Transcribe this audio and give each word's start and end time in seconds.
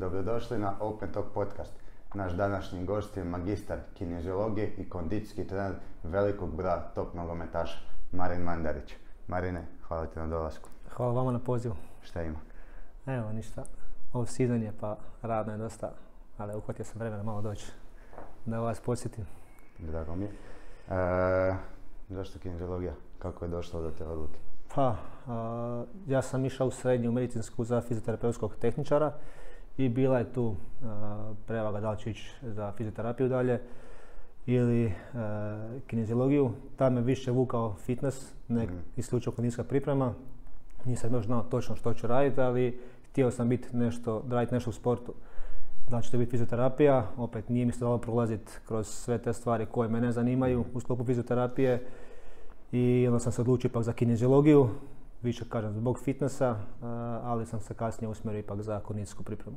Dobrodošli 0.00 0.58
na 0.58 0.74
Open 0.80 1.12
Talk 1.12 1.26
podcast. 1.34 1.72
Naš 2.14 2.32
današnji 2.32 2.84
gost 2.84 3.16
je 3.16 3.24
magistar 3.24 3.78
kineziologije 3.94 4.74
i 4.78 4.88
kondicijski 4.88 5.46
trener 5.46 5.72
velikog 6.02 6.56
broja 6.56 6.80
top 6.94 7.14
nogometaša, 7.14 7.78
Marin 8.12 8.42
Mandarić. 8.42 8.94
Marine, 9.28 9.66
hvala 9.88 10.06
ti 10.06 10.18
na 10.18 10.26
dolasku. 10.26 10.68
Hvala 10.90 11.12
vama 11.12 11.32
na 11.32 11.38
pozivu. 11.38 11.74
Šta 12.02 12.22
ima? 12.22 12.38
Evo, 13.06 13.32
ništa. 13.32 13.64
Ovo 14.12 14.26
season 14.26 14.62
je 14.62 14.72
pa 14.80 14.96
radno 15.22 15.52
je 15.52 15.58
dosta, 15.58 15.92
ali 16.38 16.56
uhvatio 16.56 16.84
sam 16.84 16.98
vremena 16.98 17.22
malo 17.22 17.42
doći 17.42 17.72
da 18.46 18.60
vas 18.60 18.80
posjetim. 18.80 19.26
Drago 19.78 20.16
mi 20.16 20.24
je. 20.24 20.30
E, 20.90 21.54
zašto 22.08 22.38
kineziologija? 22.38 22.92
Kako 23.18 23.44
je 23.44 23.48
došlo 23.48 23.82
do 23.82 23.90
te 23.90 24.04
odluke? 24.04 24.38
Pa, 24.74 24.96
a, 25.26 25.84
ja 26.06 26.22
sam 26.22 26.44
išao 26.44 26.66
u 26.66 26.70
srednju 26.70 27.12
medicinsku 27.12 27.64
za 27.64 27.80
fizioterapeutskog 27.80 28.56
tehničara 28.56 29.12
i 29.78 29.88
bila 29.88 30.18
je 30.18 30.32
tu 30.32 30.54
a, 30.84 31.32
prevaga 31.46 31.80
da 31.80 31.90
li 31.90 31.98
ću 31.98 32.08
ići 32.10 32.30
za 32.42 32.72
fizioterapiju 32.72 33.28
dalje 33.28 33.60
ili 34.46 34.92
a, 35.14 35.68
kineziologiju. 35.86 36.50
Tam 36.76 36.94
me 36.94 37.00
više 37.00 37.30
vukao 37.30 37.74
fitness, 37.74 38.32
ne 38.48 38.64
Mhm. 38.64 38.76
isključivo 38.96 39.34
kondicijska 39.36 39.64
priprema. 39.64 40.14
Nisam 40.84 41.14
još 41.14 41.26
znao 41.26 41.42
točno 41.42 41.76
što 41.76 41.94
ću 41.94 42.06
raditi, 42.06 42.40
ali 42.40 42.80
htio 43.10 43.30
sam 43.30 43.48
biti 43.48 43.76
nešto, 43.76 44.22
raditi 44.30 44.54
nešto 44.54 44.70
u 44.70 44.72
sportu. 44.72 45.14
Da 45.90 45.96
li 45.96 46.02
će 46.02 46.10
to 46.10 46.18
biti 46.18 46.30
fizioterapija, 46.30 47.06
opet 47.16 47.48
nije 47.48 47.66
mi 47.66 47.72
se 47.72 47.80
dalo 47.80 47.98
prolaziti 47.98 48.52
kroz 48.68 48.86
sve 48.88 49.18
te 49.18 49.32
stvari 49.32 49.66
koje 49.66 49.88
mene 49.88 50.12
zanimaju 50.12 50.64
u 50.74 50.80
sklopu 50.80 51.04
fizioterapije. 51.04 51.86
I 52.72 53.04
onda 53.08 53.18
sam 53.18 53.32
se 53.32 53.40
odlučio 53.40 53.68
ipak 53.68 53.82
za 53.82 53.92
kineziologiju, 53.92 54.68
više 55.22 55.44
kažem 55.48 55.72
zbog 55.72 55.98
fitnessa, 56.04 56.56
a, 56.82 57.20
ali 57.24 57.46
sam 57.46 57.60
se 57.60 57.74
kasnije 57.74 58.08
usmjerio 58.08 58.38
ipak 58.40 58.62
za 58.62 58.80
kondicijsku 58.80 59.22
pripremu. 59.22 59.56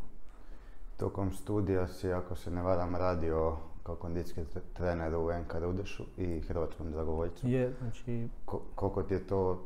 Tokom 1.00 1.31
studija 1.31 1.88
si, 1.88 2.11
ako 2.11 2.36
se 2.36 2.52
ne 2.52 2.61
varam, 2.61 2.95
radio 2.95 3.58
kao 3.83 3.95
kondicijski 3.95 4.42
tre- 4.42 4.61
trener 4.73 5.16
u 5.16 5.30
NK 5.33 5.53
Rudešu 5.53 6.03
i 6.17 6.39
Hrvatskom 6.39 6.92
dragovoljcu. 6.92 7.47
Je, 7.47 7.73
znači, 7.80 8.28
Ko- 8.45 8.61
koliko 8.75 9.03
ti 9.03 9.14
je 9.14 9.27
to, 9.27 9.61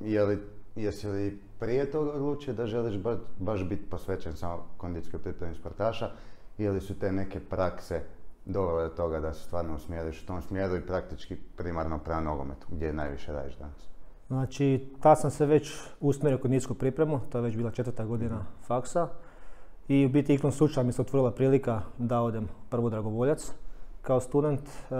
je 0.00 0.24
li, 0.24 0.38
jesi 0.76 1.08
li 1.08 1.40
prije 1.60 1.90
toga 1.90 2.12
odlučio 2.12 2.54
da 2.54 2.66
želiš 2.66 2.98
baš, 2.98 3.16
baš 3.38 3.68
biti 3.68 3.90
posvećen 3.90 4.36
samo 4.36 4.64
kondicijskoj 4.76 5.20
pripremi 5.20 5.54
sportaša 5.54 6.10
ili 6.58 6.80
su 6.80 6.98
te 6.98 7.12
neke 7.12 7.40
prakse 7.40 8.02
dovele 8.44 8.88
do 8.88 8.94
toga 8.94 9.20
da 9.20 9.32
se 9.34 9.44
stvarno 9.44 9.74
usmjeriš 9.74 10.22
u 10.22 10.26
tom 10.26 10.42
smjeru 10.42 10.76
i 10.76 10.86
praktički 10.86 11.36
primarno 11.56 11.98
prema 11.98 12.20
nogometu, 12.20 12.66
gdje 12.70 12.92
najviše 12.92 13.32
radiš 13.32 13.56
danas? 13.56 13.88
znači, 14.28 14.92
tad 15.00 15.20
sam 15.20 15.30
se 15.30 15.46
već 15.46 15.74
usmjerio 16.00 16.38
u 16.38 16.42
kondicijsku 16.42 16.74
pripremu, 16.74 17.20
to 17.30 17.38
je 17.38 17.42
već 17.42 17.56
bila 17.56 17.70
četvrta 17.70 18.04
godina 18.04 18.44
faksa. 18.66 19.08
I 19.88 20.06
u 20.06 20.08
biti 20.08 20.34
igrom 20.34 20.52
slučaja 20.52 20.84
mi 20.84 20.92
se 20.92 21.02
otvorila 21.02 21.30
prilika 21.30 21.82
da 21.98 22.20
odem 22.20 22.48
prvo 22.70 22.90
dragovoljac 22.90 23.52
kao 24.02 24.20
student 24.20 24.60
e, 24.60 24.94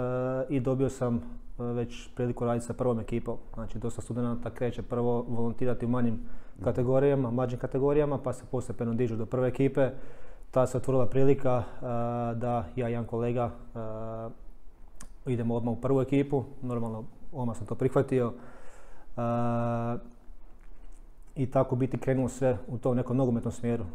i 0.49 0.59
dobio 0.59 0.89
sam 0.89 1.15
e, 1.15 1.21
već 1.63 2.09
priliku 2.15 2.45
raditi 2.45 2.65
sa 2.65 2.73
prvom 2.73 2.99
ekipom. 2.99 3.37
Znači, 3.53 3.79
dosta 3.79 4.01
studenta 4.01 4.49
kreće 4.49 4.81
prvo 4.81 5.25
volontirati 5.27 5.85
u 5.85 5.89
manjim 5.89 6.19
kategorijama, 6.63 7.31
mlađim 7.31 7.59
kategorijama, 7.59 8.17
pa 8.17 8.33
se 8.33 8.43
postepeno 8.51 8.93
dižu 8.93 9.15
do 9.15 9.25
prve 9.25 9.47
ekipe. 9.47 9.89
Ta 10.51 10.67
se 10.67 10.77
otvorila 10.77 11.05
prilika 11.05 11.63
e, 11.63 11.85
da 12.35 12.65
ja 12.75 12.89
i 12.89 12.91
jedan 12.91 13.05
kolega 13.05 13.51
idemo 15.25 15.55
odmah 15.55 15.73
u 15.73 15.81
prvu 15.81 16.01
ekipu. 16.01 16.43
Normalno, 16.61 17.03
odmah 17.33 17.57
sam 17.57 17.67
to 17.67 17.75
prihvatio. 17.75 18.33
I 21.35 21.45
tako 21.51 21.75
biti 21.75 21.97
krenulo 21.97 22.29
sve 22.29 22.57
u 22.67 22.77
tom 22.77 22.95
nekom 22.95 23.17
nogometnom 23.17 23.51
smjeru. 23.51 23.83
E, 23.83 23.87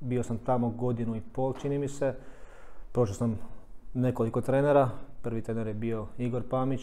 bio 0.00 0.22
sam 0.22 0.38
tamo 0.38 0.68
godinu 0.68 1.16
i 1.16 1.20
pol, 1.20 1.54
čini 1.60 1.78
mi 1.78 1.88
se. 1.88 2.14
Prošao 2.92 3.14
sam 3.14 3.38
nekoliko 3.94 4.40
trenera. 4.40 4.90
Prvi 5.22 5.42
trener 5.42 5.66
je 5.66 5.74
bio 5.74 6.06
Igor 6.18 6.42
Pamić, 6.50 6.80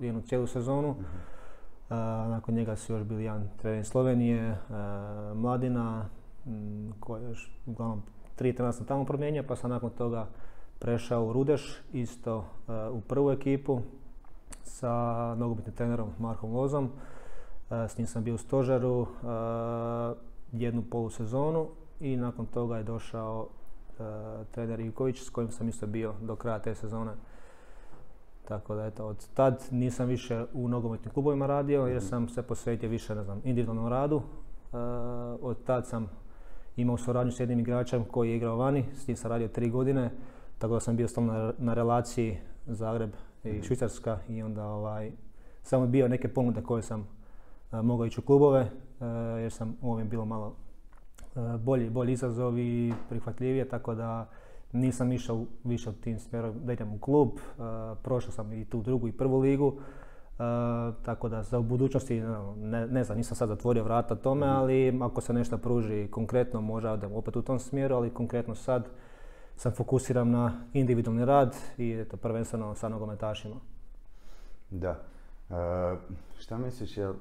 jednu 0.00 0.20
cijelu 0.20 0.46
sezonu. 0.46 0.94
E, 1.90 1.94
nakon 2.28 2.54
njega 2.54 2.76
su 2.76 2.92
još 2.92 3.02
bili 3.02 3.24
jedan 3.24 3.48
trener 3.56 3.80
iz 3.80 3.86
Slovenije, 3.86 4.42
e, 4.42 4.56
Mladina, 5.34 6.08
m, 6.46 6.92
koji 7.00 7.22
je 7.22 7.28
još, 7.28 7.50
uglavnom, 7.66 8.02
tri 8.36 8.52
trenera 8.52 8.72
sam 8.72 8.86
tamo 8.86 9.04
promijenio, 9.04 9.44
pa 9.48 9.56
sam 9.56 9.70
nakon 9.70 9.90
toga 9.90 10.26
prešao 10.78 11.26
u 11.26 11.32
Rudeš, 11.32 11.82
isto 11.92 12.44
e, 12.68 12.88
u 12.88 13.00
prvu 13.00 13.30
ekipu 13.30 13.80
sa 14.62 15.34
nogometnim 15.34 15.76
trenerom 15.76 16.08
Markom 16.18 16.52
Lozom. 16.52 16.90
E, 17.82 17.88
S 17.88 17.98
njim 17.98 18.06
sam 18.06 18.24
bio 18.24 18.34
u 18.34 18.38
stožaru 18.38 19.02
e, 19.02 19.06
jednu 20.52 20.82
polusezonu 20.90 21.68
i 22.00 22.16
nakon 22.16 22.46
toga 22.46 22.76
je 22.76 22.82
došao 22.82 23.46
e, 23.46 24.02
trener 24.50 24.80
Ivković 24.80 25.22
s 25.22 25.30
kojim 25.30 25.50
sam 25.50 25.68
isto 25.68 25.86
bio 25.86 26.14
do 26.20 26.36
kraja 26.36 26.58
te 26.58 26.74
sezone. 26.74 27.12
Tako 28.48 28.74
da 28.74 28.86
eto, 28.86 29.06
od 29.06 29.28
tad 29.34 29.62
nisam 29.70 30.08
više 30.08 30.44
u 30.52 30.68
nogometnim 30.68 31.14
klubovima 31.14 31.46
radio 31.46 31.86
jer 31.86 32.02
sam 32.02 32.28
se 32.28 32.42
posvetio 32.42 32.88
više, 32.88 33.14
ne 33.14 33.24
znam, 33.24 33.40
individualnom 33.44 33.88
radu. 33.88 34.16
E, 34.16 34.76
od 35.42 35.64
tad 35.64 35.86
sam 35.86 36.10
imao 36.76 36.96
suradnju 36.96 37.32
s 37.32 37.40
jednim 37.40 37.60
igračem 37.60 38.04
koji 38.04 38.30
je 38.30 38.36
igrao 38.36 38.56
vani, 38.56 38.84
s 38.96 39.08
njim 39.08 39.16
sam 39.16 39.30
radio 39.30 39.48
tri 39.48 39.70
godine, 39.70 40.10
tako 40.58 40.74
da 40.74 40.80
sam 40.80 40.96
bio 40.96 41.08
stalno 41.08 41.32
na, 41.32 41.52
na 41.58 41.74
relaciji 41.74 42.38
Zagreb 42.66 43.10
i 43.44 43.62
Švicarska 43.62 44.18
i 44.28 44.42
onda 44.42 44.66
ovaj, 44.66 45.12
samo 45.62 45.84
je 45.84 45.88
bio 45.88 46.08
neke 46.08 46.28
ponude 46.28 46.62
koje 46.62 46.82
sam 46.82 47.08
mogao 47.82 48.06
ići 48.06 48.20
u 48.20 48.24
klubove 48.24 48.60
e, 48.60 48.70
jer 49.40 49.52
sam 49.52 49.76
ovim 49.82 50.08
bilo 50.08 50.24
malo 50.24 50.54
e, 51.36 51.58
bolji, 51.58 51.90
bolji 51.90 52.12
izazov 52.12 52.58
i 52.58 52.94
prihvatljivije, 53.08 53.68
tako 53.68 53.94
da 53.94 54.28
nisam 54.72 55.12
išao 55.12 55.36
u- 55.36 55.46
više 55.64 55.90
u 55.90 55.92
tim 55.92 56.18
smjerom 56.18 56.54
da 56.64 56.72
idem 56.72 56.92
u 56.92 56.98
klub. 56.98 57.28
E, 57.28 57.60
prošao 58.02 58.32
sam 58.32 58.52
i 58.52 58.64
tu 58.64 58.82
drugu 58.82 59.08
i 59.08 59.12
prvu 59.12 59.38
ligu, 59.38 59.74
e, 59.78 60.42
tako 61.04 61.28
da 61.28 61.42
za 61.42 61.58
u 61.58 61.62
budućnosti, 61.62 62.20
no, 62.20 62.54
ne, 62.56 62.86
ne 62.86 63.04
znam, 63.04 63.18
nisam 63.18 63.36
sad 63.36 63.48
zatvorio 63.48 63.84
vrata 63.84 64.14
tome, 64.14 64.46
ali 64.46 64.98
ako 65.02 65.20
se 65.20 65.32
nešto 65.32 65.58
pruži 65.58 66.08
konkretno, 66.10 66.60
možda 66.60 66.92
odem 66.92 67.12
opet 67.14 67.36
u 67.36 67.42
tom 67.42 67.58
smjeru, 67.58 67.96
ali 67.96 68.14
konkretno 68.14 68.54
sad 68.54 68.88
sam 69.56 69.72
fokusiran 69.72 70.30
na 70.30 70.60
individualni 70.72 71.24
rad 71.24 71.56
i 71.78 71.92
eto, 71.92 72.16
prvenstveno 72.16 72.74
sa 72.74 72.88
nogometašima. 72.88 73.56
Da. 74.70 74.90
E, 74.90 75.96
šta 76.38 76.58
misliš, 76.58 76.96
jel 76.96 77.14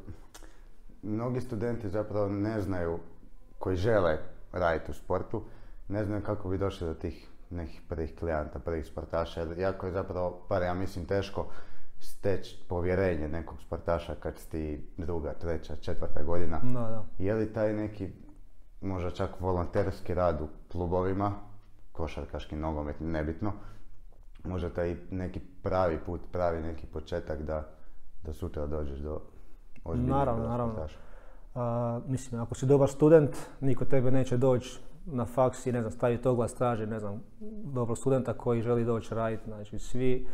mnogi 1.04 1.42
studenti 1.42 1.90
zapravo 1.90 2.30
ne 2.30 2.62
znaju, 2.62 3.00
koji 3.60 3.76
žele 3.76 4.18
raditi 4.52 4.92
u 4.92 4.94
sportu, 4.94 5.44
ne 5.88 6.06
znaju 6.06 6.24
kako 6.24 6.50
bi 6.50 6.58
došli 6.58 6.88
do 6.88 6.94
tih 6.94 7.30
nekih 7.50 7.82
prvih 7.90 8.16
klijenata, 8.20 8.60
prvih 8.60 8.86
sportaša, 8.86 9.42
jer 9.42 9.60
jako 9.60 9.86
je 9.86 9.92
zapravo, 9.92 10.46
par 10.50 10.62
ja 10.62 10.74
mislim, 10.74 11.06
teško 11.06 11.46
steći 12.00 12.66
povjerenje 12.68 13.28
nekog 13.28 13.62
sportaša 13.62 14.16
kad 14.16 14.38
si 14.38 14.50
ti 14.50 14.88
druga, 14.98 15.34
treća, 15.34 15.76
četvrta 15.76 16.24
godina. 16.24 16.60
Da, 16.64 16.80
da. 16.80 17.06
Je 17.18 17.34
li 17.34 17.54
taj 17.54 17.74
neki, 17.74 18.10
možda 18.82 19.12
čak 19.12 19.30
volonterski 19.40 20.14
rad 20.14 20.42
u 20.42 20.48
klubovima, 20.72 21.34
košarkaški, 21.92 22.56
nogometni, 22.56 23.08
nebitno, 23.08 23.54
možda 24.44 24.70
taj 24.70 24.96
neki 25.12 25.40
pravi 25.64 26.00
put, 26.06 26.22
pravi 26.32 26.62
neki 26.62 26.88
početak 26.88 27.42
da, 27.42 27.70
da 28.24 28.34
sutra 28.34 28.66
dođeš 28.66 29.00
do 29.00 29.22
ozbiljnog 29.84 30.18
Naravno, 30.18 30.48
naravno. 30.48 30.74
A, 31.56 32.00
mislim, 32.08 32.42
ako 32.42 32.56
si 32.56 32.66
dobar 32.66 32.90
student, 32.90 33.38
niko 33.62 33.86
tebe 33.86 34.12
neće 34.12 34.38
doći 34.38 34.80
na 35.06 35.26
faks 35.26 35.66
i 35.66 35.72
ne 35.72 35.82
znam, 35.82 35.92
staviti 35.92 36.28
oglas, 36.28 36.54
traži, 36.54 36.86
ne 36.86 37.00
znam, 37.00 37.22
dobrog 37.64 37.98
studenta 37.98 38.34
koji 38.34 38.62
želi 38.62 38.86
doći 38.86 39.16
raditi. 39.16 39.44
Znači, 39.46 39.80
svi 39.80 40.28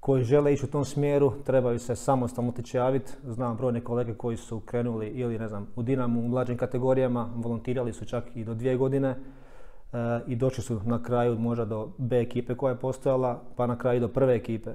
koji 0.00 0.24
žele 0.24 0.52
ići 0.52 0.64
u 0.64 0.68
tom 0.68 0.84
smjeru 0.84 1.32
trebaju 1.44 1.78
se 1.78 1.96
samostalno 1.96 2.50
otići 2.50 2.76
javiti. 2.76 3.12
Znam 3.24 3.56
brojne 3.56 3.80
kolege 3.80 4.14
koji 4.14 4.36
su 4.36 4.60
krenuli 4.60 5.06
ili, 5.06 5.38
ne 5.38 5.48
znam, 5.48 5.68
u 5.76 5.82
Dinamu 5.82 6.20
u 6.20 6.28
mlađim 6.28 6.56
kategorijama, 6.56 7.28
volontirali 7.36 7.92
su 7.92 8.04
čak 8.04 8.24
i 8.34 8.44
do 8.44 8.54
dvije 8.54 8.76
godine 8.76 9.08
e, 9.08 9.16
i 10.26 10.36
došli 10.36 10.62
su 10.62 10.80
na 10.84 11.02
kraju 11.02 11.38
možda 11.38 11.64
do 11.64 11.88
B 11.98 12.20
ekipe 12.20 12.54
koja 12.54 12.72
je 12.72 12.78
postojala, 12.78 13.42
pa 13.56 13.66
na 13.66 13.78
kraju 13.78 14.00
do 14.00 14.08
prve 14.08 14.34
ekipe. 14.34 14.70
E, 14.70 14.74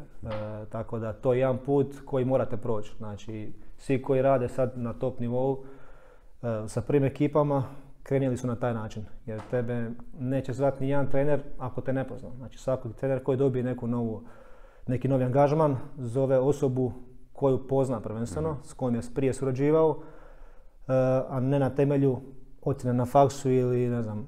tako 0.70 1.00
da 1.00 1.14
to 1.14 1.34
je 1.34 1.40
jedan 1.40 1.58
put 1.66 1.96
koji 2.06 2.26
morate 2.26 2.58
proći. 2.58 2.96
Znači, 2.98 3.54
svi 3.80 4.02
koji 4.02 4.22
rade 4.22 4.50
sad 4.50 4.72
na 4.76 4.94
top 4.94 5.20
nivou 5.20 5.64
e, 6.44 6.68
sa 6.68 6.82
prvim 6.82 7.04
ekipama 7.04 7.64
krenuli 8.04 8.38
su 8.38 8.48
na 8.48 8.56
taj 8.56 8.74
način. 8.74 9.06
Jer 9.26 9.42
tebe 9.52 9.92
neće 10.20 10.54
zvati 10.54 10.84
ni 10.84 10.90
jedan 10.90 11.10
trener 11.10 11.42
ako 11.58 11.82
te 11.82 11.94
ne 11.94 12.08
pozna. 12.08 12.30
Znači, 12.38 12.58
svaki 12.58 12.94
trener 12.94 13.24
koji 13.24 13.38
dobije 13.38 13.64
neku 13.64 13.88
novu, 13.88 14.24
neki 14.88 15.08
novi 15.08 15.24
angažman 15.24 15.78
zove 15.98 16.40
osobu 16.40 16.92
koju 17.34 17.68
pozna 17.68 18.00
prvenstveno, 18.00 18.58
s 18.64 18.74
kojom 18.74 18.96
je 18.96 19.02
prije 19.16 19.34
surađivao, 19.34 20.00
e, 20.00 20.94
a 21.30 21.40
ne 21.40 21.60
na 21.60 21.70
temelju 21.70 22.22
ocjene 22.62 22.94
na 22.94 23.06
faksu 23.06 23.52
ili 23.52 23.90
ne 23.90 24.04
znam, 24.04 24.28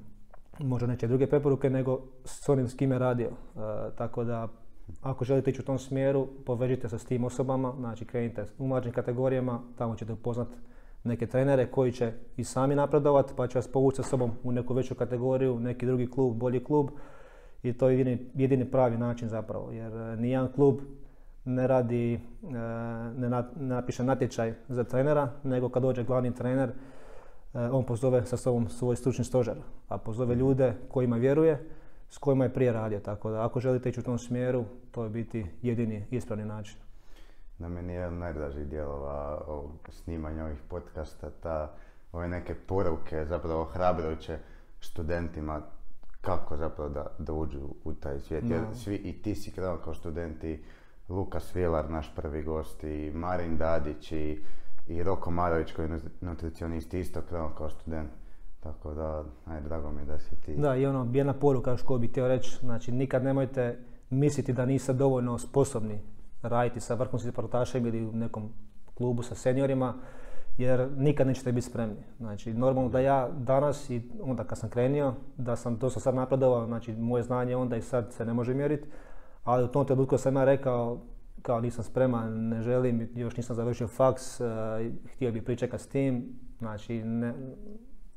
možda 0.59 0.88
neke 0.88 1.07
druge 1.07 1.27
preporuke, 1.27 1.69
nego 1.69 2.01
s 2.25 2.50
onim 2.50 2.68
s 2.68 2.75
kime 2.75 2.95
je 2.95 3.00
radio. 3.00 3.27
E, 3.27 3.59
tako 3.95 4.24
da, 4.24 4.48
ako 5.02 5.26
želite 5.26 5.52
ići 5.52 5.62
u 5.62 5.66
tom 5.66 5.80
smjeru, 5.80 6.28
povežite 6.46 6.90
se 6.90 7.00
s 7.00 7.06
tim 7.06 7.24
osobama, 7.24 7.74
znači 7.80 8.06
krenite 8.06 8.46
u 8.58 8.68
mlađim 8.68 8.92
kategorijama, 8.92 9.60
tamo 9.78 9.96
ćete 9.96 10.14
upoznat 10.14 10.48
neke 11.04 11.28
trenere 11.28 11.72
koji 11.72 11.92
će 11.92 12.12
i 12.38 12.44
sami 12.44 12.76
napredovati 12.76 13.34
pa 13.36 13.48
će 13.48 13.58
vas 13.58 13.68
povući 13.68 13.96
sa 13.96 14.04
sobom 14.04 14.32
u 14.44 14.52
neku 14.52 14.74
veću 14.74 14.96
kategoriju, 14.96 15.60
neki 15.60 15.86
drugi 15.86 16.08
klub, 16.08 16.38
bolji 16.38 16.64
klub. 16.64 16.90
I 17.64 17.74
to 17.74 17.90
je 17.90 17.98
jedini, 17.98 18.26
jedini 18.36 18.72
pravi 18.72 18.98
način 18.98 19.30
zapravo 19.30 19.72
jer 19.72 19.94
e, 19.94 20.16
nijedan 20.16 20.52
klub 20.56 20.80
ne 21.46 21.68
radi, 21.68 22.14
e, 22.14 22.20
ne 23.18 23.44
napiše 23.56 24.04
natječaj 24.04 24.54
za 24.70 24.84
trenera, 24.84 25.32
nego 25.44 25.70
kad 25.70 25.84
dođe 25.84 26.04
glavni 26.04 26.36
trener, 26.36 26.70
e, 26.70 27.60
on 27.60 27.84
pozove 27.84 28.26
sa 28.26 28.38
sobom 28.38 28.70
svoj 28.70 28.96
stručni 28.96 29.26
stožer, 29.26 29.56
a 29.88 29.98
pozove 29.98 30.36
ljude 30.36 30.74
kojima 30.90 31.18
vjeruje, 31.18 31.68
s 32.12 32.18
kojima 32.18 32.44
je 32.44 32.54
prije 32.54 32.74
radio. 32.74 33.00
Tako 33.00 33.31
da 33.31 33.46
ako 33.46 33.60
želite 33.60 33.90
ići 33.90 34.00
u 34.00 34.04
tom 34.04 34.19
smjeru, 34.19 34.66
to 34.92 35.04
je 35.04 35.10
biti 35.10 35.46
jedini 35.62 36.06
ispravni 36.12 36.46
način. 36.46 36.78
Na 37.58 37.69
meni 37.69 37.94
je 37.94 38.00
jedan 38.00 38.18
najdražih 38.18 38.68
dijelova 38.68 39.42
snimanja 39.90 40.46
ovih 40.46 40.60
podcasta, 40.69 41.30
ta, 41.30 41.74
ove 42.12 42.28
neke 42.28 42.56
poruke, 42.56 43.25
zapravo 43.25 43.63
hrabrujuće 43.66 44.38
studentima 44.81 45.62
kako 46.22 46.58
zapravo 46.58 46.90
da, 46.90 47.06
da 47.19 47.34
uđu 47.34 47.60
u 47.84 47.94
taj 47.94 48.19
svijet. 48.19 48.44
Jer 48.50 48.62
svi, 48.74 48.96
i 48.96 49.22
ti 49.22 49.36
si 49.36 49.52
krenuo 49.52 49.78
kao 49.78 49.94
studenti, 49.94 50.63
Lukas 51.10 51.56
Vilar, 51.56 51.90
naš 51.90 52.16
prvi 52.16 52.44
gost, 52.44 52.84
i 52.84 53.12
Marin 53.13 53.58
Dadić 53.58 54.12
i, 54.12 54.44
i 54.88 55.04
Roko 55.04 55.31
Marović 55.31 55.72
koji 55.72 55.90
je 55.90 56.00
nutricionist 56.22 56.94
isto 56.94 57.22
krenuo 57.22 57.50
kao 57.50 57.69
student. 57.69 58.10
Tako 58.63 58.94
da, 58.94 59.24
aj, 59.46 59.62
drago 59.62 59.92
mi 59.92 60.06
da 60.06 60.19
si 60.19 60.36
ti. 60.36 60.56
Da, 60.56 60.75
i 60.75 60.86
ono, 60.86 61.08
jedna 61.13 61.34
poruka 61.34 61.78
što 61.78 61.98
bih 61.98 62.10
htio 62.10 62.28
reći, 62.28 62.58
znači 62.62 62.92
nikad 62.92 63.24
nemojte 63.24 63.80
misliti 64.10 64.54
da 64.54 64.66
niste 64.66 64.94
dovoljno 64.94 65.38
sposobni 65.38 66.00
raditi 66.42 66.80
sa 66.80 66.94
vrhunskim 66.94 67.31
sportašem 67.31 67.86
ili 67.86 68.06
u 68.06 68.12
nekom 68.12 68.50
klubu 68.94 69.24
sa 69.24 69.36
seniorima, 69.36 69.94
jer 70.58 70.90
nikad 70.98 71.28
nećete 71.28 71.52
biti 71.52 71.68
spremni. 71.68 72.04
Znači, 72.18 72.54
normalno 72.54 72.90
da 72.90 73.00
ja 73.00 73.30
danas 73.38 73.90
i 73.90 74.02
onda 74.22 74.44
kad 74.44 74.58
sam 74.58 74.69
krenio, 74.69 75.13
da 75.38 75.56
sam 75.56 75.78
dosta 75.78 76.00
sad 76.00 76.16
napredovao, 76.16 76.66
znači 76.66 76.94
moje 76.94 77.24
znanje 77.24 77.56
onda 77.56 77.75
i 77.75 77.81
sad 77.81 78.13
se 78.13 78.25
ne 78.25 78.34
može 78.34 78.54
mjeriti, 78.54 78.90
ali 79.44 79.63
u 79.63 79.68
tom 79.68 79.86
trenutku 79.86 80.18
sam 80.18 80.36
ja 80.36 80.44
rekao 80.44 80.98
kao 81.42 81.62
nisam 81.62 81.84
spreman, 81.84 82.48
ne 82.48 82.62
želim, 82.62 83.10
još 83.16 83.38
nisam 83.38 83.56
završio 83.56 83.88
faks, 83.88 84.40
uh, 84.40 84.48
htio 85.16 85.31
bih 85.31 85.44
pričekati 85.44 85.84
s 85.84 85.88
tim, 85.88 86.40
znači 86.60 87.04
ne, 87.04 87.34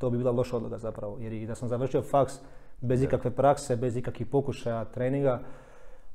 to 0.05 0.11
bi 0.11 0.19
bila 0.19 0.31
loša 0.31 0.57
odluka 0.57 0.79
zapravo, 0.79 1.17
jer 1.21 1.33
i 1.33 1.47
da 1.47 1.55
sam 1.55 1.69
završio 1.69 2.03
faks 2.03 2.35
bez 2.81 3.03
ikakve 3.03 3.31
prakse, 3.31 3.77
bez 3.77 3.97
ikakvih 3.97 4.27
pokušaja 4.29 4.85
treninga, 4.85 5.41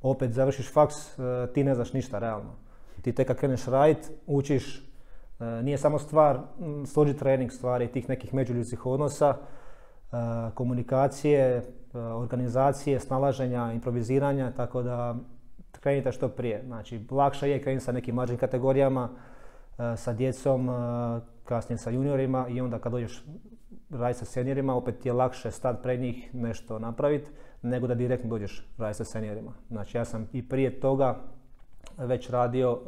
opet 0.01 0.33
završiš 0.33 0.73
faks, 0.73 0.95
uh, 1.17 1.25
ti 1.53 1.63
ne 1.63 1.75
znaš 1.75 1.93
ništa 1.93 2.19
realno. 2.19 2.53
Ti 3.01 3.13
tek 3.13 3.27
kad 3.27 3.37
kreneš 3.37 3.65
radit, 3.65 4.11
učiš, 4.27 4.77
uh, 4.77 5.47
nije 5.63 5.77
samo 5.77 5.99
stvar 5.99 6.39
složi 6.85 7.17
trening 7.17 7.51
stvari 7.51 7.87
tih 7.87 8.09
nekih 8.09 8.33
međuljudskih 8.33 8.85
odnosa, 8.85 9.35
komunikacije, 10.53 11.63
organizacije, 11.93 12.99
snalaženja, 12.99 13.71
improviziranja, 13.73 14.51
tako 14.51 14.81
da 14.81 15.15
krenite 15.71 16.11
što 16.11 16.27
prije. 16.29 16.63
Znači, 16.65 17.05
lakše 17.11 17.49
je 17.49 17.61
krenuti 17.61 17.85
sa 17.85 17.91
nekim 17.91 18.15
mlađim 18.15 18.37
kategorijama, 18.37 19.09
sa 19.95 20.13
djecom, 20.13 20.69
kasnije 21.43 21.77
sa 21.77 21.89
juniorima 21.89 22.47
i 22.47 22.61
onda 22.61 22.79
kad 22.79 22.91
dođeš 22.91 23.23
raditi 23.89 24.19
sa 24.19 24.25
seniorima, 24.25 24.75
opet 24.75 25.05
je 25.05 25.13
lakše 25.13 25.51
stati 25.51 25.83
pred 25.83 25.99
njih 25.99 26.35
nešto 26.35 26.79
napraviti, 26.79 27.31
nego 27.61 27.87
da 27.87 27.95
direktno 27.95 28.29
dođeš 28.29 28.67
raditi 28.77 28.97
sa 28.97 29.05
seniorima. 29.05 29.53
Znači, 29.69 29.97
ja 29.97 30.05
sam 30.05 30.27
i 30.33 30.49
prije 30.49 30.79
toga 30.79 31.15
već 31.97 32.29
radio 32.29 32.79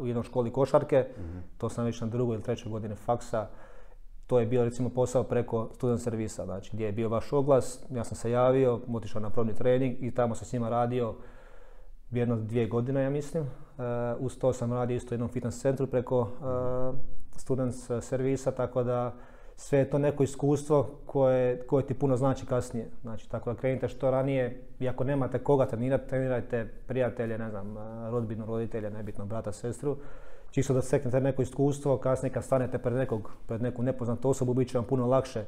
u 0.00 0.06
jednoj 0.06 0.22
školi 0.24 0.52
košarke, 0.52 1.06
mhm. 1.18 1.38
to 1.58 1.68
sam 1.68 1.84
već 1.84 2.00
na 2.00 2.06
drugoj 2.06 2.34
ili 2.34 2.42
trećoj 2.42 2.72
godini 2.72 2.94
faksa, 2.94 3.48
to 4.26 4.40
je 4.40 4.46
bio 4.46 4.64
recimo 4.64 4.88
posao 4.88 5.22
preko 5.22 5.68
student 5.74 6.00
servisa, 6.02 6.44
znači 6.44 6.70
gdje 6.72 6.84
je 6.86 6.92
bio 6.92 7.08
vaš 7.08 7.32
oglas, 7.32 7.84
ja 7.90 8.04
sam 8.04 8.16
se 8.16 8.30
javio, 8.30 8.80
otišao 8.92 9.20
na 9.20 9.30
probni 9.30 9.54
trening 9.54 9.96
i 10.00 10.10
tamo 10.10 10.34
sam 10.34 10.46
s 10.46 10.52
njima 10.52 10.68
radio 10.68 11.14
jedno 12.10 12.36
dvije 12.36 12.66
godine 12.66 13.02
ja 13.02 13.10
mislim. 13.10 13.42
Uh, 13.42 13.84
uz 14.18 14.38
to 14.38 14.52
sam 14.52 14.72
radio 14.72 14.96
isto 14.96 15.12
u 15.12 15.14
jednom 15.14 15.28
fitness 15.28 15.60
centru 15.60 15.86
preko 15.86 16.20
uh, 16.20 16.96
student 17.36 17.74
servisa, 18.00 18.50
tako 18.50 18.82
da 18.82 19.14
sve 19.56 19.78
je 19.78 19.90
to 19.90 19.98
neko 19.98 20.22
iskustvo 20.22 20.90
koje, 21.06 21.66
koje 21.66 21.86
ti 21.86 21.94
puno 21.94 22.16
znači 22.16 22.46
kasnije. 22.46 22.90
Znači, 23.02 23.30
tako 23.30 23.52
da 23.52 23.60
krenite 23.60 23.88
što 23.88 24.10
ranije 24.10 24.62
i 24.80 24.88
ako 24.88 25.04
nemate 25.04 25.38
koga 25.38 25.66
trenirati, 25.66 26.08
trenirajte 26.08 26.68
prijatelje, 26.86 27.38
ne 27.38 27.50
znam, 27.50 27.76
rodbinu, 28.10 28.46
roditelja, 28.46 28.90
nebitno, 28.90 29.26
brata, 29.26 29.52
sestru 29.52 29.96
čisto 30.54 30.74
da 30.74 30.82
steknete 30.82 31.20
neko 31.20 31.42
iskustvo, 31.42 31.98
kasnije 31.98 32.32
kad 32.32 32.44
stanete 32.44 32.78
pred 32.78 32.94
nekog, 32.94 33.30
pred 33.46 33.62
neku 33.62 33.82
nepoznatu 33.82 34.30
osobu, 34.30 34.54
bit 34.54 34.68
će 34.68 34.78
vam 34.78 34.86
puno 34.86 35.06
lakše, 35.06 35.44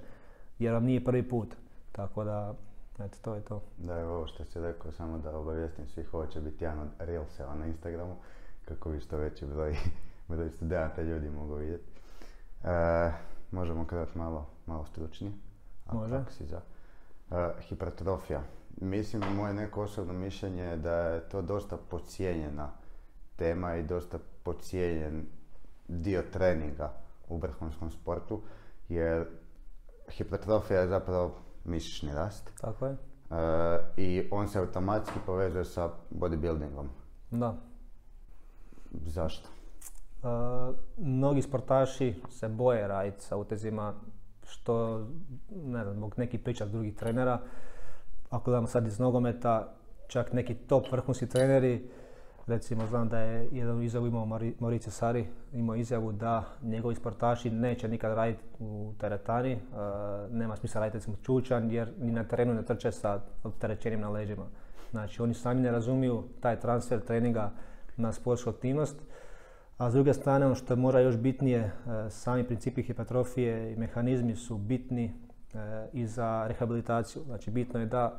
jer 0.59 0.73
vam 0.73 0.85
nije 0.85 1.05
prvi 1.05 1.29
put. 1.29 1.55
Tako 1.93 2.25
da, 2.25 2.55
eto, 2.99 3.19
to 3.23 3.35
je 3.35 3.41
to. 3.41 3.63
Da, 3.77 4.01
evo 4.01 4.15
ovo 4.15 4.27
što 4.27 4.45
si 4.45 4.61
rekao, 4.61 4.93
samo 4.93 5.19
da 5.19 5.39
obavijestim 5.39 5.87
svih, 5.89 6.15
ovo 6.15 6.27
će 6.27 6.41
biti 6.41 6.65
jedan 6.65 6.81
od 6.81 6.89
Reelseva 6.99 7.55
na 7.55 7.67
Instagramu, 7.67 8.17
kako 8.65 8.91
bi 8.91 9.01
što 9.01 9.17
veći 9.17 9.47
broj, 9.47 9.77
broj 10.29 10.51
studenta 10.51 11.03
ljudi 11.03 11.31
mogu 11.31 11.55
vidjeti. 11.55 11.85
E, 12.65 13.13
možemo 13.51 13.85
krenuti 13.87 14.19
malo, 14.19 14.47
malo 14.67 14.85
stručnije. 14.85 15.33
Može. 15.93 16.25
Si 16.31 16.47
za. 16.47 16.61
E, 17.31 17.51
hipertrofija. 17.61 18.43
Mislim, 18.81 19.23
moje 19.37 19.55
neko 19.55 19.83
osobno 19.83 20.13
mišljenje 20.13 20.63
je 20.63 20.77
da 20.77 20.93
je 20.93 21.29
to 21.29 21.43
dosta 21.43 21.77
podcijenjena 21.91 22.69
tema 23.37 23.77
i 23.77 23.83
dosta 23.83 24.19
pocijenjen 24.43 25.27
dio 25.89 26.23
treninga 26.33 26.93
u 27.29 27.39
vrhunskom 27.39 27.91
sportu, 27.91 28.41
jer 28.89 29.27
hipertrofija 30.11 30.81
je 30.81 30.89
zapravo 30.89 31.35
mišićni 31.65 32.13
rast. 32.13 32.51
Tako 32.61 32.87
je. 32.87 32.93
E, 32.93 32.97
I 33.97 34.29
on 34.31 34.49
se 34.49 34.59
automatski 34.59 35.19
povezuje 35.27 35.65
sa 35.65 35.91
bodybuildingom. 36.11 36.87
Da. 37.31 37.57
Zašto? 38.93 39.49
Mnogi 40.97 41.43
sportaši 41.43 42.15
se 42.31 42.49
boje 42.49 42.89
raditi 42.89 43.23
sa 43.23 43.37
utezima 43.37 43.95
što, 44.43 45.07
ne 45.51 45.85
znam, 45.85 45.97
zbog 45.97 46.15
nekih 46.17 46.41
priča 46.41 46.67
drugih 46.67 46.95
trenera. 46.95 47.41
Ako 48.31 48.45
gledamo 48.45 48.67
sad 48.67 48.87
iz 48.87 48.99
nogometa, 48.99 49.75
čak 50.09 50.33
neki 50.33 50.55
top 50.55 50.93
vrhunski 50.93 51.29
treneri 51.29 51.89
Recimo, 52.47 52.87
znam 52.87 53.09
da 53.09 53.19
je 53.19 53.49
jedan 53.53 53.83
izjavu 53.83 54.07
imao 54.07 54.27
Maurice 54.61 54.91
Sari, 54.91 55.27
imao 55.53 55.77
izjavu 55.77 56.13
da 56.13 56.45
njegovi 56.63 56.95
sportaši 56.95 57.51
neće 57.51 57.89
nikad 57.89 58.15
raditi 58.15 58.43
u 58.59 58.93
teretani, 58.99 59.59
nema 60.31 60.57
smisla 60.57 60.81
raditi 60.81 60.97
recimo 60.97 61.17
čučan 61.23 61.71
jer 61.71 61.93
ni 61.99 62.13
na 62.13 62.25
terenu 62.25 62.55
ne 62.55 62.63
trče 62.63 62.93
sa 62.93 63.21
opterećenim 63.45 64.01
na 64.01 64.09
leđima. 64.09 64.47
Znači, 64.91 65.23
oni 65.23 65.35
sami 65.35 65.61
ne 65.61 65.71
razumiju 65.71 66.25
taj 66.41 66.61
transfer 66.61 67.01
treninga 67.01 67.51
na 67.97 68.13
sportsku 68.13 68.51
aktivnost. 68.51 68.97
A 69.79 69.91
s 69.91 69.95
druge 69.95 70.15
strane, 70.15 70.47
ono 70.47 70.55
što 70.55 70.77
možda 70.77 71.01
još 71.01 71.17
bitnije, 71.17 71.61
e, 71.61 71.71
sami 72.11 72.45
principi 72.45 72.83
hipertrofije 72.83 73.73
i 73.73 73.77
mehanizmi 73.77 74.37
su 74.37 74.59
bitni 74.59 75.05
e, 75.05 75.89
i 75.93 76.07
za 76.07 76.47
rehabilitaciju. 76.49 77.23
Znači, 77.25 77.51
bitno 77.51 77.81
je 77.81 77.87
da 77.87 78.19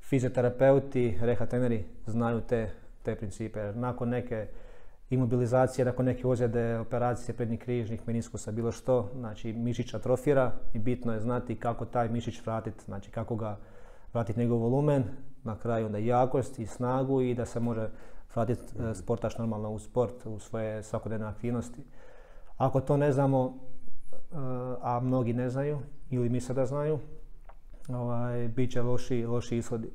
fizioterapeuti, 0.00 1.18
reha 1.20 1.46
treneri 1.46 1.84
znaju 2.06 2.40
te 2.40 2.70
te 3.08 3.14
principe. 3.14 3.72
Nakon 3.74 4.08
neke 4.08 4.46
imobilizacije, 5.10 5.84
nakon 5.84 6.06
neke 6.06 6.26
ozljede, 6.26 6.78
operacije 6.78 7.34
prednjih 7.34 7.60
križnih, 7.60 8.00
meniskusa, 8.06 8.52
bilo 8.52 8.72
što, 8.72 9.10
znači 9.14 9.52
mišić 9.52 9.94
atrofira 9.94 10.52
i 10.74 10.78
bitno 10.78 11.12
je 11.12 11.20
znati 11.20 11.56
kako 11.56 11.84
taj 11.84 12.08
mišić 12.08 12.46
vratiti, 12.46 12.84
znači 12.84 13.10
kako 13.10 13.36
ga 13.36 13.56
vratiti 14.12 14.40
njegov 14.40 14.58
volumen, 14.58 15.04
na 15.44 15.56
kraju 15.56 15.86
onda 15.86 15.98
jakost 15.98 16.58
i 16.58 16.66
snagu 16.66 17.20
i 17.20 17.34
da 17.34 17.46
se 17.46 17.60
može 17.60 17.88
vratiti 18.34 18.82
e, 18.82 18.94
sportaš 18.94 19.38
normalno 19.38 19.70
u 19.70 19.78
sport, 19.78 20.26
u 20.26 20.38
svoje 20.38 20.82
svakodnevne 20.82 21.26
aktivnosti. 21.26 21.84
Ako 22.56 22.80
to 22.80 22.96
ne 22.96 23.12
znamo, 23.12 23.54
e, 24.12 24.36
a 24.80 25.00
mnogi 25.00 25.32
ne 25.32 25.50
znaju 25.50 25.78
ili 26.10 26.28
misle 26.28 26.54
da 26.54 26.66
znaju, 26.66 26.98
ovaj, 27.88 28.48
bit 28.48 28.72
će 28.72 28.82
loši, 28.82 29.26
loši 29.26 29.56
ishodi 29.56 29.90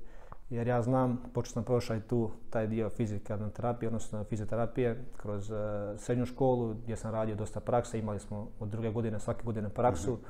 jer 0.53 0.67
ja 0.67 0.81
znam, 0.81 1.21
počeo 1.33 1.53
sam 1.53 1.63
prošao 1.63 1.97
i 1.97 2.01
tu 2.01 2.31
taj 2.49 2.67
dio 2.67 2.89
fizikalne 2.89 3.49
terapije, 3.49 3.87
odnosno 3.87 4.23
fizioterapije 4.23 5.05
kroz 5.17 5.51
uh, 5.51 5.57
srednju 5.97 6.25
školu 6.25 6.73
gdje 6.73 6.95
sam 6.95 7.11
radio 7.11 7.35
dosta 7.35 7.59
prakse, 7.59 7.99
imali 7.99 8.19
smo 8.19 8.47
od 8.59 8.69
druge 8.69 8.91
godine 8.91 9.19
svake 9.19 9.43
godine 9.43 9.69
praksu, 9.69 10.13
mhm. 10.13 10.21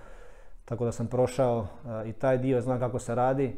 tako 0.66 0.86
da 0.86 0.92
sam 0.92 1.08
prošao 1.08 1.60
uh, 1.60 2.08
i 2.08 2.14
taj 2.14 2.38
dio, 2.38 2.62
znam 2.62 2.80
kako 2.80 3.00
se 3.00 3.16
radi, 3.16 3.56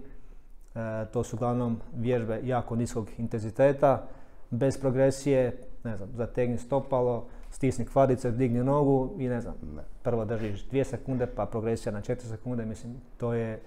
uh, 0.76 0.82
to 1.14 1.24
su 1.24 1.36
uglavnom 1.36 1.82
vježbe 1.96 2.40
jako 2.44 2.76
niskog 2.76 3.10
intenziteta, 3.18 4.08
bez 4.50 4.78
progresije, 4.78 5.58
ne 5.84 5.98
znam, 5.98 6.10
zategni 6.14 6.58
stopalo, 6.58 7.26
stisni 7.50 7.86
kvadice, 7.86 8.32
digni 8.32 8.64
nogu 8.64 9.16
i 9.18 9.28
ne 9.28 9.42
znam, 9.42 9.56
prvo 10.04 10.26
držiš 10.26 10.66
dvije 10.66 10.86
sekunde 10.86 11.28
pa 11.36 11.46
progresija 11.46 11.94
na 11.94 12.02
četiri 12.02 12.28
sekunde, 12.28 12.66
mislim, 12.66 12.96
to 13.18 13.34
je, 13.34 13.60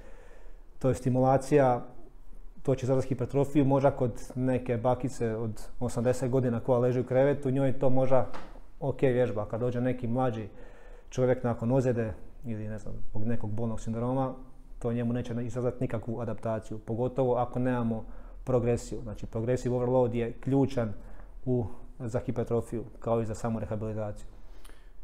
to 0.78 0.88
je 0.88 0.94
stimulacija 0.94 1.86
to 2.68 2.74
će 2.74 2.86
izazvati 2.86 3.08
hipertrofiju, 3.08 3.64
možda 3.64 3.90
kod 3.90 4.32
neke 4.34 4.76
bakice 4.76 5.36
od 5.36 5.68
80 5.80 6.28
godina 6.28 6.60
koja 6.60 6.78
leži 6.78 7.00
u 7.00 7.04
krevetu, 7.04 7.50
njoj 7.50 7.68
je 7.68 7.78
to 7.78 7.90
možda 7.90 8.26
ok 8.80 9.02
vježba. 9.02 9.46
Kad 9.48 9.60
dođe 9.60 9.80
neki 9.80 10.06
mlađi 10.06 10.48
čovjek 11.10 11.44
nakon 11.44 11.72
ozljede 11.72 12.12
ili 12.44 12.68
ne 12.68 12.78
znam, 12.78 12.94
zbog 13.10 13.24
nekog 13.24 13.50
bolnog 13.50 13.80
sindroma, 13.80 14.34
to 14.78 14.92
njemu 14.92 15.12
neće 15.12 15.34
izazvati 15.42 15.76
nikakvu 15.80 16.20
adaptaciju, 16.20 16.78
pogotovo 16.78 17.34
ako 17.34 17.58
nemamo 17.58 18.04
progresiju. 18.48 19.00
Znači, 19.02 19.26
progresiv 19.26 19.74
overload 19.74 20.14
je 20.14 20.32
ključan 20.32 20.92
u, 21.44 21.66
za 21.98 22.18
hipertrofiju, 22.18 22.84
kao 22.98 23.20
i 23.20 23.26
za 23.26 23.34
samu 23.34 23.60
rehabilitaciju. 23.60 24.26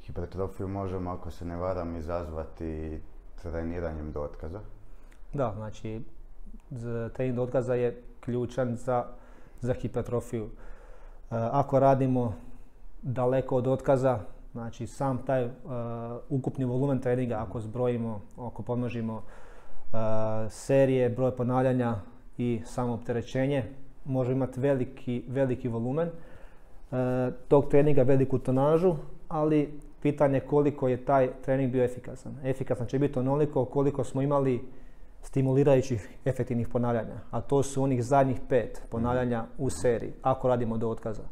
Hipertrofiju 0.00 0.68
možemo, 0.68 1.10
ako 1.10 1.30
se 1.30 1.44
ne 1.44 1.56
varam, 1.56 1.96
izazvati 1.96 3.00
treniranjem 3.42 4.12
do 4.12 4.22
otkaza? 4.22 4.60
Da, 5.32 5.52
znači, 5.56 6.00
trening 7.12 7.36
do 7.36 7.42
otkaza 7.42 7.74
je 7.74 8.02
ključan 8.20 8.76
za, 8.76 9.04
za 9.60 9.74
hipertrofiju. 9.74 10.44
E, 10.44 10.48
ako 11.30 11.78
radimo 11.78 12.34
daleko 13.02 13.56
od 13.56 13.66
otkaza, 13.66 14.18
znači 14.52 14.86
sam 14.86 15.18
taj 15.26 15.44
uh, 15.44 15.50
ukupni 16.28 16.64
volumen 16.64 17.00
treninga, 17.00 17.38
ako 17.42 17.60
zbrojimo, 17.60 18.20
ako 18.38 18.62
pomnožimo 18.62 19.14
uh, 19.14 19.98
serije, 20.50 21.08
broj 21.10 21.36
ponavljanja 21.36 21.96
i 22.38 22.60
samo 22.64 22.92
opterećenje, 22.92 23.64
može 24.04 24.32
imati 24.32 24.60
veliki, 24.60 25.24
veliki 25.28 25.68
volumen 25.68 26.08
uh, 26.08 26.98
tog 27.48 27.68
treninga, 27.68 28.02
veliku 28.02 28.38
tonažu, 28.38 28.94
ali 29.28 29.80
pitanje 30.02 30.40
koliko 30.40 30.88
je 30.88 31.04
taj 31.04 31.30
trening 31.44 31.72
bio 31.72 31.84
efikasan. 31.84 32.36
Efikasan 32.44 32.86
će 32.86 32.98
biti 32.98 33.18
onoliko 33.18 33.64
koliko 33.64 34.04
smo 34.04 34.22
imali 34.22 34.60
stimulirajućih 35.22 36.08
efektivnih 36.24 36.68
ponavljanja, 36.68 37.14
a 37.30 37.40
to 37.40 37.62
su 37.62 37.82
onih 37.82 38.04
zadnjih 38.04 38.40
pet 38.48 38.82
ponavljanja 38.90 39.44
u 39.58 39.70
seriji, 39.70 40.12
ako 40.22 40.48
radimo 40.48 40.76
do 40.76 40.88
otkaza. 40.88 41.22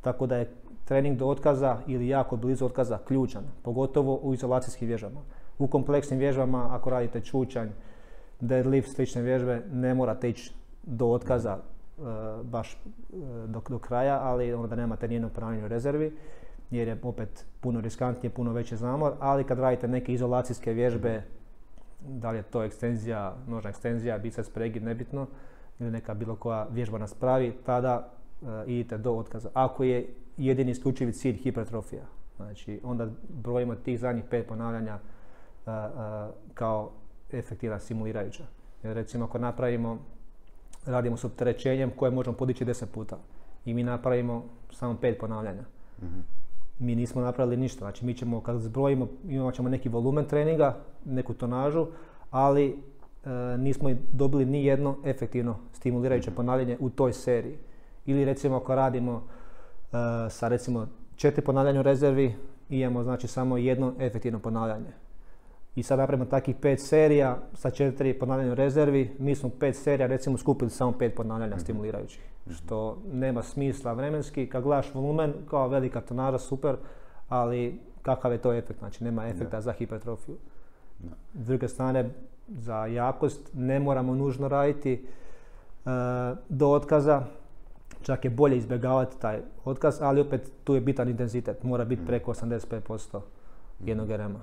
Tako 0.00 0.26
da 0.26 0.36
je 0.36 0.50
trening 0.84 1.18
do 1.18 1.26
otkaza 1.26 1.76
ili 1.86 2.08
jako 2.08 2.36
blizu 2.36 2.66
otkaza 2.66 2.98
ključan, 2.98 3.44
pogotovo 3.62 4.14
u 4.22 4.34
izolacijskim 4.34 4.88
vježbama. 4.88 5.20
U 5.58 5.66
kompleksnim 5.66 6.18
vježbama, 6.18 6.68
ako 6.70 6.90
radite 6.90 7.20
čučanj, 7.20 7.68
deadlift, 8.42 8.94
slične 8.94 9.22
vježbe, 9.22 9.62
ne 9.72 9.94
morate 9.94 10.30
ići 10.30 10.52
do 10.82 11.06
otkaza 11.06 11.58
uh, 11.58 12.06
baš 12.46 12.76
uh, 12.76 13.20
do, 13.48 13.62
do, 13.68 13.78
kraja, 13.78 14.20
ali 14.22 14.54
onda 14.54 14.76
nemate 14.76 15.08
nijednog 15.08 15.32
ponavljanja 15.32 15.64
u 15.64 15.68
rezervi, 15.68 16.16
jer 16.70 16.88
je 16.88 16.98
opet 17.02 17.46
puno 17.60 17.80
riskantnije, 17.80 18.30
puno 18.30 18.52
veći 18.52 18.76
zamor, 18.76 19.12
ali 19.20 19.44
kad 19.44 19.58
radite 19.58 19.88
neke 19.88 20.12
izolacijske 20.12 20.72
vježbe, 20.72 21.22
da 22.00 22.30
li 22.30 22.36
je 22.36 22.42
to 22.42 22.62
ekstenzija, 22.62 23.36
nožna 23.48 23.70
ekstenzija, 23.70 24.18
biceps 24.18 24.50
pregib, 24.50 24.82
nebitno, 24.82 25.26
ili 25.80 25.90
neka 25.90 26.14
bilo 26.14 26.36
koja 26.36 26.66
vježba 26.70 26.98
nas 26.98 27.14
pravi, 27.14 27.52
tada 27.66 28.08
uh, 28.40 28.48
idite 28.66 28.98
do 28.98 29.12
otkaza. 29.12 29.50
Ako 29.54 29.84
je 29.84 30.06
jedini 30.36 30.70
isključivi 30.70 31.12
cilj 31.12 31.36
hipertrofija. 31.36 32.02
Znači, 32.36 32.80
onda 32.84 33.08
brojimo 33.28 33.74
tih 33.74 34.00
zadnjih 34.00 34.24
pet 34.30 34.46
ponavljanja 34.46 34.94
uh, 34.94 35.72
uh, 35.72 36.34
kao 36.54 36.90
efektivna 37.38 37.78
simulirajuća. 37.78 38.44
Jer 38.82 38.94
recimo 38.94 39.24
ako 39.24 39.38
napravimo, 39.38 39.98
radimo 40.86 41.16
s 41.16 41.24
opterećenjem 41.24 41.90
koje 41.96 42.10
možemo 42.10 42.36
podići 42.36 42.64
10 42.64 42.86
puta 42.86 43.18
i 43.64 43.74
mi 43.74 43.82
napravimo 43.82 44.44
samo 44.70 44.96
pet 45.00 45.18
ponavljanja. 45.20 45.62
Mm-hmm. 46.02 46.24
Mi 46.78 46.94
nismo 46.94 47.22
napravili 47.22 47.56
ništa, 47.56 47.78
znači 47.78 48.06
mi 48.06 48.14
ćemo 48.14 48.40
kad 48.40 48.60
zbrojimo, 48.60 49.08
imat 49.28 49.54
ćemo 49.54 49.68
neki 49.68 49.88
volumen 49.88 50.24
treninga, 50.24 50.76
neku 51.04 51.34
tonažu, 51.34 51.86
ali 52.30 52.66
e, 53.24 53.58
nismo 53.58 53.90
dobili 54.12 54.44
ni 54.44 54.64
jedno 54.64 54.96
efektivno 55.04 55.56
stimulirajuće 55.72 56.30
mm-hmm. 56.30 56.36
ponavljanje 56.36 56.76
u 56.80 56.90
toj 56.90 57.12
seriji. 57.12 57.58
Ili 58.06 58.24
recimo 58.24 58.56
ako 58.56 58.74
radimo 58.74 59.22
Eh, 59.92 60.30
sa 60.30 60.48
recimo 60.48 60.86
četiri 61.16 61.44
ponavljanja 61.44 61.80
u 61.80 61.82
rezervi 61.82 62.34
imamo 62.70 63.02
znači 63.02 63.26
samo 63.26 63.56
jedno 63.56 63.94
efektivno 63.98 64.38
ponavljanje. 64.38 64.92
I 65.76 65.82
sad 65.82 65.98
napravimo 65.98 66.24
takih 66.24 66.56
pet 66.56 66.80
serija 66.80 67.38
sa 67.54 67.70
četiri 67.70 68.18
ponavljanja 68.18 68.52
u 68.52 68.54
rezervi, 68.54 69.16
mi 69.18 69.34
smo 69.34 69.50
pet 69.60 69.76
serija 69.76 70.06
recimo 70.06 70.38
skupili 70.38 70.70
samo 70.70 70.92
pet 70.92 71.14
ponavljanja 71.14 71.50
mm-hmm. 71.50 71.60
stimulirajućih, 71.60 72.22
što 72.50 72.98
nema 73.12 73.42
smisla 73.42 73.92
vremenski. 73.92 74.46
Kad 74.46 74.62
gledaš 74.62 74.94
volumen, 74.94 75.32
kao 75.50 75.68
velika 75.68 76.00
tonaža, 76.00 76.38
super, 76.38 76.76
ali 77.28 77.80
kakav 78.02 78.32
je 78.32 78.38
to 78.38 78.52
efekt, 78.52 78.78
znači 78.78 79.04
nema 79.04 79.28
efekta 79.28 79.60
za 79.60 79.72
hipertrofiju. 79.72 80.36
S 81.34 81.46
druge 81.46 81.68
strane, 81.68 82.10
za 82.48 82.86
jakost 82.86 83.50
ne 83.54 83.80
moramo 83.80 84.14
nužno 84.14 84.48
raditi 84.48 85.06
uh, 85.84 85.92
do 86.48 86.68
otkaza, 86.68 87.22
čak 88.02 88.24
je 88.24 88.30
bolje 88.30 88.56
izbjegavati 88.56 89.20
taj 89.20 89.40
otkaz, 89.64 90.02
ali 90.02 90.20
opet 90.20 90.52
tu 90.64 90.74
je 90.74 90.80
bitan 90.80 91.08
intenzitet, 91.08 91.62
mora 91.62 91.84
biti 91.84 92.02
mm. 92.02 92.06
preko 92.06 92.32
85% 92.32 93.18
mm. 93.18 93.88
jednog 93.88 94.10
rm 94.10 94.34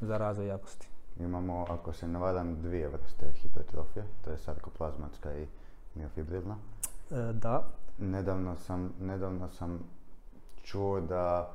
za 0.00 0.18
razvoj 0.18 0.46
jakosti. 0.46 0.88
Imamo, 1.20 1.66
ako 1.68 1.92
se 1.92 2.08
ne 2.08 2.18
varam, 2.18 2.62
dvije 2.62 2.88
vrste 2.88 3.32
hipertrofije, 3.32 4.04
to 4.24 4.30
je 4.30 4.38
sarkoplazmatska 4.38 5.38
i 5.38 5.46
miofibrilna. 5.94 6.56
E, 7.10 7.32
da. 7.32 7.68
Nedavno 7.98 8.56
sam, 8.56 8.92
nedavno 9.00 9.48
sam 9.48 9.78
čuo 10.62 11.00
da 11.00 11.50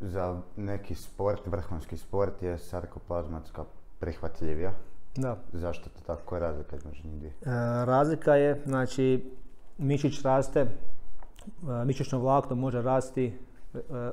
za 0.00 0.40
neki 0.56 0.94
sport, 0.94 1.46
vrhunski 1.46 1.96
sport 1.96 2.42
je 2.42 2.58
sarkoplazmatska 2.58 3.64
prihvatljivija. 3.98 4.72
Da. 5.16 5.36
Zašto 5.52 5.90
to 5.90 6.00
tako? 6.06 6.22
Koja 6.24 6.36
je 6.36 6.40
razlika 6.40 6.76
između 6.76 7.02
njih 7.04 7.18
dvije? 7.18 7.30
E, 7.30 7.84
razlika 7.84 8.34
je, 8.34 8.62
znači, 8.66 9.30
mišić 9.78 10.22
raste, 10.22 10.60
e, 10.60 11.84
mišićno 11.84 12.18
vlakno 12.18 12.56
može 12.56 12.82
rasti 12.82 13.38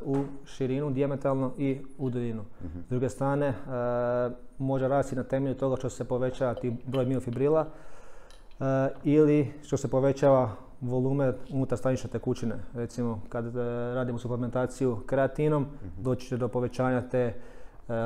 u 0.01 0.15
širinu 0.45 0.91
dijametralno 0.91 1.51
i 1.57 1.77
u 1.97 2.09
duljinu. 2.09 2.41
uh 2.41 2.71
S 2.85 2.89
druge 2.89 3.09
strane, 3.09 3.47
e, 3.47 3.53
može 4.57 4.87
rasti 4.87 5.15
na 5.15 5.23
temelju 5.23 5.55
toga 5.55 5.75
što 5.75 5.89
se 5.89 6.03
povećava 6.03 6.53
ti 6.53 6.75
broj 6.85 7.05
miofibrila 7.05 7.65
ili 9.03 9.53
što 9.63 9.77
se 9.77 9.87
povećava 9.87 10.51
volumen 10.81 11.33
unutar 11.51 11.77
stanične 11.77 12.09
tekućine. 12.09 12.55
Recimo, 12.73 13.21
kad 13.29 13.55
radimo 13.95 14.17
suplementaciju 14.17 14.97
kreatinom, 15.05 15.63
uh 15.63 16.03
doći 16.03 16.27
će 16.27 16.37
do 16.37 16.47
povećanja 16.47 17.01
te 17.01 17.33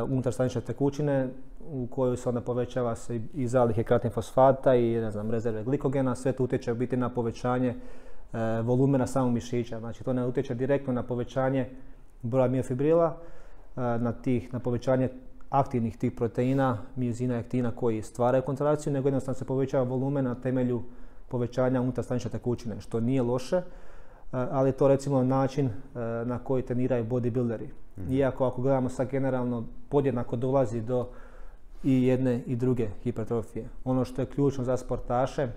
unutar 0.09 0.33
stanične 0.33 0.61
tekućine 0.61 1.29
u 1.71 1.87
kojoj 1.87 2.17
se 2.17 2.29
onda 2.29 2.41
povećava 2.41 2.95
se 2.95 3.21
i 3.33 3.47
zalihe 3.47 3.83
kreatin 3.83 4.11
fosfata 4.11 4.75
i 4.75 4.95
ne 4.95 5.11
znam, 5.11 5.31
rezerve 5.31 5.63
glikogena, 5.63 6.15
sve 6.15 6.31
to 6.31 6.43
utječe 6.43 6.71
u 6.71 6.75
biti 6.75 6.97
na 6.97 7.09
povećanje 7.09 7.69
e, 7.69 7.75
volumena 8.63 9.07
samog 9.07 9.33
mišića. 9.33 9.79
Znači 9.79 10.03
to 10.03 10.13
ne 10.13 10.25
utječe 10.25 10.55
direktno 10.55 10.93
na 10.93 11.03
povećanje 11.03 11.69
broja 12.21 12.47
miofibrila, 12.47 13.17
e, 13.77 13.81
na, 13.81 14.11
tih, 14.11 14.53
na 14.53 14.59
povećanje 14.59 15.09
aktivnih 15.49 15.97
tih 15.97 16.11
proteina, 16.11 16.77
miozina 16.95 17.35
i 17.35 17.39
aktina 17.39 17.71
koji 17.71 18.01
stvaraju 18.01 18.43
kontrakciju, 18.43 18.93
nego 18.93 19.07
jednostavno 19.07 19.37
se 19.37 19.45
povećava 19.45 19.83
volumen 19.83 20.25
na 20.25 20.35
temelju 20.35 20.83
povećanja 21.27 21.81
unutar 21.81 22.03
stanične 22.03 22.31
tekućine, 22.31 22.81
što 22.81 22.99
nije 22.99 23.21
loše, 23.21 23.55
e, 23.55 23.63
ali 24.31 24.71
to 24.71 24.87
recimo 24.87 25.23
način 25.23 25.65
e, 25.65 25.71
na 26.25 26.39
koji 26.39 26.63
treniraju 26.63 27.05
bodybuilderi. 27.05 27.67
Mm. 27.97 28.13
Iako 28.13 28.45
ako 28.45 28.61
gledamo 28.61 28.89
sad 28.89 29.09
generalno 29.09 29.63
podjednako 29.89 30.35
dolazi 30.35 30.81
do 30.81 31.07
i 31.83 32.03
jedne 32.03 32.41
i 32.45 32.55
druge 32.55 32.87
hipertrofije. 33.03 33.67
Ono 33.85 34.05
što 34.05 34.21
je 34.21 34.25
ključno 34.25 34.63
za 34.63 34.77
sportaše, 34.77 35.41
e, 35.41 35.49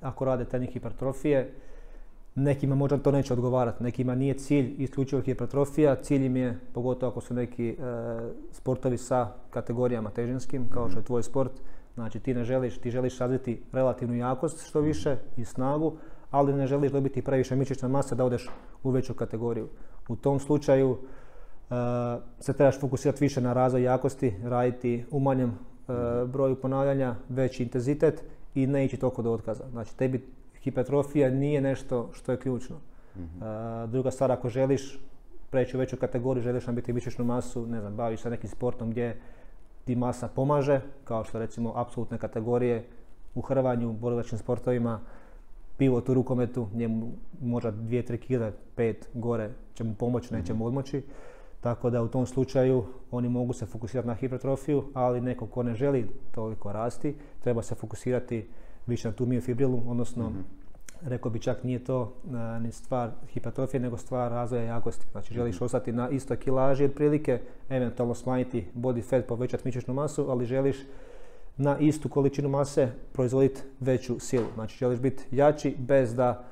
ako 0.00 0.24
rade 0.24 0.44
trening 0.44 0.72
hipertrofije, 0.72 1.52
nekima 2.34 2.74
možda 2.74 2.98
to 2.98 3.10
neće 3.10 3.32
odgovarati, 3.32 3.82
nekima 3.82 4.14
nije 4.14 4.34
cilj 4.34 4.74
isključivo 4.78 5.22
hipertrofija, 5.22 5.96
cilj 5.96 6.24
im 6.24 6.36
je, 6.36 6.58
pogotovo 6.72 7.10
ako 7.10 7.20
su 7.20 7.34
neki 7.34 7.68
e, 7.68 7.74
sportovi 8.52 8.98
sa 8.98 9.32
kategorijama 9.50 10.10
težinskim, 10.10 10.68
kao 10.70 10.88
što 10.88 10.98
je 10.98 11.04
tvoj 11.04 11.22
sport, 11.22 11.52
znači 11.94 12.20
ti 12.20 12.34
ne 12.34 12.44
želiš, 12.44 12.78
ti 12.78 12.90
želiš 12.90 13.18
razviti 13.18 13.62
relativnu 13.72 14.16
jakost 14.16 14.66
što 14.66 14.80
više 14.80 15.16
i 15.36 15.44
snagu, 15.44 15.92
ali 16.30 16.52
ne 16.52 16.66
želiš 16.66 16.92
dobiti 16.92 17.22
previše 17.22 17.56
mišićne 17.56 17.88
mase 17.88 18.14
da 18.14 18.24
odeš 18.24 18.50
u 18.82 18.90
veću 18.90 19.14
kategoriju. 19.14 19.68
U 20.08 20.16
tom 20.16 20.38
slučaju 20.38 20.98
Eh, 21.70 22.20
se 22.40 22.52
trebaš 22.52 22.80
fokusirati 22.80 23.24
više 23.24 23.40
na 23.40 23.52
razvoj 23.52 23.82
jakosti, 23.82 24.34
raditi 24.44 25.04
u 25.10 25.20
manjem 25.20 25.48
eh, 25.48 25.92
broju 26.26 26.56
ponavljanja, 26.60 27.14
veći 27.28 27.62
intenzitet 27.62 28.24
i 28.62 28.66
ne 28.66 28.84
ići 28.84 28.96
toliko 28.96 29.22
do 29.22 29.32
otkaza. 29.32 29.64
Znači 29.70 29.96
tebi 29.96 30.26
hipertrofija 30.62 31.30
nije 31.30 31.60
nešto 31.60 32.10
što 32.12 32.32
je 32.32 32.38
ključno. 32.38 32.76
mm 33.16 33.22
druga 33.86 34.10
stvar, 34.10 34.32
ako 34.32 34.48
želiš 34.48 34.98
preći 35.50 35.76
u 35.76 35.80
veću 35.80 35.96
kategoriju, 35.96 36.42
želiš 36.42 36.66
biti 36.66 36.92
mišićnu 36.92 37.24
masu, 37.24 37.66
ne 37.66 37.80
znam, 37.80 37.96
baviš 37.96 38.20
se 38.20 38.30
nekim 38.30 38.50
sportom 38.50 38.90
gdje 38.90 39.16
ti 39.84 39.96
masa 39.96 40.28
pomaže, 40.28 40.80
kao 41.04 41.24
što 41.24 41.38
recimo 41.38 41.72
apsolutne 41.76 42.18
kategorije 42.18 42.84
u 43.34 43.40
hrvanju, 43.40 43.92
borilačkim 43.92 44.38
sportovima, 44.38 45.00
pivot 45.78 46.08
u 46.08 46.14
rukometu, 46.14 46.68
njemu 46.74 47.12
možda 47.40 47.72
2-3 47.72 48.18
kg, 48.18 48.54
5 48.76 48.94
gore 49.14 49.50
će 49.74 49.84
mu 49.84 49.94
pomoći, 49.94 50.34
neće 50.34 50.54
mu 50.54 50.66
odmoći. 50.66 51.02
Tako 51.60 51.90
da 51.90 52.02
u 52.02 52.08
tom 52.08 52.26
slučaju 52.26 52.84
oni 53.10 53.28
mogu 53.28 53.52
se 53.52 53.66
fokusirati 53.66 54.08
na 54.08 54.14
hipertrofiju, 54.14 54.84
ali 54.94 55.20
neko 55.20 55.46
ko 55.46 55.62
ne 55.62 55.74
želi 55.74 56.08
toliko 56.30 56.72
rasti, 56.72 57.16
treba 57.40 57.62
se 57.62 57.74
fokusirati 57.74 58.48
više 58.86 59.08
na 59.08 59.14
tu 59.14 59.26
miofibrilu, 59.26 59.82
odnosno 59.86 60.24
mm-hmm. 60.30 60.44
rekao 61.02 61.30
bi 61.30 61.38
čak 61.40 61.64
nije 61.64 61.84
to 61.84 62.12
e, 62.56 62.60
ni 62.60 62.72
stvar 62.72 63.10
hipertrofije, 63.28 63.80
nego 63.80 63.96
stvar 63.96 64.30
razvoja 64.30 64.62
jakosti. 64.62 65.06
Znači 65.12 65.34
želiš 65.34 65.56
Mhm. 65.56 65.64
ostati 65.64 65.92
na 65.92 66.08
istoj 66.08 66.36
kilaži 66.36 66.84
otprilike, 66.84 67.40
eventualno 67.68 68.14
smanjiti 68.14 68.66
body 68.74 69.04
fat, 69.04 69.26
povećati 69.26 69.62
mišićnu 69.64 69.94
masu, 69.94 70.30
ali 70.30 70.46
želiš 70.46 70.76
na 71.56 71.78
istu 71.78 72.08
količinu 72.08 72.48
mase 72.48 72.92
proizvoditi 73.12 73.60
veću 73.80 74.20
silu. 74.20 74.46
Znači 74.54 74.78
želiš 74.78 75.00
biti 75.00 75.24
jači 75.30 75.76
bez 75.78 76.14
da 76.14 76.44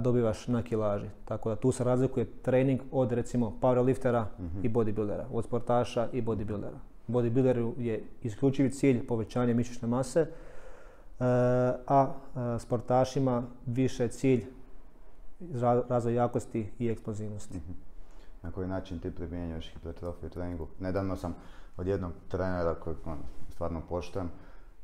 dobivaš 0.00 0.46
na 0.46 0.62
kilaži. 0.62 1.06
Tako 1.24 1.48
da 1.48 1.56
tu 1.56 1.72
se 1.72 1.84
razlikuje 1.84 2.26
trening 2.34 2.80
od 2.92 3.12
recimo 3.12 3.52
powerliftera 3.60 4.24
Mhm. 4.38 4.60
i 4.62 4.70
bodybuildera, 4.70 5.24
od 5.32 5.44
sportaša 5.44 6.08
i 6.12 6.22
bodybuildera. 6.22 6.78
Bodybuilderu 7.08 7.72
je 7.78 8.02
isključivi 8.22 8.70
cilj 8.70 9.06
povećanje 9.06 9.54
mišićne 9.54 9.88
mase, 9.88 10.20
e, 10.20 10.26
a 11.86 12.06
e, 12.06 12.58
sportašima 12.58 13.42
više 13.66 14.02
je 14.02 14.08
cilj 14.08 14.44
ra- 15.42 15.82
razvoj 15.88 16.14
jakosti 16.14 16.70
i 16.78 16.88
eksplozivnosti. 16.88 17.56
Mhm. 17.56 17.72
Na 18.42 18.50
koji 18.50 18.68
način 18.68 18.98
ti 18.98 19.10
primjenjuješ 19.10 19.72
hipertrofiju 19.72 20.26
u 20.26 20.30
treningu? 20.30 20.66
Nedavno 20.80 21.16
sam 21.16 21.34
od 21.76 21.86
jednog 21.86 22.12
trenera 22.28 22.74
kojeg 22.74 22.96
ono, 23.06 23.16
stvarno 23.50 23.82
poštujem 23.88 24.28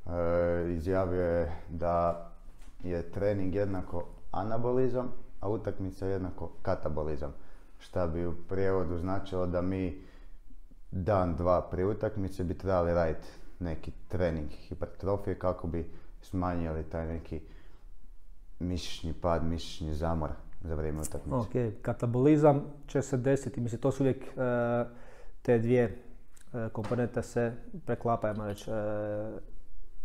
e, 0.07 0.11
izjavio 0.71 1.23
je 1.23 1.53
da 1.71 2.31
je 2.83 3.03
trening 3.03 3.55
jednako 3.55 4.05
anabolizam, 4.35 5.13
a 5.41 5.49
utakmica 5.49 6.07
jednako 6.07 6.51
katabolizam. 6.63 7.33
Šta 7.79 8.07
bi 8.07 8.27
u 8.27 8.35
prijevodu 8.49 8.99
značilo 8.99 9.47
da 9.47 9.63
mi 9.63 10.03
dan, 10.91 11.37
dva 11.37 11.69
prije 11.71 11.87
utakmice 11.87 12.45
bi 12.45 12.59
trebali 12.59 12.95
raditi 12.95 13.29
neki 13.61 13.93
trening 14.09 14.51
hipertrofije 14.51 15.39
kako 15.39 15.67
bi 15.67 15.91
smanjili 16.21 16.85
taj 16.85 17.07
neki 17.07 17.41
mišićni 18.59 19.13
pad, 19.13 19.45
mišićni 19.45 19.95
zamor 19.95 20.31
za 20.63 20.75
vrijeme 20.75 21.01
utakmice. 21.01 21.37
Ok, 21.37 21.83
katabolizam 21.83 22.63
će 22.87 23.03
se 23.03 23.17
desiti, 23.17 23.61
mislim 23.61 23.81
to 23.81 23.93
su 23.93 24.03
uvijek 24.03 24.25
e, 24.25 24.85
te 25.43 25.59
dvije 25.59 25.85
e, 25.85 26.69
komponente 26.73 27.23
se 27.23 27.53
preklapaju, 27.87 28.33
ajmo 28.33 28.47
reći. 28.47 28.71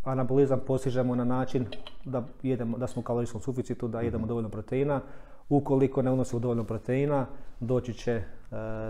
Anabolizam 0.03 0.59
postižemo 0.67 1.15
na 1.15 1.23
način 1.23 1.65
da, 2.05 2.23
jedemo, 2.43 2.77
da 2.77 2.87
smo 2.87 2.99
u 2.99 3.03
kalorijskom 3.03 3.41
suficitu, 3.41 3.87
da 3.87 4.01
jedemo 4.01 4.27
dovoljno 4.27 4.49
proteina. 4.49 5.01
Ukoliko 5.49 6.01
ne 6.01 6.11
unosimo 6.11 6.39
dovoljno 6.39 6.63
proteina, 6.63 7.25
doći 7.59 7.93
će 7.93 8.11
e, 8.11 8.23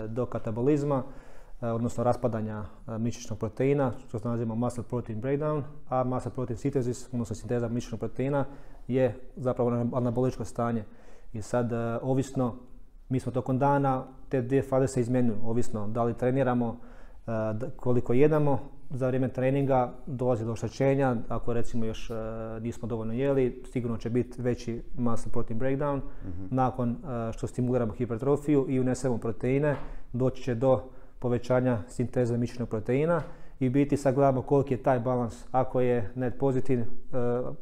do 0.08 0.26
katabolizma, 0.26 1.02
e, 1.62 1.66
odnosno 1.66 2.04
raspadanja 2.04 2.64
e, 2.88 2.98
mišićnog 2.98 3.38
proteina, 3.38 3.92
što 4.08 4.18
se 4.18 4.28
naziva 4.28 4.54
muscle 4.54 4.84
protein 4.84 5.22
breakdown, 5.22 5.62
a 5.88 6.04
muscle 6.04 6.30
protein 6.30 6.58
synthesis, 6.58 7.08
odnosno 7.12 7.36
sinteza 7.36 7.68
mišićnog 7.68 8.00
proteina, 8.00 8.44
je 8.88 9.18
zapravo 9.36 9.70
anaboličko 9.92 10.44
stanje. 10.44 10.84
I 11.32 11.42
sad, 11.42 11.72
e, 11.72 11.98
ovisno, 12.02 12.54
mi 13.08 13.20
smo 13.20 13.32
tokom 13.32 13.58
dana, 13.58 14.04
te 14.28 14.42
dvije 14.42 14.62
faze 14.62 14.88
se 14.88 15.00
izmjenjuju, 15.00 15.38
ovisno 15.44 15.88
da 15.88 16.04
li 16.04 16.14
treniramo, 16.14 16.76
e, 17.26 17.30
koliko 17.76 18.12
jedemo, 18.12 18.58
za 18.90 19.06
vrijeme 19.06 19.28
treninga 19.28 19.92
dolazi 20.06 20.44
do 20.44 20.52
oštećenja, 20.52 21.16
ako 21.28 21.52
recimo 21.52 21.84
još 21.84 22.10
e, 22.10 22.14
nismo 22.60 22.88
dovoljno 22.88 23.12
jeli, 23.12 23.62
sigurno 23.72 23.96
će 23.96 24.10
biti 24.10 24.42
veći 24.42 24.82
muscle 24.98 25.32
protein 25.32 25.60
breakdown. 25.60 26.00
Nakon 26.50 26.90
e, 26.90 27.32
što 27.32 27.46
stimuliramo 27.46 27.92
hipertrofiju 27.92 28.66
i 28.68 28.80
unesemo 28.80 29.18
proteine, 29.18 29.76
doći 30.12 30.42
će 30.42 30.54
do 30.54 30.82
povećanja 31.18 31.78
sinteze 31.88 32.38
mišićnog 32.38 32.68
proteina 32.68 33.22
i 33.60 33.68
biti 33.68 33.96
sad 33.96 34.14
gledamo 34.14 34.42
koliki 34.42 34.74
je 34.74 34.82
taj 34.82 35.00
balans. 35.00 35.44
Ako 35.50 35.80
je 35.80 36.10
net 36.14 36.38
pozitiv, 36.38 36.80
e, 36.80 36.84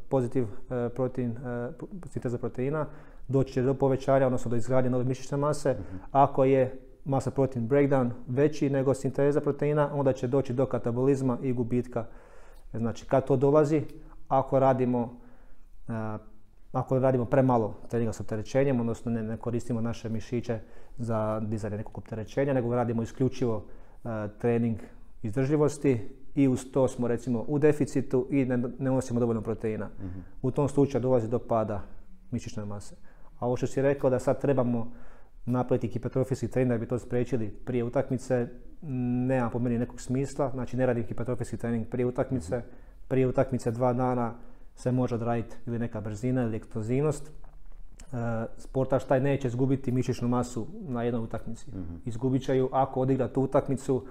pozitiv 0.09 0.47
protein, 0.95 1.37
sinteza 2.07 2.39
proteina, 2.39 2.87
doći 3.29 3.53
će 3.53 3.63
do 3.63 3.75
povećanja, 3.75 4.27
odnosno 4.27 4.51
do 4.51 4.57
izgradnje 4.57 4.91
nove 4.91 5.05
mišićne 5.05 5.37
mase. 5.37 5.77
Ako 6.13 6.45
je 6.45 6.88
masa 7.09 7.31
protein 7.31 7.69
breakdown 7.69 8.11
veći 8.27 8.71
nego 8.71 8.95
sinteza 8.95 9.41
proteina, 9.41 9.91
onda 9.95 10.13
će 10.13 10.27
doći 10.27 10.53
do 10.53 10.67
katabolizma 10.67 11.39
i 11.43 11.53
gubitka. 11.53 12.05
Znači, 12.73 13.07
kad 13.07 13.27
to 13.27 13.37
dolazi, 13.37 13.83
ako 14.29 14.59
radimo 14.59 15.19
a, 15.89 16.19
ako 16.73 16.99
radimo 16.99 17.25
premalo 17.25 17.75
treninga 17.89 18.13
s 18.13 18.21
opterećenjem, 18.21 18.81
odnosno 18.81 19.13
ne, 19.13 19.23
ne 19.23 19.37
koristimo 19.37 19.81
naše 19.81 20.09
mišiće 20.09 20.59
za 20.99 21.41
dizanje 21.41 21.77
nekog 21.77 21.99
opterećenja, 21.99 22.53
nego 22.53 22.75
radimo 22.75 23.03
isključivo 23.03 23.65
a, 24.05 24.29
trening 24.39 24.79
izdržljivosti 25.23 26.09
i 26.35 26.49
uz 26.49 26.67
to 26.73 26.89
smo 26.89 27.09
recimo 27.09 27.45
u 27.49 27.59
deficitu 27.59 28.27
i 28.31 28.45
ne, 28.45 28.59
ne 28.79 28.91
unosimo 28.91 29.21
dovoljno 29.21 29.43
proteina. 29.43 29.89
U 30.43 30.51
tom 30.51 30.69
slučaju 30.69 31.03
dolazi 31.03 31.29
do 31.29 31.39
pada 31.39 31.83
mišićne 32.31 32.65
mase. 32.65 32.95
A 33.39 33.47
ovo 33.47 33.57
što 33.57 33.67
si 33.67 33.83
rekao 33.83 34.11
da 34.11 34.19
sad 34.19 34.41
trebamo 34.41 34.93
napraviti 35.49 35.89
hipertrofijski 35.89 36.49
trening 36.49 36.73
da 36.73 36.79
bi 36.79 36.89
to 36.89 36.99
spriječili 36.99 37.51
prije 37.51 37.85
utakmice, 37.85 38.49
nema 38.83 39.51
po 39.51 39.59
meni 39.59 39.79
nekog 39.79 40.01
smisla. 40.01 40.51
Znači 40.51 40.77
ne 40.77 40.87
radim 40.87 41.05
hipertrofijski 41.05 41.57
trening 41.57 41.87
prije 41.89 42.07
utakmice. 42.07 42.63
Prije 43.09 43.27
utakmice 43.27 43.71
dva 43.71 43.93
dana 43.93 44.35
se 44.75 44.93
može 44.93 45.15
odraditi 45.15 45.57
ili 45.67 45.79
neka 45.79 46.01
brzina 46.01 46.43
ili 46.43 46.57
eksplozivnost. 46.57 47.29
E, 47.29 48.47
sportaš 48.57 49.05
taj 49.05 49.21
neće 49.21 49.49
izgubiti 49.49 49.93
mišićnu 49.93 50.29
masu 50.29 50.67
na 50.89 51.03
jednoj 51.03 51.23
utakmici. 51.23 51.67
Izgubit 52.05 52.43
će 52.43 52.57
ju 52.57 52.69
ako 52.73 53.01
odigra 53.01 53.29
tu 53.29 53.43
utakmicu 53.43 54.05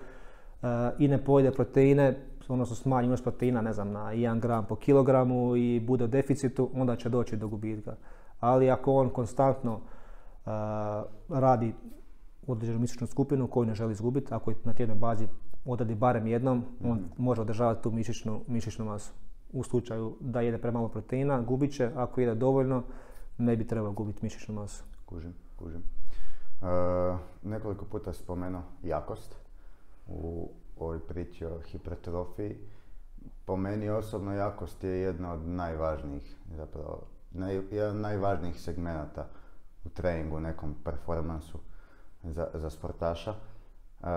e, 0.63 0.67
i 0.99 1.07
ne 1.07 1.23
pojede 1.23 1.51
proteine, 1.51 2.17
odnosno 2.47 2.75
smanji 2.75 3.07
unos 3.07 3.21
proteina, 3.21 3.61
ne 3.61 3.73
znam, 3.73 3.91
na 3.91 4.13
1 4.13 4.39
gram 4.39 4.65
po 4.65 4.75
kilogramu 4.75 5.55
i 5.55 5.79
bude 5.79 6.03
u 6.03 6.07
deficitu, 6.07 6.69
onda 6.73 6.95
će 6.95 7.09
doći 7.09 7.37
do 7.37 7.47
gubitka. 7.47 7.95
Ali 8.39 8.69
ako 8.69 8.93
on 8.93 9.09
konstantno 9.09 9.81
radi 11.29 11.73
određenu 12.47 12.79
mišićnu 12.79 13.07
skupinu 13.07 13.47
koju 13.47 13.65
ne 13.65 13.75
želi 13.75 13.91
izgubiti, 13.91 14.33
ako 14.33 14.51
je 14.51 14.55
na 14.63 14.73
tjednoj 14.73 14.97
bazi 14.97 15.27
odradi 15.65 15.95
barem 15.95 16.27
jednom, 16.27 16.63
on 16.83 17.03
može 17.17 17.41
održavati 17.41 17.83
tu 17.83 17.91
mišićnu, 17.91 18.41
mišićnu 18.47 18.85
masu. 18.85 19.13
U 19.53 19.63
slučaju 19.63 20.17
da 20.19 20.41
jede 20.41 20.57
premalo 20.57 20.87
proteina, 20.87 21.41
gubit 21.41 21.73
će, 21.73 21.91
ako 21.95 22.21
jede 22.21 22.35
dovoljno, 22.35 22.83
ne 23.37 23.55
bi 23.55 23.67
trebao 23.67 23.91
gubiti 23.91 24.19
mišićnu 24.23 24.55
masu. 24.55 24.83
Kužim, 25.05 25.33
kužim. 25.55 25.81
E, 26.61 27.17
nekoliko 27.43 27.85
puta 27.85 28.13
spomenuo 28.13 28.61
jakost 28.83 29.35
u 30.07 30.49
ovoj 30.79 30.99
priči 30.99 31.45
o 31.45 31.59
hipertrofiji. 31.59 32.57
Po 33.45 33.57
meni 33.57 33.89
osobno 33.89 34.33
jakost 34.33 34.83
je 34.83 34.99
jedna 34.99 35.33
od 35.33 35.47
najvažnijih, 35.47 36.35
zapravo, 36.55 37.01
naj, 37.31 37.61
jedan 37.71 37.95
od 37.95 38.01
najvažnijih 38.01 38.61
segmenata 38.61 39.27
u 39.87 39.89
treningu, 39.89 40.39
nekom 40.39 40.75
performansu 40.83 41.59
za, 42.23 42.47
za 42.53 42.69
sportaša. 42.69 43.33
E, 43.33 44.07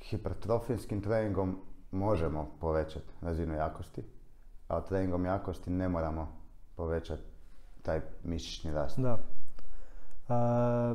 hipertrofijskim 0.00 1.00
treningom 1.00 1.58
možemo 1.90 2.50
povećati 2.60 3.06
razinu 3.22 3.54
jakosti, 3.54 4.02
a 4.68 4.80
treningom 4.80 5.24
jakosti 5.24 5.70
ne 5.70 5.88
moramo 5.88 6.28
povećati 6.76 7.22
taj 7.82 8.00
mišićni 8.24 8.72
rast. 8.72 9.00
Da. 9.00 9.18
A, 10.28 10.94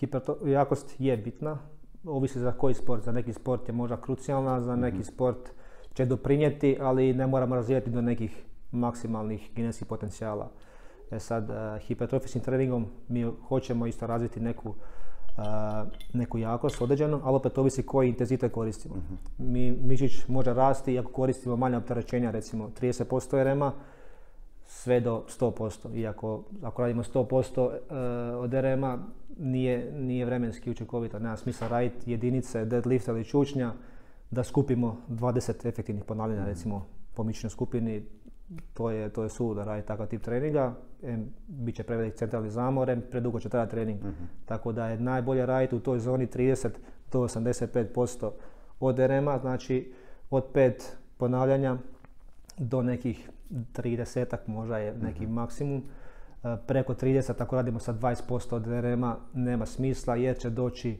hiperto- 0.00 0.46
jakost 0.46 0.94
je 0.98 1.16
bitna, 1.16 1.58
ovisi 2.04 2.40
za 2.40 2.52
koji 2.52 2.74
sport. 2.74 3.04
Za 3.04 3.12
neki 3.12 3.32
sport 3.32 3.68
je 3.68 3.74
možda 3.74 4.00
krucijalna, 4.00 4.60
za 4.60 4.76
neki 4.76 5.04
sport 5.04 5.50
će 5.94 6.04
doprinijeti, 6.04 6.78
ali 6.80 7.14
ne 7.14 7.26
moramo 7.26 7.54
razvijati 7.54 7.90
do 7.90 8.02
nekih 8.02 8.44
maksimalnih 8.70 9.50
genetskih 9.54 9.86
potencijala. 9.86 10.50
E 11.10 11.20
sad, 11.20 11.50
a, 11.50 11.78
hipertrofijskim 11.78 12.42
treningom 12.42 12.86
mi 13.08 13.32
hoćemo 13.48 13.86
isto 13.86 14.06
razviti 14.06 14.40
neku, 14.40 14.74
a, 15.36 15.84
neku 16.12 16.38
jakost 16.38 16.82
određenu, 16.82 17.20
ali 17.24 17.36
opet 17.36 17.58
ovisi 17.58 17.82
koji 17.82 18.08
intenzitet 18.08 18.52
koristimo. 18.52 18.94
Mi, 19.38 19.70
mišić 19.70 20.28
može 20.28 20.54
rasti 20.54 20.98
ako 20.98 21.12
koristimo 21.12 21.56
manje 21.56 21.76
opterećenja, 21.76 22.30
recimo 22.30 22.70
30% 22.80 23.54
RM-a, 23.54 23.72
sve 24.66 25.00
do 25.00 25.24
100%. 25.40 25.98
Iako 25.98 26.42
ako 26.62 26.82
radimo 26.82 27.02
100% 27.02 27.70
e, 27.70 27.96
od 28.36 28.52
RM-a 28.54 28.98
nije, 29.38 29.92
nije 29.92 30.24
vremenski 30.24 30.70
učinkovito. 30.70 31.18
Nema 31.18 31.36
smisla 31.36 31.68
raditi 31.68 32.10
jedinice 32.10 32.64
deadlifta 32.64 33.12
ili 33.12 33.24
čučnja 33.24 33.72
da 34.30 34.44
skupimo 34.44 34.96
20 35.08 35.68
efektivnih 35.68 36.04
ponavljanja 36.04 36.44
recimo 36.44 36.86
po 37.14 37.24
mišićnoj 37.24 37.50
skupini. 37.50 38.06
To 38.74 38.90
je, 38.90 39.08
to 39.08 39.24
je 39.24 39.30
raditi 39.64 39.88
takav 39.88 40.06
tip 40.06 40.22
treninga. 40.22 40.74
Bit 41.48 41.76
će 41.76 41.82
prevelik 41.82 42.14
centralni 42.14 42.50
zamor, 42.50 42.90
em, 42.90 43.02
predugo 43.10 43.40
će 43.40 43.48
trajati 43.48 43.70
trening. 43.70 44.00
Tako 44.44 44.72
da 44.72 44.88
je 44.88 45.00
najbolje 45.00 45.46
raditi 45.46 45.76
u 45.76 45.80
toj 45.80 45.98
zoni 45.98 46.26
30 46.26 46.68
do 47.12 47.20
85% 47.20 48.30
od 48.80 48.98
RM-a, 48.98 49.38
znači 49.38 49.92
od 50.30 50.44
pet 50.52 50.96
ponavljanja 51.16 51.76
do 52.58 52.82
nekih 52.82 53.30
30 53.50 54.36
možda 54.46 54.78
je 54.78 54.94
neki 54.94 55.26
maksimum. 55.26 55.82
E, 56.44 56.56
Preko 56.66 56.94
30 56.94 57.42
ako 57.42 57.56
radimo 57.56 57.78
sa 57.78 57.92
20% 57.94 58.54
od 58.54 58.66
RM-a 58.66 59.16
nema 59.34 59.66
smisla 59.66 60.16
jer 60.16 60.38
će 60.38 60.50
doći 60.50 60.90
e, 60.90 60.98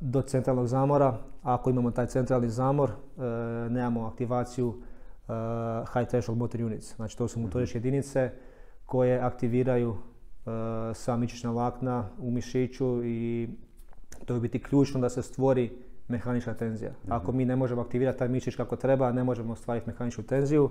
do 0.00 0.22
centralnog 0.22 0.66
zamora. 0.66 1.18
Ako 1.42 1.70
imamo 1.70 1.90
taj 1.90 2.06
centralni 2.06 2.48
zamor, 2.48 2.90
e, 2.90 3.22
nemamo 3.70 4.06
aktivaciju 4.06 4.82
high 5.92 6.08
threshold 6.08 6.38
motor 6.38 6.62
units. 6.62 6.96
Znači 6.96 7.18
to 7.18 7.28
su 7.28 7.40
motoričke 7.40 7.78
jedinice 7.78 8.30
koje 8.86 9.20
aktiviraju 9.20 9.90
uh, 9.90 9.96
sva 10.94 11.16
mišićna 11.16 11.50
vlakna 11.50 12.08
u 12.18 12.30
mišiću 12.30 13.04
i 13.04 13.48
to 14.24 14.34
je 14.34 14.40
biti 14.40 14.62
ključno 14.62 15.00
da 15.00 15.08
se 15.08 15.22
stvori 15.22 15.72
mehanička 16.08 16.54
tenzija. 16.54 16.92
Ako 17.08 17.32
mi 17.32 17.44
ne 17.44 17.56
možemo 17.56 17.82
aktivirati 17.82 18.18
taj 18.18 18.28
mišić 18.28 18.56
kako 18.56 18.76
treba, 18.76 19.12
ne 19.12 19.24
možemo 19.24 19.52
ostvariti 19.52 19.90
mehaničku 19.90 20.22
tenziju, 20.22 20.70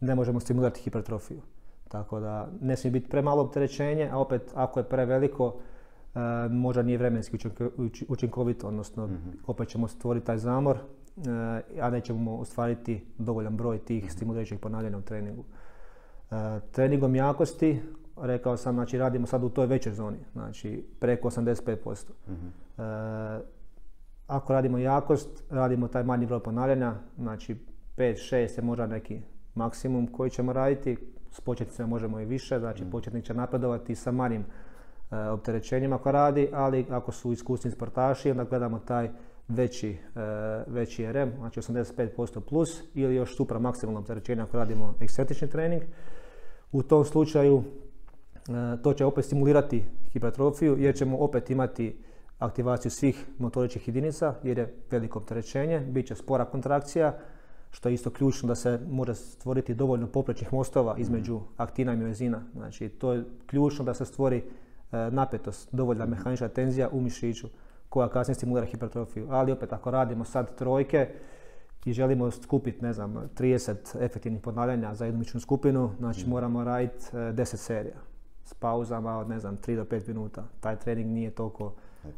ne 0.00 0.14
možemo 0.14 0.40
stimulirati 0.40 0.80
hipertrofiju. 0.80 1.40
Tako 1.88 2.20
da 2.20 2.48
ne 2.60 2.76
smije 2.76 2.92
biti 2.92 3.10
premalo 3.10 3.42
opterećenje, 3.42 4.08
a 4.12 4.18
opet 4.18 4.42
ako 4.54 4.80
je 4.80 4.84
preveliko, 4.84 5.46
uh, 5.46 6.20
možda 6.50 6.82
nije 6.82 6.98
vremenski 6.98 7.36
učinko- 7.36 7.70
uči- 7.76 8.04
učinkovito, 8.08 8.68
odnosno 8.68 9.08
opet 9.46 9.68
ćemo 9.68 9.88
stvoriti 9.88 10.26
taj 10.26 10.38
zamor, 10.38 10.76
uh, 10.76 10.82
a 11.80 11.90
nećemo 11.90 12.36
ostvariti 12.36 13.06
dovoljan 13.18 13.56
broj 13.56 13.78
tih 13.78 14.12
stimulirajućih 14.12 14.58
ponavljanja 14.58 14.98
u 14.98 15.02
treningu. 15.02 15.44
Uh, 16.30 16.36
treningom 16.72 17.14
jakosti, 17.14 17.82
rekao 18.16 18.56
sam, 18.56 18.74
znači 18.74 18.98
radimo 18.98 19.26
sad 19.26 19.44
u 19.44 19.48
toj 19.48 19.66
većoj 19.66 19.92
zoni, 19.92 20.18
znači 20.32 20.84
preko 21.00 21.30
85%. 21.30 22.04
Uh, 22.76 23.44
ako 24.26 24.52
radimo 24.52 24.78
jakost, 24.78 25.42
radimo 25.50 25.88
taj 25.88 26.02
manji 26.02 26.26
broj 26.26 26.42
ponavljanja, 26.42 26.94
znači 27.18 27.56
5, 27.96 28.34
6 28.34 28.58
je 28.58 28.62
možda 28.62 28.86
neki 28.86 29.20
maksimum 29.54 30.06
koji 30.06 30.30
ćemo 30.30 30.52
raditi, 30.52 30.96
s 31.32 31.40
početnicima 31.40 31.88
možemo 31.88 32.20
i 32.20 32.24
više, 32.24 32.58
znači 32.58 32.84
početnik 32.90 33.24
će 33.24 33.34
napredovati 33.34 33.94
sa 33.94 34.12
manjim 34.12 34.44
opterećenjem 35.10 35.92
ako 35.92 36.12
radi, 36.12 36.48
ali 36.52 36.86
ako 36.90 37.12
su 37.12 37.32
iskusni 37.32 37.70
sportaši, 37.70 38.30
onda 38.30 38.44
gledamo 38.44 38.78
taj 38.78 39.10
veći, 39.48 39.90
e, 39.90 39.96
veći 40.66 41.12
RM, 41.12 41.30
znači 41.38 41.60
85% 41.60 42.40
plus 42.40 42.82
ili 42.94 43.14
još 43.14 43.36
supra 43.36 43.58
maksimalno 43.58 44.00
opterećenje 44.00 44.42
ako 44.42 44.56
radimo 44.56 44.94
ekscentrični 45.00 45.50
trening. 45.50 45.82
U 46.72 46.82
tom 46.82 47.04
slučaju 47.04 47.62
e, 47.62 48.82
to 48.82 48.92
će 48.92 49.04
opet 49.04 49.24
stimulirati 49.24 49.84
hipertrofiju 50.12 50.76
jer 50.78 50.96
ćemo 50.96 51.18
opet 51.18 51.50
imati 51.50 51.96
aktivaciju 52.38 52.90
svih 52.90 53.26
motoričkih 53.38 53.88
jedinica 53.88 54.34
jer 54.42 54.58
je 54.58 54.74
veliko 54.90 55.18
opterećenje, 55.18 55.80
bit 55.80 56.06
će 56.06 56.14
spora 56.14 56.44
kontrakcija, 56.44 57.18
što 57.70 57.88
je 57.88 57.94
isto 57.94 58.10
ključno 58.10 58.48
da 58.48 58.54
se 58.54 58.80
može 58.90 59.14
stvoriti 59.14 59.74
dovoljno 59.74 60.06
poprečnih 60.06 60.52
mostova 60.52 60.96
između 60.98 61.40
aktina 61.56 61.92
i 61.92 61.96
miozina. 61.96 62.42
Znači 62.54 62.88
to 62.88 63.12
je 63.12 63.24
ključno 63.46 63.84
da 63.84 63.94
se 63.94 64.04
stvori 64.04 64.36
e, 64.36 64.44
napetost, 65.10 65.68
dovoljna 65.72 66.06
mehanička 66.06 66.48
tenzija 66.48 66.88
u 66.92 67.00
mišiću 67.00 67.48
koja 67.88 68.08
kasnije 68.08 68.34
stimulira 68.34 68.66
hipertrofiju. 68.66 69.26
Ali 69.30 69.52
opet 69.52 69.72
ako 69.72 69.90
radimo 69.90 70.24
sad 70.24 70.54
trojke 70.54 71.08
i 71.84 71.92
želimo 71.92 72.30
skupiti, 72.30 72.82
ne 72.82 72.92
znam, 72.92 73.14
30 73.38 74.04
efektivnih 74.04 74.40
ponavljanja 74.40 74.94
za 74.94 75.06
jednu 75.06 75.24
skupinu, 75.24 75.90
znači 75.98 76.28
moramo 76.28 76.64
raditi 76.64 77.04
e, 77.12 77.16
10 77.16 77.56
serija 77.56 77.96
s 78.44 78.54
pauzama 78.54 79.18
od 79.18 79.28
ne 79.28 79.38
znam 79.38 79.56
3 79.56 79.76
do 79.76 79.84
5 79.84 80.08
minuta. 80.08 80.44
Taj 80.60 80.76
trening 80.76 81.10
nije 81.10 81.30
toliko 81.30 81.72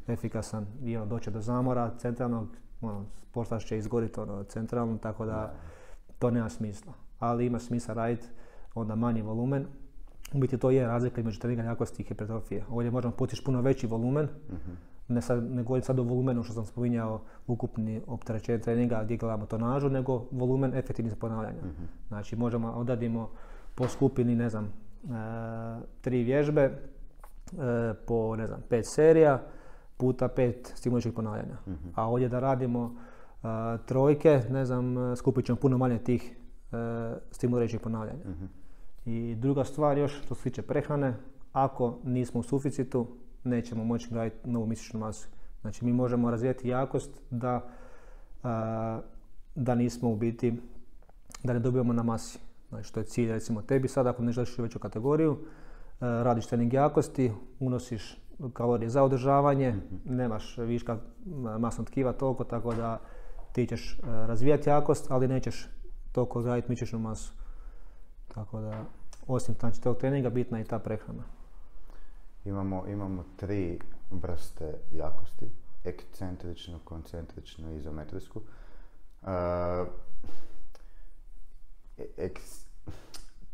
efikasan 0.09 0.67
i 0.83 0.97
ono 0.97 1.07
doće 1.07 1.31
do 1.31 1.41
zamora 1.41 1.91
centralnog, 1.99 2.49
ono, 2.81 3.05
sportaš 3.17 3.67
će 3.67 3.79
izgoriti 3.79 4.21
ono, 4.21 4.45
centralno, 4.45 4.99
tako 4.99 5.27
da 5.27 5.55
to 6.19 6.31
nema 6.31 6.49
smisla. 6.49 6.93
Ali 7.19 7.47
ima 7.47 7.59
smisla 7.59 7.95
raditi 7.95 8.27
onda 8.75 8.95
manji 8.95 9.23
volumen. 9.23 9.67
U 10.33 10.39
biti 10.39 10.59
to 10.59 10.71
je 10.71 10.87
razlika 10.87 11.21
između 11.21 11.41
treninga 11.41 11.63
jakosti 11.63 12.03
i 12.03 12.07
hipertrofije. 12.07 12.65
Ovdje 12.71 12.91
možemo 12.91 13.15
postići 13.15 13.45
puno 13.45 13.61
veći 13.61 13.87
volumen, 13.87 14.29
ne, 15.09 15.23
sad, 15.23 15.51
ne 15.51 15.63
govorim 15.63 15.83
sad 15.83 15.99
o 15.99 16.03
volumenu 16.03 16.43
što 16.43 16.55
sam 16.55 16.65
spominjao 16.65 17.21
ukupni 17.47 18.01
opterećenje 18.07 18.59
treninga 18.59 19.01
gdje 19.05 19.17
gledamo 19.17 19.47
tonažu, 19.47 19.89
nego 19.89 20.25
volumen 20.31 20.75
efektivnih 20.75 21.17
ponavljanja. 21.17 21.61
Znači 22.09 22.37
možemo 22.37 22.69
odradimo 22.69 23.31
po 23.75 23.89
skupini, 23.89 24.35
ne 24.35 24.49
znam, 24.49 24.65
e, 24.65 24.69
tri 26.01 26.23
vježbe 26.23 26.63
e, 26.63 26.73
po, 28.07 28.37
ne 28.37 28.47
znam, 28.47 28.61
pet 28.69 28.87
serija 28.87 29.43
puta 29.97 30.29
pet 30.29 30.73
stimulajućih 30.75 31.13
ponavljanja. 31.13 31.57
A 31.95 32.09
ovdje 32.11 32.29
da 32.29 32.41
radimo 32.41 32.95
e, 32.95 33.47
trojke, 33.87 34.43
ne 34.51 34.65
znam, 34.65 35.17
skupit 35.17 35.47
ćemo 35.47 35.57
puno 35.57 35.79
manje 35.79 35.99
tih 35.99 36.37
e, 36.73 36.77
stimulirajućih 37.31 37.81
ponavljanja. 37.81 38.21
I 39.05 39.35
druga 39.35 39.65
stvar 39.65 39.99
još 39.99 40.23
što 40.23 40.35
se 40.35 40.43
tiče 40.43 40.63
prehrane, 40.63 41.15
ako 41.53 41.99
nismo 42.05 42.41
u 42.41 42.43
suficitu, 42.43 43.07
nećemo 43.45 43.85
moći 43.85 44.09
graditi 44.11 44.51
novu 44.51 44.67
mišićnu 44.67 45.01
masu. 45.01 45.29
Znači 45.61 45.85
mi 45.85 45.93
možemo 45.93 46.31
razvijati 46.31 46.69
jakost 46.69 47.11
da, 47.31 47.69
a, 48.43 49.01
da 49.55 49.75
nismo 49.75 50.11
u 50.11 50.17
biti, 50.17 50.61
da 51.45 51.53
ne 51.53 51.59
dobijemo 51.59 51.93
na 51.93 52.03
masi. 52.03 52.39
Znači 52.69 52.93
to 52.93 53.01
je 53.01 53.07
cilj 53.07 53.33
recimo 53.33 53.63
tebi 53.63 53.89
sad 53.89 54.07
ako 54.07 54.23
ne 54.23 54.33
želiš 54.33 54.59
u 54.59 54.63
veću 54.63 54.79
kategoriju, 54.79 55.39
a, 56.01 56.23
radiš 56.23 56.47
trening 56.47 56.73
jakosti, 56.73 57.33
unosiš 57.61 58.17
kalorije 58.53 58.91
za 58.91 59.03
održavanje, 59.03 59.75
nemaš 60.05 60.59
viška 60.59 60.99
masnog 61.59 61.87
tkiva 61.87 62.13
toliko, 62.13 62.45
tako 62.45 62.75
da 62.75 63.01
ti 63.53 63.67
ćeš 63.67 63.99
a, 64.03 64.27
razvijati 64.27 64.69
jakost, 64.69 65.11
ali 65.11 65.29
nećeš 65.29 65.69
toliko 66.13 66.43
graditi 66.43 66.71
mišićnu 66.71 66.99
masu. 66.99 67.33
Tako 68.35 68.61
da, 68.61 68.85
osim 69.27 69.55
znači, 69.61 69.83
tog 69.83 69.97
treninga, 69.97 70.31
bitna 70.31 70.59
je 70.59 70.65
i 70.65 70.67
ta 70.67 70.79
prehrana. 70.79 71.38
Imamo, 72.49 72.87
imamo 72.87 73.25
tri 73.37 73.79
vrste 74.11 74.75
jakosti. 74.93 75.51
Ekcentričnu, 75.85 76.79
koncentričnu 76.85 77.73
i 77.73 77.77
izometrijsku. 77.77 78.41
Uh, 79.23 79.29
eks- 82.17 82.65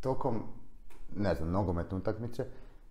tokom, 0.00 0.42
ne 1.16 1.34
znam, 1.34 1.50
nogometne 1.50 1.96
utakmice 1.96 2.46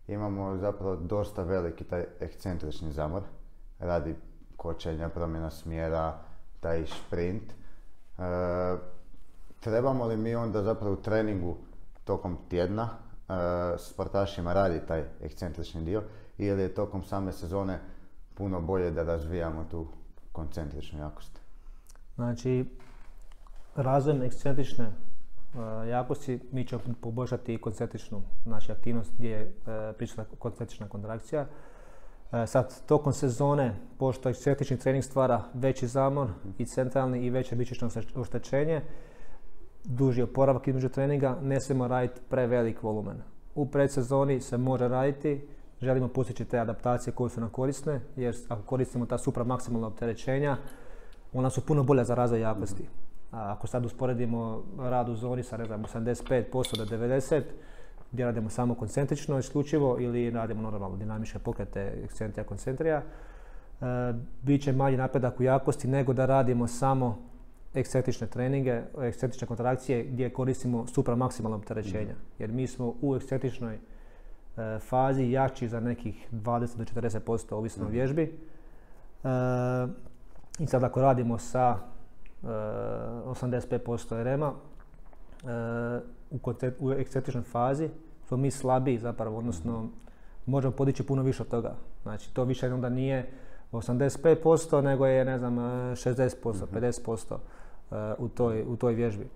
imamo 0.08 0.58
zapravo 0.58 0.96
dosta 0.96 1.44
veliki 1.44 1.84
taj 1.84 2.06
ekscentrični 2.20 2.92
zamor 2.92 3.24
radi 3.80 4.16
kočenja, 4.58 5.10
promjena 5.10 5.52
smjera, 5.52 6.20
taj 6.60 6.86
šprint. 6.86 7.54
Uh, 8.18 8.24
trebamo 9.60 10.06
li 10.06 10.18
mi 10.18 10.36
onda 10.36 10.63
zapravo 10.63 10.94
u 10.94 11.02
treningu 11.02 11.58
tokom 12.04 12.38
tjedna 12.50 12.89
sportašima 13.78 14.54
radi 14.54 14.80
taj 14.88 15.04
ekscentrični 15.22 15.84
dio 15.84 16.04
ili 16.38 16.62
je 16.62 16.74
tokom 16.74 17.04
same 17.04 17.32
sezone 17.32 17.80
puno 18.34 18.62
bolje 18.62 18.91
da 18.91 19.04
razvijamo 19.04 19.65
tu 19.72 19.88
koncentričnu 20.32 21.00
jakost? 21.00 21.39
Znači, 22.15 22.65
razvojem 23.76 24.22
ekscentrične 24.22 24.86
uh, 24.88 25.88
jakosti 25.88 26.39
mi 26.52 26.67
ćemo 26.67 26.82
poboljšati 27.02 27.54
i 27.54 27.58
koncentričnu 27.58 28.22
znači, 28.43 28.72
aktivnost 28.72 29.12
gdje 29.17 29.30
je 29.30 29.46
uh, 29.46 29.96
prisutna 29.98 30.26
koncentrična 30.39 30.88
kontrakcija. 30.88 31.41
Uh, 31.41 31.48
sad, 32.48 32.86
tokom 32.86 33.13
sezone, 33.13 33.76
pošto 33.98 34.30
ekscentrični 34.30 34.78
trening 34.78 35.04
stvara 35.04 35.43
veći 35.54 35.88
zamor 35.88 36.30
i 36.58 36.65
centralni 36.65 37.26
i 37.26 37.30
veće 37.30 37.56
mišićno 37.56 37.89
oštećenje, 38.15 38.82
duži 39.84 40.22
oporavak 40.22 40.67
između 40.67 40.89
treninga, 40.89 41.38
ne 41.41 41.62
smijemo 41.62 41.88
raditi 41.88 42.22
prevelik 42.30 42.84
volumen. 42.84 43.17
U 43.56 43.65
predsezoni 43.65 44.41
se 44.41 44.58
može 44.58 44.88
raditi, 44.88 45.48
želimo 45.82 46.08
postići 46.08 46.46
te 46.46 46.60
adaptacije 46.60 47.13
koje 47.13 47.30
su 47.30 47.41
nam 47.41 47.50
korisne, 47.50 48.00
jer 48.15 48.36
ako 48.50 48.62
koristimo 48.62 49.06
ta 49.06 49.17
supramaksimalna 49.17 49.88
opterećenja, 49.88 50.58
ona 51.34 51.50
su 51.50 51.65
puno 51.65 51.84
bolja 51.84 52.04
za 52.04 52.15
razvoj 52.15 52.41
jakosti. 52.41 52.88
A 53.32 53.52
ako 53.52 53.67
sad 53.67 53.86
usporedimo 53.86 54.63
rad 54.80 55.10
u 55.10 55.15
zoni 55.15 55.43
sa 55.43 55.58
ne 55.58 55.65
znam, 55.65 55.84
85% 55.84 56.78
do 56.78 56.86
90%, 56.98 57.41
gdje 58.12 58.26
radimo 58.26 58.50
samo 58.50 58.76
koncentrično 58.76 59.39
isključivo 59.39 59.98
ili 60.00 60.30
radimo 60.30 60.62
normalno 60.62 60.98
dinamičke 60.98 61.39
pokrete 61.39 61.93
ekscentrija 62.04 62.43
koncentrija, 62.43 62.98
e, 62.98 63.04
bit 64.41 64.63
će 64.63 64.74
manji 64.74 64.98
napredak 64.98 65.39
u 65.39 65.43
jakosti 65.43 65.88
nego 65.88 66.13
da 66.13 66.26
radimo 66.26 66.67
samo 66.67 67.33
ekscentrične 67.74 68.28
treninge, 68.28 68.82
ekscentrične 69.02 69.48
kontrakcije 69.48 70.04
gdje 70.04 70.30
koristimo 70.30 70.88
supramaksimalno 70.88 71.58
opterećenja. 71.58 72.16
Jer 72.40 72.52
mi 72.52 72.68
smo 72.68 72.94
u 73.02 73.16
ekscentričnoj 73.16 73.76
e, 73.76 73.80
fazi 74.80 75.32
jači 75.32 75.68
za 75.68 75.80
nekih 75.80 76.28
20 76.32 76.78
do 76.78 76.84
40% 76.84 77.54
ovisno 77.54 77.86
o 77.86 77.90
vježbi. 77.90 78.24
E, 78.24 79.28
I 80.60 80.68
sad 80.68 80.84
ako 80.84 81.02
radimo 81.02 81.38
sa 81.38 81.78
e, 82.44 82.48
85% 82.48 84.24
RM-a, 84.24 84.54
e, 84.54 86.02
u, 86.32 86.40
u 86.80 86.92
ekscentričnoj 86.92 87.44
fazi 87.44 87.90
smo 88.28 88.38
mi 88.38 88.52
slabiji 88.52 88.98
zapravo, 88.98 89.38
odnosno 89.38 89.90
možemo 90.46 90.74
podići 90.74 91.04
puno 91.04 91.22
više 91.22 91.44
od 91.44 91.50
toga. 91.50 91.76
Znači 92.04 92.34
to 92.34 92.44
više 92.44 92.74
onda 92.74 92.90
nije 92.90 93.32
85% 93.72 94.82
nego 94.82 95.06
je 95.06 95.26
ne 95.26 95.38
znam 95.38 95.56
60%, 95.58 96.30
50% 96.74 97.34
e, 97.34 97.38
u 98.18 98.28
toj, 98.28 98.64
u 98.68 98.76
toj 98.76 98.94
vježbi. 98.94 99.28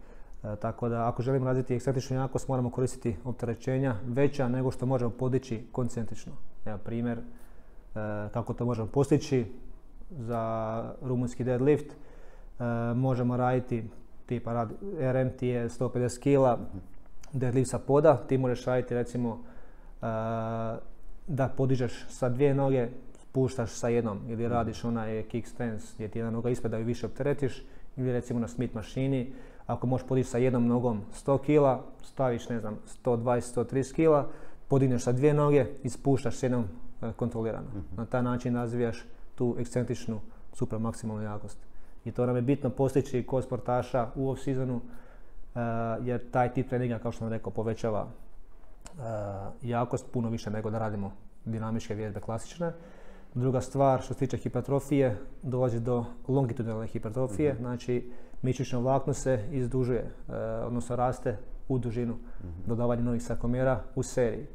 E, 0.43 0.55
tako 0.55 0.89
da 0.89 1.07
ako 1.07 1.21
želimo 1.21 1.45
razviti 1.45 1.75
ekscentričnu 1.75 2.17
jakost 2.17 2.47
moramo 2.47 2.69
koristiti 2.69 3.17
opterećenja 3.23 3.95
veća 4.07 4.47
nego 4.47 4.71
što 4.71 4.85
možemo 4.85 5.11
podići 5.11 5.67
koncentrično. 5.71 6.33
Evo 6.65 6.77
primjer 6.77 7.17
e, 7.17 7.23
kako 8.33 8.53
to 8.53 8.65
možemo 8.65 8.87
postići 8.87 9.45
za 10.09 10.83
rumunski 11.01 11.43
deadlift. 11.43 11.95
Možemo 12.95 13.37
raditi 13.37 13.89
tipa 14.25 14.53
rad, 14.53 14.71
RM 14.99 15.29
ti 15.37 15.47
je 15.47 15.69
150 15.69 16.19
kila, 16.19 16.59
deadlift 17.33 17.69
sa 17.69 17.79
poda, 17.79 18.17
ti 18.27 18.37
možeš 18.37 18.65
raditi 18.65 18.93
recimo 18.93 19.43
da 21.27 21.49
podižeš 21.57 22.05
sa 22.09 22.29
dvije 22.29 22.53
noge, 22.53 22.87
spuštaš 23.37 23.69
sa 23.69 23.87
jednom 23.87 24.19
ili 24.27 24.47
radiš 24.47 24.83
onaj 24.83 25.23
kick 25.23 25.47
stance 25.47 25.87
gdje 25.95 26.07
ti 26.07 26.19
jedna 26.19 26.31
noga 26.31 26.49
ispred 26.49 26.71
da 26.71 26.77
ju 26.77 26.85
više 26.85 27.05
opteretiš 27.05 27.63
ili 27.97 28.11
recimo 28.11 28.39
na 28.39 28.47
smith 28.47 28.75
mašini 28.75 29.33
ako 29.67 29.87
možeš 29.87 30.07
podići 30.07 30.29
sa 30.29 30.37
jednom 30.37 30.67
nogom 30.67 31.01
100 31.25 31.41
kila, 31.45 31.83
staviš 32.03 32.49
ne 32.49 32.59
znam 32.59 32.77
120-130 33.03 33.95
kila, 33.95 34.27
podigneš 34.67 35.03
sa 35.03 35.11
dvije 35.11 35.33
noge 35.33 35.65
i 35.83 35.89
spuštaš 35.89 36.35
s 36.35 36.43
jednom 36.43 36.65
e, 37.01 37.11
kontrolirano. 37.15 37.67
Mhm. 37.69 37.79
Na 37.97 38.05
taj 38.05 38.23
način 38.23 38.55
razvijaš 38.55 39.05
tu 39.35 39.55
ekscentričnu 39.59 40.19
super 40.53 40.79
maksimalnu 40.79 41.23
jakost. 41.23 41.57
I 42.05 42.11
to 42.11 42.25
nam 42.25 42.35
je 42.35 42.41
bitno 42.41 42.69
postići 42.69 43.23
kod 43.23 43.43
sportaša 43.43 44.07
u 44.15 44.29
off 44.29 44.41
seasonu 44.41 44.75
uh, 44.75 44.81
jer 46.01 46.31
taj 46.31 46.53
tip 46.53 46.69
treninga 46.69 46.99
kao 46.99 47.11
što 47.11 47.19
sam 47.19 47.29
rekao 47.29 47.51
povećava 47.51 48.07
uh, 48.07 49.03
jakost 49.61 50.05
puno 50.11 50.29
više 50.29 50.49
nego 50.49 50.69
da 50.69 50.79
radimo 50.79 51.11
dinamičke 51.45 51.95
vježbe 51.95 52.19
klasične. 52.19 52.73
Druga 53.33 53.61
stvar 53.61 54.01
što 54.01 54.13
se 54.13 54.19
tiče 54.19 54.37
hipertrofije 54.37 55.17
dolazi 55.43 55.79
do 55.79 56.05
longitudinalne 56.27 56.87
hipertrofije, 56.87 57.53
mm 57.53 57.57
znači 57.57 58.11
mišićno 58.41 58.81
vlakno 58.81 59.13
se 59.13 59.47
izdužuje, 59.51 60.03
uh, 60.03 60.33
odnosno 60.67 60.95
raste 60.95 61.37
u 61.67 61.77
dužinu 61.77 62.13
mm 62.13 62.47
dodavanje 62.67 63.03
novih 63.03 63.23
sarkomera 63.23 63.83
u 63.95 64.03
seriji. 64.03 64.45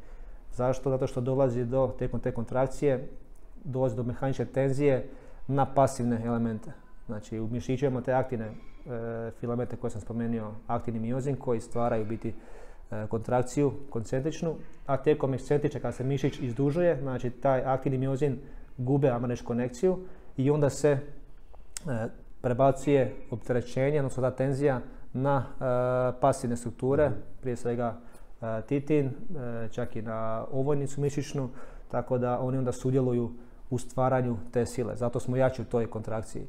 Zašto? 0.53 0.91
Zato 0.91 1.07
što 1.07 1.21
dolazi 1.21 1.65
do, 1.65 1.95
tijekom 1.99 2.21
te 2.21 2.33
kontrakcije, 2.33 3.09
dolazi 3.65 3.97
do 3.97 4.03
mehaničke 4.03 4.45
tenzije 4.45 5.09
na 5.49 5.75
pasivne 5.75 6.21
elemente. 6.25 6.73
Znači 7.07 7.39
u 7.39 7.49
mišićima 7.49 8.01
te 8.01 8.13
aktivne 8.13 8.47
e, 8.47 8.53
filamente 9.41 9.77
koje 9.77 9.91
sam 9.91 10.01
spomenuo, 10.01 10.55
aktivni 10.67 11.01
miozin 11.01 11.37
koji 11.37 11.61
stvaraju 11.61 12.05
biti 12.05 12.35
e, 12.91 13.07
kontrakciju 13.07 13.73
koncentričnu, 13.91 14.55
a 14.87 14.97
tijekom 14.97 15.35
ekscentrične 15.35 15.81
kada 15.81 15.93
se 15.93 16.05
mišić 16.05 16.41
izdužuje, 16.41 16.99
znači 17.03 17.31
taj 17.31 17.63
aktivni 17.65 17.99
miozin 17.99 18.39
gube 18.79 19.09
ajmo 19.11 19.29
konekciju 19.45 19.99
i 20.37 20.51
onda 20.51 20.71
se 20.71 20.89
e, 20.89 20.99
prebacuje 22.41 23.15
opterećenje, 23.31 23.99
odnosno 23.99 24.23
ta 24.23 24.31
tenzija 24.31 24.81
na 25.13 25.45
pasivne 26.21 26.57
strukture, 26.57 27.11
prije 27.41 27.57
svega 27.57 27.97
titin, 28.69 29.11
čak 29.71 29.97
i 29.97 30.03
na 30.03 30.45
ovojnicu 30.53 31.01
mišićnu, 31.01 31.49
tako 31.91 32.19
da 32.19 32.41
oni 32.41 32.59
onda 32.59 32.73
sudjeluju 32.73 33.31
u 33.71 33.79
stvaranju 33.79 34.37
te 34.53 34.67
sile. 34.67 34.97
Zato 34.97 35.21
smo 35.21 35.37
jači 35.37 35.63
u 35.63 35.65
toj 35.65 35.87
kontrakciji. 35.91 36.47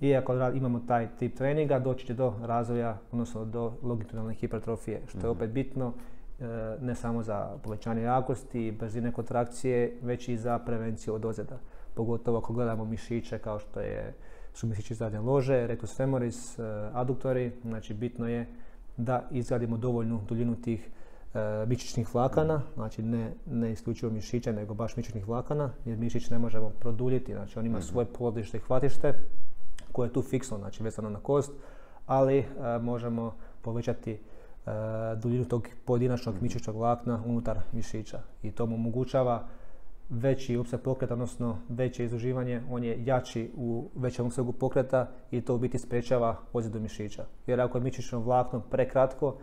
I 0.00 0.14
ako 0.16 0.34
imamo 0.54 0.80
taj 0.88 1.08
tip 1.18 1.36
treninga, 1.36 1.78
doći 1.78 2.06
će 2.06 2.14
do 2.14 2.34
razvoja, 2.42 2.98
odnosno 3.12 3.44
do 3.44 3.72
longitudinalne 3.82 4.34
hipertrofije, 4.34 5.00
što 5.06 5.18
je 5.18 5.30
mhm. 5.30 5.30
opet 5.30 5.50
bitno 5.50 5.86
e, 5.86 6.19
ne 6.80 6.94
samo 6.94 7.22
za 7.22 7.56
povećanje 7.62 8.02
jakosti 8.02 8.72
brzine 8.78 9.12
kontrakcije, 9.12 9.96
već 10.02 10.28
i 10.28 10.36
za 10.36 10.58
prevenciju 10.58 11.14
od 11.14 11.24
ozljeda. 11.24 11.58
Pogotovo 11.94 12.38
ako 12.38 12.52
gledamo 12.52 12.84
mišiće 12.84 13.38
kao 13.38 13.58
što 13.58 13.80
je, 13.80 14.14
su 14.54 14.66
mišići 14.66 14.94
zadnje 14.94 15.18
lože, 15.18 15.66
rectus 15.66 15.96
femoris, 15.96 16.58
e, 16.58 16.62
aduktori, 16.92 17.52
znači 17.64 17.94
bitno 17.94 18.28
je 18.28 18.46
da 18.96 19.28
izgradimo 19.30 19.76
dovoljnu 19.76 20.20
duljinu 20.28 20.56
tih 20.56 20.90
e, 21.34 21.66
mišićnih 21.66 22.14
vlakana, 22.14 22.62
znači 22.74 23.02
ne, 23.02 23.32
ne 23.46 23.72
isključivo 23.72 24.12
mišića, 24.12 24.52
nego 24.52 24.74
baš 24.74 24.96
mišićnih 24.96 25.28
vlakana, 25.28 25.70
jer 25.84 25.98
mišić 25.98 26.30
ne 26.30 26.38
možemo 26.38 26.70
produljiti, 26.80 27.32
znači 27.32 27.58
on 27.58 27.66
ima 27.66 27.78
mhm. 27.78 27.86
svoje 27.86 28.06
položište 28.06 28.56
i 28.56 28.60
hvatište, 28.60 29.14
koje 29.92 30.08
je 30.08 30.12
tu 30.12 30.22
fiksno, 30.22 30.58
znači 30.58 30.82
vezano 30.82 31.10
na 31.10 31.20
kost, 31.20 31.52
ali 32.06 32.38
e, 32.38 32.44
možemo 32.82 33.34
povećati 33.62 34.12
e, 34.12 34.18
duljinu 35.16 35.44
tog 35.44 35.68
pojedinačnog 35.84 36.34
mhm. 36.34 36.44
mišićnog 36.44 36.76
vlakna 36.76 37.22
unutar 37.26 37.58
mišića 37.72 38.20
i 38.42 38.50
to 38.50 38.66
mu 38.66 38.74
omogućava 38.74 39.46
veći 40.10 40.56
opseg 40.56 40.80
pokreta, 40.80 41.14
odnosno 41.14 41.58
veće 41.68 42.04
izuživanje, 42.04 42.62
on 42.70 42.84
je 42.84 43.04
jači 43.04 43.50
u 43.56 43.88
većem 43.94 44.26
opsegu 44.26 44.52
pokreta 44.52 45.08
i 45.30 45.40
to 45.40 45.54
u 45.54 45.58
biti 45.58 45.78
sprečava 45.78 46.36
ozljedu 46.52 46.80
mišića. 46.80 47.24
Jer 47.46 47.60
ako 47.60 47.78
je 47.78 47.84
mišićno 47.84 48.20
vlakno 48.20 48.60
prekratko 48.60 49.36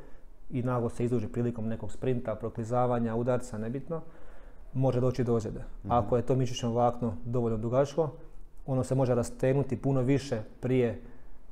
i 0.49 0.63
naglo 0.63 0.89
se 0.89 1.05
izduži 1.05 1.27
prilikom 1.27 1.67
nekog 1.67 1.91
sprinta, 1.91 2.35
proklizavanja, 2.35 3.15
udarca, 3.15 3.57
nebitno, 3.57 4.01
može 4.73 5.01
doći 5.01 5.23
do 5.23 5.35
ozljede. 5.35 5.59
Mhm. 5.59 5.91
Ako 5.91 6.17
je 6.17 6.25
to 6.25 6.35
mišićno 6.35 6.71
vlakno 6.71 7.13
dovoljno 7.25 7.57
dugačko, 7.57 8.09
ono 8.65 8.83
se 8.83 8.95
može 8.95 9.15
rastegnuti 9.15 9.81
puno 9.81 10.01
više 10.01 10.41
prije, 10.59 11.01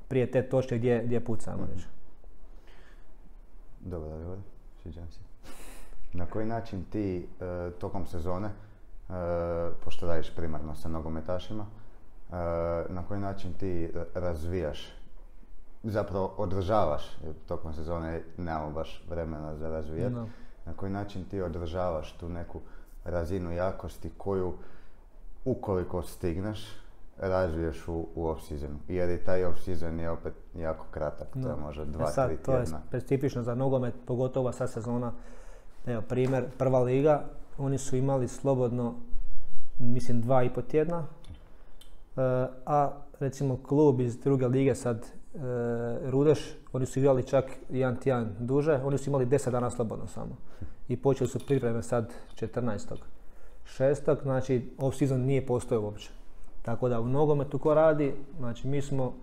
prije 0.07 0.31
te 0.31 0.49
točke 0.49 0.77
gdje, 0.77 1.03
gdje 1.05 1.19
pucamo. 1.19 1.63
Mm. 1.63 1.94
Dobro, 3.86 4.10
dobro, 4.10 4.38
sviđam 4.82 5.08
se. 5.12 5.19
Na 6.13 6.26
koji 6.26 6.45
način 6.45 6.86
ti 6.91 7.17
e, 7.39 7.71
tokom 7.80 8.06
sezone, 8.06 8.48
e, 8.48 8.52
pošto 9.84 10.08
radiš 10.08 10.36
primarno 10.36 10.76
sa 10.76 10.89
nogometašima, 10.89 11.65
e, 11.65 12.36
na 12.89 13.04
koji 13.08 13.19
način 13.19 13.54
ti 13.54 13.91
razvijaš, 14.13 14.93
zapravo 15.84 16.34
održavaš, 16.38 17.17
tokom 17.48 17.74
sezone 17.74 18.24
nemamo 18.38 18.71
baš 18.71 19.04
vremena 19.10 19.56
za 19.56 19.69
razvijat, 19.69 20.13
na 20.65 20.74
koji 20.76 20.91
način 20.91 21.26
ti 21.26 21.41
održavaš 21.41 22.17
tu 22.19 22.30
neku 22.30 22.62
razinu 23.04 23.52
jakosti 23.52 24.12
koju 24.17 24.54
ukoliko 25.45 26.02
stigneš, 26.02 26.85
razviješ 27.17 27.88
u, 27.88 28.08
u 28.15 28.23
off-seasonu. 28.25 28.78
Jer 28.88 29.10
i 29.10 29.23
taj 29.23 29.41
off-season 29.41 29.99
je 29.99 30.10
opet 30.10 30.34
jako 30.56 30.86
kratak, 30.91 31.28
to 31.43 31.49
je 31.49 31.56
možda 31.56 31.86
dva, 31.86 32.10
e 32.10 32.12
sad, 32.12 32.28
tri 32.28 32.38
tjedna. 32.38 32.63
To 32.65 32.71
je 32.71 32.88
specifično 32.88 33.43
za 33.43 33.56
nogomet, 33.56 33.93
pogotovo 34.06 34.51
sad 34.51 34.71
sezona. 34.71 35.12
Evo, 35.86 36.01
primjer, 36.01 36.45
prva 36.58 36.80
liga, 36.80 37.23
oni 37.58 37.78
su 37.78 37.95
imali 37.95 38.28
slobodno, 38.28 38.95
mislim, 39.80 40.21
dva 40.21 40.43
i 40.43 40.54
po 40.54 40.62
tjedna, 40.62 40.97
uh, 40.97 41.06
a 42.65 42.91
recimo 43.19 43.58
klub 43.63 44.01
iz 44.01 44.17
druge 44.17 44.47
lige 44.47 44.75
sad, 44.75 45.06
uh, 45.34 45.41
Rudeš, 46.10 46.39
oni 46.73 46.86
su 46.86 46.99
igrali 46.99 47.23
čak 47.23 47.45
jedan 47.69 47.95
tjedan 47.95 48.36
duže, 48.39 48.80
oni 48.84 48.97
su 48.97 49.10
imali 49.10 49.25
deset 49.25 49.51
dana 49.51 49.69
slobodno 49.69 50.08
samo. 50.08 50.38
I 50.88 50.97
počeli 50.97 51.30
su 51.30 51.39
pripreme 51.47 51.84
sad 51.84 52.13
14. 52.36 52.95
šestog, 53.65 54.19
znači 54.23 54.71
off-season 54.78 55.17
nije 55.17 55.45
postojao 55.45 55.84
uopće. 55.84 56.10
Tako 56.65 56.89
da 56.89 56.99
u 56.99 57.08
nogometu 57.08 57.60
ko 57.60 57.73
radi, 57.73 58.13
znači 58.38 58.67
mi 58.67 58.82
smo, 58.82 59.13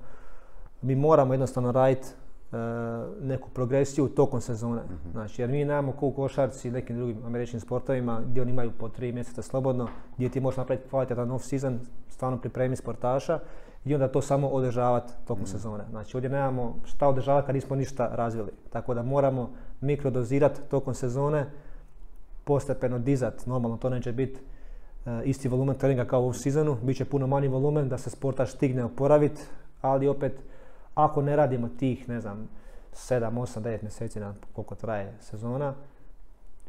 mi 0.83 0.94
moramo 0.94 1.35
jednostavno 1.35 1.72
raditi 1.72 2.09
e, 2.09 2.57
neku 3.20 3.48
progresiju 3.50 4.09
tokom 4.09 4.40
sezone. 4.40 4.83
Mhm. 4.85 5.11
Znači, 5.12 5.42
jer 5.42 5.50
mi 5.50 5.64
nemamo 5.64 5.92
ko 5.92 6.07
u 6.07 6.12
košarci 6.12 6.68
i 6.68 6.70
nekim 6.70 6.96
drugim 6.96 7.16
američkim 7.26 7.61
sportovima 7.61 8.20
gdje 8.26 8.42
oni 8.42 8.50
imaju 8.50 8.70
po 8.78 8.88
tri 8.88 9.12
mjeseca 9.12 9.42
slobodno, 9.42 9.88
gdje 10.16 10.28
ti 10.28 10.40
možeš 10.40 10.57
napraviti 10.57 10.88
kvalitetan 10.88 11.31
off 11.31 11.44
season, 11.44 11.81
stvarno 12.09 12.38
pripremi 12.38 12.76
sportaša 12.76 13.38
i 13.85 13.94
onda 13.94 14.09
to 14.09 14.22
samo 14.22 14.48
održavati 14.48 15.12
tokom 15.26 15.42
mhm. 15.42 15.50
sezone. 15.50 15.85
Znači, 15.90 16.16
ovdje 16.16 16.31
nemamo 16.31 16.76
šta 16.85 17.09
održavati 17.09 17.46
kad 17.46 17.55
nismo 17.55 17.76
ništa 17.76 18.09
razvili. 18.12 18.50
Tako 18.70 18.94
da 18.94 19.02
moramo 19.02 19.50
mikrodozirati 19.81 20.61
tokom 20.70 20.94
sezone, 20.94 21.46
postepeno 22.44 22.98
dizati. 22.98 23.50
Normalno 23.50 23.76
to 23.76 23.90
neće 23.90 24.12
biti 24.12 24.40
isti 25.24 25.48
volumen 25.48 25.76
treninga 25.76 26.04
kao 26.04 26.22
u 26.22 26.32
sezonu, 26.32 26.76
bit 26.82 26.96
će 26.96 27.04
puno 27.04 27.26
manji 27.26 27.48
volumen 27.48 27.88
da 27.88 27.98
se 27.98 28.10
sportaš 28.10 28.52
stigne 28.52 28.84
oporaviti, 28.84 29.40
ali 29.82 30.08
opet 30.08 30.42
ako 30.94 31.22
ne 31.22 31.36
radimo 31.36 31.68
tih, 31.78 32.08
ne 32.08 32.20
znam, 32.20 32.48
7, 32.92 33.30
8, 33.30 33.60
9 33.60 33.82
mjeseci 33.82 34.20
na 34.20 34.34
koliko 34.52 34.74
traje 34.74 35.14
sezona, 35.20 35.74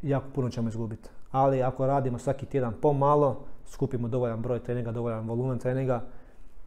jako 0.02 0.26
puno 0.34 0.50
ćemo 0.50 0.68
izgubiti. 0.68 1.08
Ali 1.30 1.62
ako 1.62 1.86
radimo 1.86 2.18
svaki 2.18 2.46
tjedan 2.46 2.74
pomalo, 2.82 3.40
skupimo 3.66 4.08
dovoljan 4.08 4.42
broj 4.42 4.62
treninga, 4.62 4.92
dovoljan 4.92 5.28
volumen 5.28 5.58
treninga, 5.58 6.02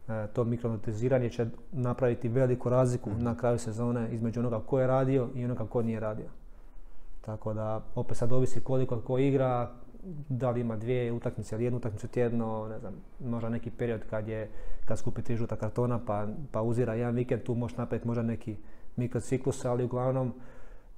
eh, 0.08 0.26
to 0.32 0.44
mikronotiziranje 0.44 1.30
će 1.30 1.46
napraviti 1.72 2.28
veliku 2.28 2.68
razliku 2.68 3.10
mhm. 3.10 3.24
na 3.24 3.36
kraju 3.36 3.58
sezone 3.58 4.08
između 4.12 4.40
onoga 4.40 4.60
ko 4.66 4.80
je 4.80 4.86
radio 4.86 5.28
i 5.34 5.44
onoga 5.44 5.66
ko 5.66 5.82
nije 5.82 6.00
radio. 6.00 6.26
Tako 7.20 7.54
da 7.54 7.80
opet 7.94 8.16
sad 8.16 8.32
ovisi 8.32 8.60
koliko 8.60 9.00
ko 9.00 9.18
igra, 9.18 9.70
da 10.28 10.50
li 10.50 10.60
ima 10.60 10.76
dvije 10.76 11.12
utakmice 11.12 11.54
ili 11.54 11.64
jednu 11.64 11.76
utakmicu 11.76 12.08
tjedno, 12.08 12.68
ne 12.68 12.78
znam, 12.78 12.94
možda 13.20 13.48
neki 13.48 13.70
period 13.70 14.00
kad 14.10 14.28
je, 14.28 14.50
kad 14.84 14.98
skupi 14.98 15.22
tri 15.22 15.36
žuta 15.36 15.56
kartona 15.56 16.00
pa 16.06 16.26
pauzira 16.52 16.94
jedan 16.94 17.14
vikend, 17.14 17.42
tu 17.42 17.54
možeš 17.54 17.76
napraviti 17.76 18.06
možda 18.06 18.22
neki 18.22 18.56
mikrociklus, 18.96 19.64
ali 19.64 19.84
uglavnom 19.84 20.32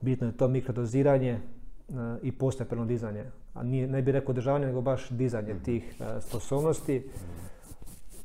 bitno 0.00 0.26
je 0.26 0.36
to 0.36 0.48
mikrodoziranje 0.48 1.40
uh, 1.88 1.96
i 2.22 2.32
postepeno 2.32 2.84
dizanje. 2.84 3.24
A 3.54 3.62
nije, 3.62 3.88
ne 3.88 4.02
bih 4.02 4.12
rekao 4.12 4.30
održavanje, 4.30 4.66
nego 4.66 4.80
baš 4.80 5.08
dizanje 5.08 5.54
mhm. 5.54 5.64
tih 5.64 5.94
uh, 6.00 6.06
sposobnosti. 6.22 7.10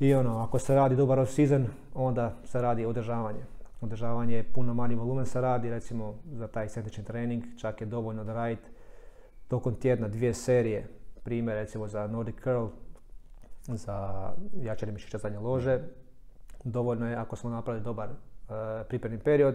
I 0.00 0.14
ono, 0.14 0.38
ako 0.38 0.58
se 0.58 0.74
radi 0.74 0.96
dobar 0.96 1.18
off-season, 1.18 1.64
onda 1.94 2.34
se 2.44 2.62
radi 2.62 2.84
održavanje. 2.84 3.40
Održavanje 3.80 4.36
je 4.36 4.42
puno 4.42 4.74
manji 4.74 4.94
volumen 4.94 5.26
se 5.26 5.40
radi, 5.40 5.70
recimo 5.70 6.14
za 6.32 6.46
taj 6.46 6.64
ekscentrični 6.64 7.04
trening, 7.04 7.44
čak 7.58 7.80
je 7.80 7.86
dovoljno 7.86 8.24
da 8.24 8.34
radite 8.34 8.75
tokom 9.48 9.74
tjedna 9.74 10.08
dvije 10.08 10.34
serije, 10.34 10.88
primjer 11.24 11.56
recimo 11.56 11.88
za 11.88 12.06
Nordic 12.06 12.36
Curl, 12.42 12.66
za 13.62 14.30
jačanje 14.62 14.92
mišića 14.92 15.18
zadnje 15.18 15.38
lože, 15.38 15.80
dovoljno 16.64 17.08
je 17.08 17.16
ako 17.16 17.36
smo 17.36 17.50
napravili 17.50 17.84
dobar 17.84 18.08
uh, 18.08 18.16
pripremni 18.88 19.18
period, 19.18 19.54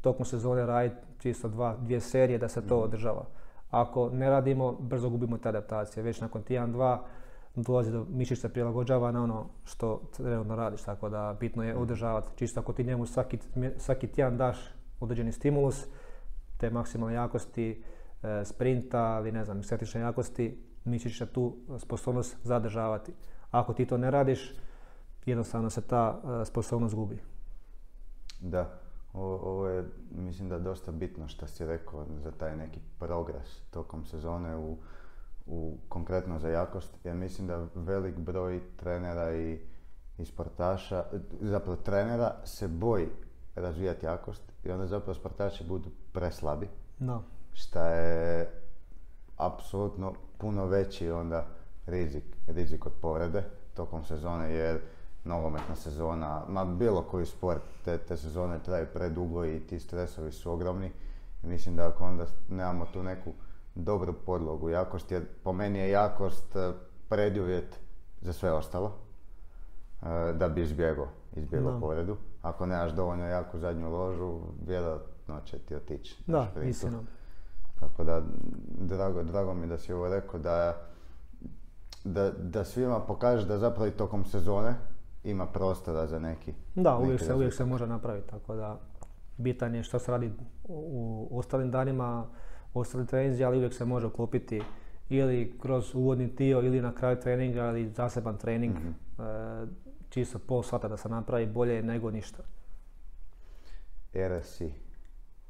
tokom 0.00 0.26
sezone 0.26 0.66
raditi 0.66 0.96
čisto 1.18 1.48
dva, 1.48 1.76
dvije 1.80 2.00
serije 2.00 2.38
da 2.38 2.48
se 2.48 2.66
to 2.66 2.78
održava. 2.78 3.24
Ako 3.70 4.10
ne 4.10 4.30
radimo, 4.30 4.72
brzo 4.72 5.08
gubimo 5.10 5.38
te 5.38 5.48
adaptacije. 5.48 6.02
Već 6.02 6.20
nakon 6.20 6.42
tjedan, 6.42 6.72
dva, 6.72 7.04
dolazi 7.54 7.92
do 7.92 8.06
mišić 8.10 8.38
se 8.38 8.52
prilagođava 8.52 9.12
na 9.12 9.22
ono 9.22 9.46
što 9.64 10.02
trenutno 10.16 10.56
radiš, 10.56 10.82
tako 10.82 11.08
da 11.08 11.36
bitno 11.40 11.64
je 11.64 11.76
održavati. 11.76 12.28
Čisto 12.36 12.60
ako 12.60 12.72
ti 12.72 12.84
njemu 12.84 13.06
svaki, 13.06 13.38
svaki 13.76 14.06
tjedan 14.06 14.36
daš 14.36 14.58
određeni 15.00 15.32
stimulus, 15.32 15.86
te 16.58 16.70
maksimalne 16.70 17.14
jakosti, 17.14 17.70
e, 17.70 17.95
sprinta 18.44 19.18
ili 19.20 19.32
ne 19.32 19.44
znam, 19.44 19.60
estetične 19.60 20.00
jakosti, 20.00 20.62
mišić 20.84 21.18
će 21.18 21.26
tu 21.26 21.56
sposobnost 21.78 22.36
zadržavati. 22.42 23.12
Ako 23.50 23.72
ti 23.72 23.86
to 23.86 23.98
ne 23.98 24.10
radiš, 24.10 24.54
jednostavno 25.26 25.70
se 25.70 25.80
ta 25.80 26.20
e, 26.40 26.44
sposobnost 26.44 26.94
gubi. 26.94 27.22
Da, 28.40 28.78
ovo, 29.12 29.68
je 29.68 29.84
mislim 30.10 30.48
da 30.48 30.58
dosta 30.58 30.92
bitno 30.92 31.28
što 31.28 31.46
si 31.46 31.66
rekao 31.66 32.06
za 32.18 32.30
taj 32.30 32.56
neki 32.56 32.80
progres 32.98 33.60
tokom 33.70 34.04
sezone 34.04 34.56
u, 34.56 34.76
u 35.46 35.78
konkretno 35.88 36.38
za 36.38 36.48
jakost, 36.48 36.98
jer 37.04 37.14
mislim 37.14 37.46
da 37.46 37.66
velik 37.74 38.18
broj 38.18 38.60
trenera 38.76 39.36
i, 39.36 39.60
i 40.18 40.24
sportaša, 40.24 41.04
zapravo 41.40 41.76
trenera 41.76 42.34
se 42.44 42.68
boji 42.68 43.08
razvijati 43.54 44.06
jakost 44.06 44.42
i 44.64 44.70
onda 44.70 44.86
zapravo 44.86 45.14
sportaši 45.14 45.64
budu 45.64 45.90
preslabi. 46.12 46.68
No. 46.98 47.22
Šta 47.56 47.88
je 47.88 48.50
apsolutno 49.36 50.12
puno 50.38 50.66
veći 50.66 51.10
onda 51.10 51.46
rizik, 51.86 52.24
rizik 52.46 52.86
od 52.86 52.92
povrede 53.00 53.44
tokom 53.74 54.04
sezone 54.04 54.52
jer 54.52 54.80
nogometna 55.24 55.76
sezona, 55.76 56.42
ma 56.48 56.64
bilo 56.64 57.02
koji 57.02 57.26
sport, 57.26 57.62
te, 57.84 57.98
te 57.98 58.16
sezone 58.16 58.62
traju 58.62 58.86
predugo 58.94 59.44
i 59.44 59.60
ti 59.60 59.80
stresovi 59.80 60.32
su 60.32 60.52
ogromni. 60.52 60.92
mislim 61.42 61.76
da 61.76 61.88
ako 61.88 62.04
onda 62.04 62.26
nemamo 62.48 62.86
tu 62.92 63.02
neku 63.02 63.32
dobru 63.74 64.12
podlogu 64.26 64.68
jakost, 64.70 65.10
jer 65.10 65.24
po 65.44 65.52
meni 65.52 65.78
je 65.78 65.90
jakost 65.90 66.56
e, 66.56 66.72
preduvjet 67.08 67.80
za 68.20 68.32
sve 68.32 68.52
ostalo, 68.52 68.92
e, 70.02 70.32
da 70.32 70.48
bi 70.48 70.62
izbjegao, 70.62 71.08
izbjegao 71.36 71.80
povredu. 71.80 72.16
Ako 72.42 72.66
nemaš 72.66 72.92
dovoljno 72.92 73.24
jaku 73.24 73.58
zadnju 73.58 73.90
ložu, 73.90 74.40
vjerojatno 74.66 75.40
će 75.44 75.58
ti 75.58 75.74
otići. 75.74 76.22
Da, 76.26 76.52
istina. 76.64 77.02
Tako 77.80 78.04
da, 78.04 78.22
drago, 78.80 79.22
drago 79.22 79.54
mi 79.54 79.66
da 79.66 79.78
si 79.78 79.92
ovo 79.92 80.08
rekao 80.08 80.40
da, 80.40 80.76
da, 82.04 82.30
da 82.30 82.64
svima 82.64 83.00
pokažeš 83.00 83.44
da 83.44 83.58
zapravo 83.58 83.86
i 83.86 83.90
tokom 83.90 84.24
sezone 84.24 84.74
ima 85.24 85.46
prostora 85.46 86.06
za 86.06 86.18
neki. 86.18 86.52
Da, 86.74 86.96
uvijek, 86.96 87.20
se, 87.20 87.34
uvijek 87.34 87.54
se 87.54 87.64
može 87.64 87.86
napraviti, 87.86 88.28
tako 88.30 88.54
da 88.54 88.78
bitan 89.36 89.74
je 89.74 89.82
što 89.82 89.98
se 89.98 90.10
radi 90.10 90.32
u, 90.64 91.28
ostalim 91.30 91.70
danima, 91.70 92.26
ostali 92.74 93.06
treninzi, 93.06 93.44
ali 93.44 93.56
uvijek 93.56 93.74
se 93.74 93.84
može 93.84 94.06
uklopiti 94.06 94.62
ili 95.08 95.58
kroz 95.62 95.94
uvodni 95.94 96.26
dio 96.26 96.62
ili 96.62 96.80
na 96.80 96.94
kraju 96.94 97.20
treninga 97.20 97.68
ili 97.68 97.90
zaseban 97.90 98.36
trening. 98.36 98.74
mm 98.74 98.94
čisto 100.16 100.38
pol 100.38 100.62
sata 100.62 100.88
da 100.88 100.96
se 100.96 101.08
napravi 101.08 101.46
bolje 101.46 101.82
nego 101.82 102.10
ništa. 102.10 102.42
RSI. 104.14 104.72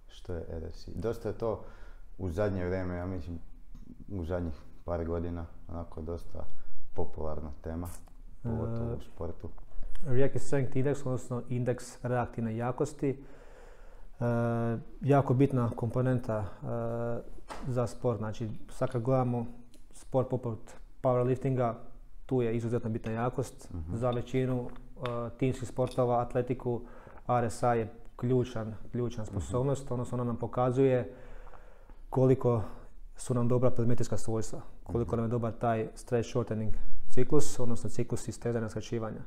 Što 0.09 0.35
je 0.35 0.45
RSI? 0.61 0.91
Dosta 0.95 1.29
je 1.29 1.39
to 1.39 1.65
u 2.19 2.31
zadnje 2.31 2.65
vrijeme, 2.65 2.97
ja 2.97 3.07
mislim 3.07 3.39
u 4.09 4.25
zadnjih 4.25 4.55
par 4.85 5.05
godina, 5.05 5.47
onako 5.69 6.03
dosta 6.03 6.45
popularna 6.95 7.51
tema, 7.63 7.89
pogotovo 8.43 8.95
u 8.95 9.01
sportu. 9.01 9.49
Reactive 10.05 10.45
Strength 10.45 10.77
Index, 10.77 11.07
odnosno 11.07 11.43
indeks 11.49 12.05
reaktivne 12.05 12.57
jakosti. 12.57 13.11
E, 14.21 14.25
jako 15.01 15.35
bitna 15.35 15.71
komponenta 15.77 16.39
e, 16.39 16.47
za 17.69 17.87
sport. 17.87 18.19
Znači, 18.19 18.49
sad 18.69 18.91
kad 18.91 19.03
gledamo 19.03 19.47
sport 19.93 20.29
poput 20.29 20.59
powerliftinga, 21.03 21.75
tu 22.27 22.43
je 22.43 22.57
izuzetno 22.57 22.91
bitna 22.91 23.13
jakost. 23.13 23.71
Mhm. 23.75 23.97
Za 23.97 24.11
većinu 24.11 24.61
uh, 24.61 24.69
timskih 25.39 25.69
sportova, 25.69 26.21
atletiku, 26.21 26.81
RSA 27.29 27.75
je 27.75 27.93
ključan, 28.17 28.75
ključna 28.93 29.25
mhm. 29.25 29.31
sposobnost, 29.31 29.91
odnosno 29.91 30.17
ona 30.17 30.25
nam 30.25 30.37
pokazuje 30.37 31.15
koliko 32.11 32.63
su 33.17 33.35
nam 33.35 33.49
dobra 33.49 33.71
plezmetrijska 33.71 34.17
svojstva, 34.17 34.61
koliko 34.83 35.17
mhm. 35.17 35.17
nam 35.17 35.25
je 35.25 35.31
dobar 35.31 35.53
taj 35.53 35.89
stress 35.95 36.31
shortening 36.31 36.75
ciklus, 37.11 37.61
odnosno 37.61 37.91
ciklus 37.91 38.29
istezanja 38.29 38.69
skraćivanja. 38.69 39.21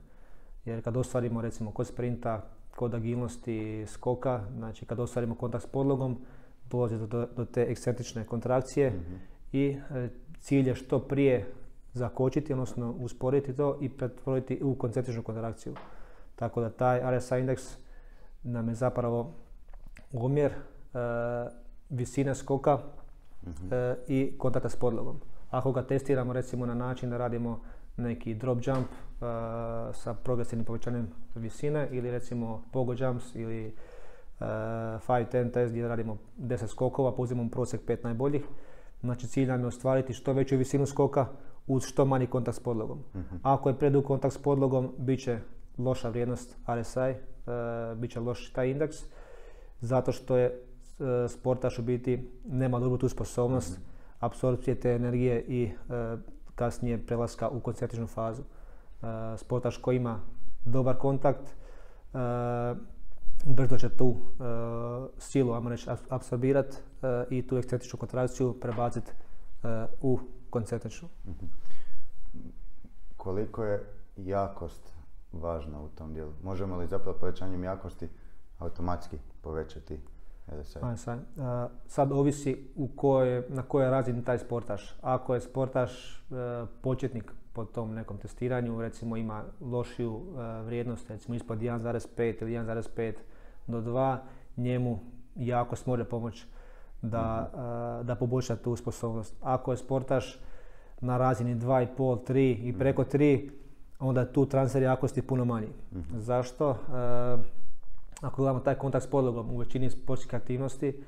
Jer 0.65 0.83
kad 0.83 0.97
ostvarimo 0.97 1.41
recimo 1.41 1.71
kod 1.71 1.87
sprinta, 1.87 2.41
kod 2.75 2.93
agilnosti 2.93 3.85
skoka, 3.87 4.43
znači 4.57 4.85
kad 4.85 4.99
ostvarimo 4.99 5.35
kontakt 5.35 5.63
s 5.63 5.67
podlogom, 5.67 6.17
dolazi 6.69 6.97
do, 6.97 7.27
do 7.35 7.45
te 7.45 7.61
ekscentrične 7.61 8.25
kontrakcije 8.25 8.99
i 9.51 9.77
e, 9.95 10.09
cilj 10.39 10.67
je 10.67 10.75
što 10.75 10.99
prije 10.99 11.53
zakočiti, 11.93 12.53
odnosno 12.53 12.95
usporiti 12.99 13.55
to 13.55 13.77
i 13.81 13.89
pretvoriti 13.89 14.59
u 14.63 14.75
koncentričnu 14.75 15.23
kontrakciju. 15.23 15.75
Tako 16.35 16.61
da 16.61 16.69
taj 16.69 17.17
RSI 17.17 17.39
indeks 17.39 17.63
nam 18.43 18.69
je 18.69 18.75
zapravo 18.75 19.31
omjer 20.13 20.51
e, 20.51 20.57
visine 21.89 22.35
skoka 22.35 22.79
mhm. 23.47 23.73
e, 23.73 23.95
i 24.07 24.33
kontakta 24.37 24.69
s 24.69 24.75
podlogom. 24.75 25.19
Ako 25.49 25.71
ga 25.71 25.83
testiramo 25.83 26.33
recimo 26.33 26.65
na 26.65 26.73
način 26.73 27.09
da 27.09 27.17
radimo 27.17 27.59
neki 27.97 28.33
drop 28.33 28.57
jump 28.61 28.87
e, 28.87 28.93
sa 29.93 30.13
progresivnim 30.23 30.65
povećanjem 30.65 31.07
visine 31.35 31.87
ili 31.91 32.11
recimo 32.11 32.63
pogo 32.71 32.93
jumps 32.93 33.35
ili 33.35 33.75
5-10 34.39 35.51
test 35.51 35.71
gdje 35.71 35.87
radimo 35.87 36.17
10 36.39 36.67
skokova, 36.67 37.15
pa 37.15 37.21
uzimamo 37.21 37.49
prosjek 37.49 37.81
5 37.87 38.03
najboljih. 38.03 38.43
Znači 39.01 39.27
cilj 39.27 39.47
nam 39.47 39.61
je 39.61 39.67
ostvariti 39.67 40.13
što 40.13 40.33
veću 40.33 40.57
visinu 40.57 40.85
skoka 40.85 41.27
uz 41.67 41.83
što 41.83 42.05
manji 42.05 42.27
kontakt 42.27 42.57
s 42.57 42.59
podlogom. 42.59 42.99
Mhm. 43.15 43.35
Ako 43.43 43.69
je 43.69 43.77
predug 43.77 44.05
kontakt 44.05 44.33
s 44.33 44.37
podlogom, 44.37 44.93
bit 44.97 45.23
će 45.23 45.39
loša 45.77 46.09
vrijednost 46.09 46.57
RSI, 46.67 46.99
e, 46.99 47.15
bit 47.95 48.11
će 48.11 48.19
loš 48.19 48.53
taj 48.53 48.69
indeks, 48.69 48.95
zato 49.81 50.11
što 50.11 50.37
je 50.37 50.45
e, 50.45 50.68
sportaš 51.27 51.79
u 51.79 51.81
biti 51.81 52.31
nema 52.45 52.79
dobru 52.79 52.97
tu 52.97 53.09
sposobnost 53.09 53.79
mm 53.79 53.89
apsorpcije 54.19 54.79
te 54.79 54.91
energije 54.91 55.41
i 55.47 55.63
e, 55.63 56.17
kasnije 56.55 57.05
prelaska 57.05 57.49
u 57.49 57.59
koncentričnu 57.59 58.07
fazu. 58.07 58.43
sportaš 59.37 59.77
koji 59.77 59.95
ima 59.95 60.19
dobar 60.65 60.97
kontakt, 60.97 61.55
brzo 63.45 63.77
će 63.77 63.89
tu 63.89 64.15
silu, 65.17 65.53
ajmo 65.53 65.69
reći, 65.69 65.89
apsorbirati 66.09 66.77
i 67.29 67.47
tu 67.47 67.57
ekscentričnu 67.57 67.99
kontrakciju 67.99 68.59
prebaciti 68.59 69.11
u 70.01 70.19
koncentričnu. 70.49 71.07
Mhm. 71.27 71.45
Koliko 73.17 73.63
je 73.63 73.83
jakost 74.17 74.93
važna 75.31 75.81
u 75.81 75.87
tom 75.87 76.13
dijelu? 76.13 76.31
Možemo 76.43 76.77
li 76.77 76.87
zapravo 76.87 77.17
povećanjem 77.19 77.63
jakosti 77.63 78.09
automatski 78.57 79.17
povećati 79.41 79.99
RSI? 80.61 80.79
Sad, 80.95 81.19
sad 81.87 82.11
ovisi 82.11 82.67
u 82.75 82.87
koje, 82.87 83.45
na 83.49 83.61
kojoj 83.61 83.89
razini 83.89 84.23
taj 84.23 84.39
sportaš. 84.39 84.95
Ako 85.01 85.33
je 85.33 85.41
sportaš 85.41 86.15
e, 86.15 86.65
početnik 86.81 87.33
po 87.53 87.65
tom 87.65 87.93
nekom 87.93 88.17
testiranju, 88.17 88.81
recimo 88.81 89.17
ima 89.17 89.43
lošiju 89.61 90.21
e, 90.21 90.61
vrijednost, 90.61 91.09
recimo 91.09 91.35
ispod 91.35 91.59
1,5 91.59 92.41
ili 92.41 92.51
1,5 92.51 93.13
do 93.67 93.81
2, 93.81 94.17
njemu 94.57 94.99
jakost 95.35 95.85
može 95.85 96.03
pomoći 96.03 96.45
da, 97.01 97.49
mhm. 97.53 98.07
da 98.07 98.15
poboljša 98.15 98.55
tu 98.55 98.75
sposobnost. 98.75 99.35
Ako 99.41 99.71
je 99.71 99.77
sportaš 99.77 100.39
na 101.01 101.17
razini 101.17 101.55
2,5, 101.55 102.31
3 102.31 102.57
i 102.63 102.69
mhm. 102.69 102.79
preko 102.79 103.03
3, 103.03 103.49
onda 103.99 104.25
tu 104.25 104.45
transfer 104.45 104.81
jakosti 104.81 105.21
puno 105.21 105.45
manji. 105.45 105.69
Mhm. 105.91 106.19
Zašto? 106.19 106.77
Ako 108.21 108.41
gledamo 108.41 108.59
taj 108.59 108.75
kontakt 108.75 109.05
s 109.05 109.09
podlogom 109.09 109.51
u 109.51 109.57
većini 109.57 109.89
sportskih 109.89 110.35
aktivnosti, 110.35 111.03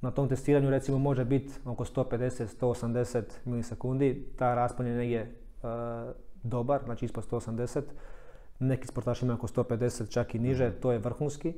na 0.00 0.10
tom 0.10 0.28
testiranju 0.28 0.70
recimo 0.70 0.98
može 0.98 1.24
biti 1.24 1.52
oko 1.64 1.84
150-180 1.84 3.22
milisekundi, 3.44 4.26
ta 4.38 4.54
raspon 4.54 4.86
je 4.86 4.96
negdje 4.96 5.36
dobar, 6.42 6.80
znači 6.84 7.04
ispod 7.04 7.24
180. 7.30 7.82
Neki 8.58 8.86
sportaši 8.86 9.24
imaju 9.24 9.36
oko 9.36 9.46
150, 9.46 10.10
čak 10.10 10.34
i 10.34 10.38
niže, 10.38 10.70
to 10.70 10.92
je 10.92 10.98
vrhunski. 10.98 11.54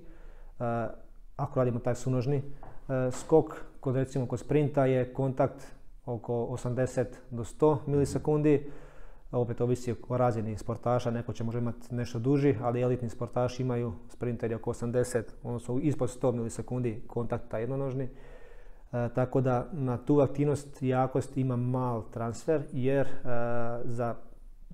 ako 1.37 1.61
radimo 1.61 1.79
taj 1.79 1.95
sunožni, 1.95 2.43
E, 2.89 3.11
skok 3.13 3.57
kod 3.81 3.97
recimo 3.97 4.27
kod 4.27 4.41
sprinta 4.41 4.87
je 4.87 5.13
kontakt 5.13 5.67
oko 6.07 6.33
80 6.33 7.05
do 7.31 7.45
100 7.45 7.77
milisekundi. 7.87 8.71
Opet 9.33 9.61
ovisi 9.61 9.95
o 10.09 10.17
razini 10.17 10.59
sportaša, 10.59 11.11
neko 11.11 11.33
će 11.33 11.45
možda 11.45 11.59
imati 11.59 11.95
nešto 11.95 12.19
duži, 12.19 12.55
ali 12.63 12.81
elitni 12.81 13.09
sportaši 13.09 13.63
imaju 13.63 13.93
sprinteri 14.09 14.55
oko 14.55 14.71
80, 14.71 15.23
odnosno 15.43 15.79
ispod 15.79 16.19
100 16.23 16.33
milisekundi 16.33 17.03
kontakta 17.07 17.59
jednonožni. 17.59 18.09
E, 18.93 19.09
tako 19.15 19.41
da 19.41 19.69
na 19.73 19.97
tu 19.97 20.21
aktivnost 20.21 20.83
i 20.83 20.89
jakost 20.89 21.37
ima 21.37 21.57
mal 21.57 22.03
transfer 22.11 22.63
jer 22.73 23.07
e, 23.07 23.13
za 23.85 24.15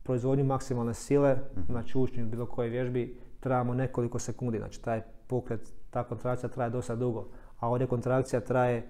proizvodnju 0.03 0.45
maksimalne 0.45 0.95
sile 0.95 1.37
na 1.69 1.83
čušnju 1.83 2.27
bilo 2.27 2.47
koje 2.47 2.69
vježbi 2.69 3.19
trebamo 3.41 3.75
nekoliko 3.75 4.19
sekundi. 4.19 4.59
Znači 4.59 4.83
taj 4.83 5.03
pokret 5.27 5.73
ta 5.91 6.05
kontrakcija 6.05 6.51
traje 6.51 6.71
dosta 6.71 6.97
dugo. 6.97 7.29
A 7.59 7.69
ovdje 7.69 7.87
kontrakcija 7.87 8.41
traje 8.41 8.87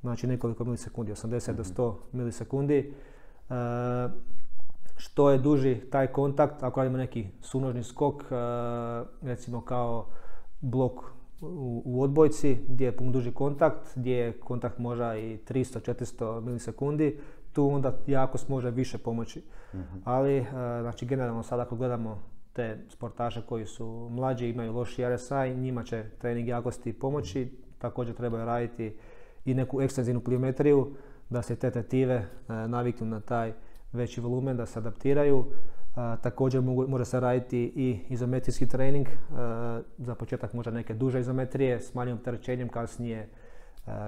znači 0.00 0.26
nekoliko 0.26 0.64
milisekundi, 0.64 1.12
80 1.12 1.52
do 1.52 1.64
100 1.64 1.94
milisekundi. 2.12 2.92
E, 3.50 3.54
što 4.96 5.30
je 5.30 5.38
duži 5.38 5.80
taj 5.90 6.06
kontakt, 6.06 6.62
ako 6.62 6.80
radimo 6.80 6.98
neki 6.98 7.26
sunožni 7.40 7.84
skok, 7.84 8.22
e, 8.22 8.34
recimo 9.22 9.60
kao 9.60 10.06
blok 10.60 11.16
u, 11.40 11.82
u 11.84 12.02
odbojci 12.02 12.58
gdje 12.68 12.84
je 12.84 12.96
pun 12.96 13.12
duži 13.12 13.32
kontakt, 13.32 13.92
gdje 13.96 14.16
je 14.16 14.32
kontakt 14.32 14.78
možda 14.78 15.16
i 15.16 15.38
300-400 15.48 16.40
milisekundi, 16.40 17.18
tu 17.52 17.68
onda 17.68 17.92
jako 18.06 18.38
može 18.48 18.70
više 18.70 18.98
pomoći. 18.98 19.42
Mhm. 19.74 19.98
Ali, 20.04 20.40
uh, 20.40 20.46
znači 20.80 21.06
generalno 21.06 21.42
sad 21.42 21.60
ako 21.60 21.76
gledamo 21.76 22.22
te 22.52 22.78
sportaše 22.88 23.42
koji 23.42 23.66
su 23.66 24.08
mlađi, 24.10 24.48
imaju 24.48 24.72
loši 24.72 25.04
RSI, 25.14 25.54
njima 25.56 25.84
će 25.84 26.04
trening 26.18 26.48
jakosti 26.48 26.92
pomoći, 26.92 27.52
također 27.78 28.14
trebaju 28.14 28.44
raditi 28.44 28.96
i 29.44 29.54
neku 29.54 29.82
ekstenzivnu 29.82 30.20
pliometriju, 30.20 30.94
da 31.30 31.42
se 31.42 31.56
te 31.56 31.70
tetive 31.70 32.16
uh, 32.16 32.54
naviknu 32.70 33.06
na 33.06 33.20
taj 33.20 33.52
veći 33.96 34.20
volumen, 34.20 34.56
da 34.56 34.66
se 34.66 34.78
adaptiraju. 34.78 35.38
Uh, 35.38 36.20
također 36.22 36.62
mogu, 36.62 36.88
može 36.88 37.04
se 37.04 37.20
raditi 37.20 37.72
i 37.76 37.98
izometrijski 38.08 38.68
trening, 38.68 39.06
za 39.98 40.14
početak 40.14 40.52
možda 40.52 40.70
neke 40.70 40.94
duže 40.94 41.20
izometrije 41.20 41.80
s 41.80 41.94
manjim 41.94 42.16
opterećenjem, 42.16 42.68
kasnije 42.68 43.28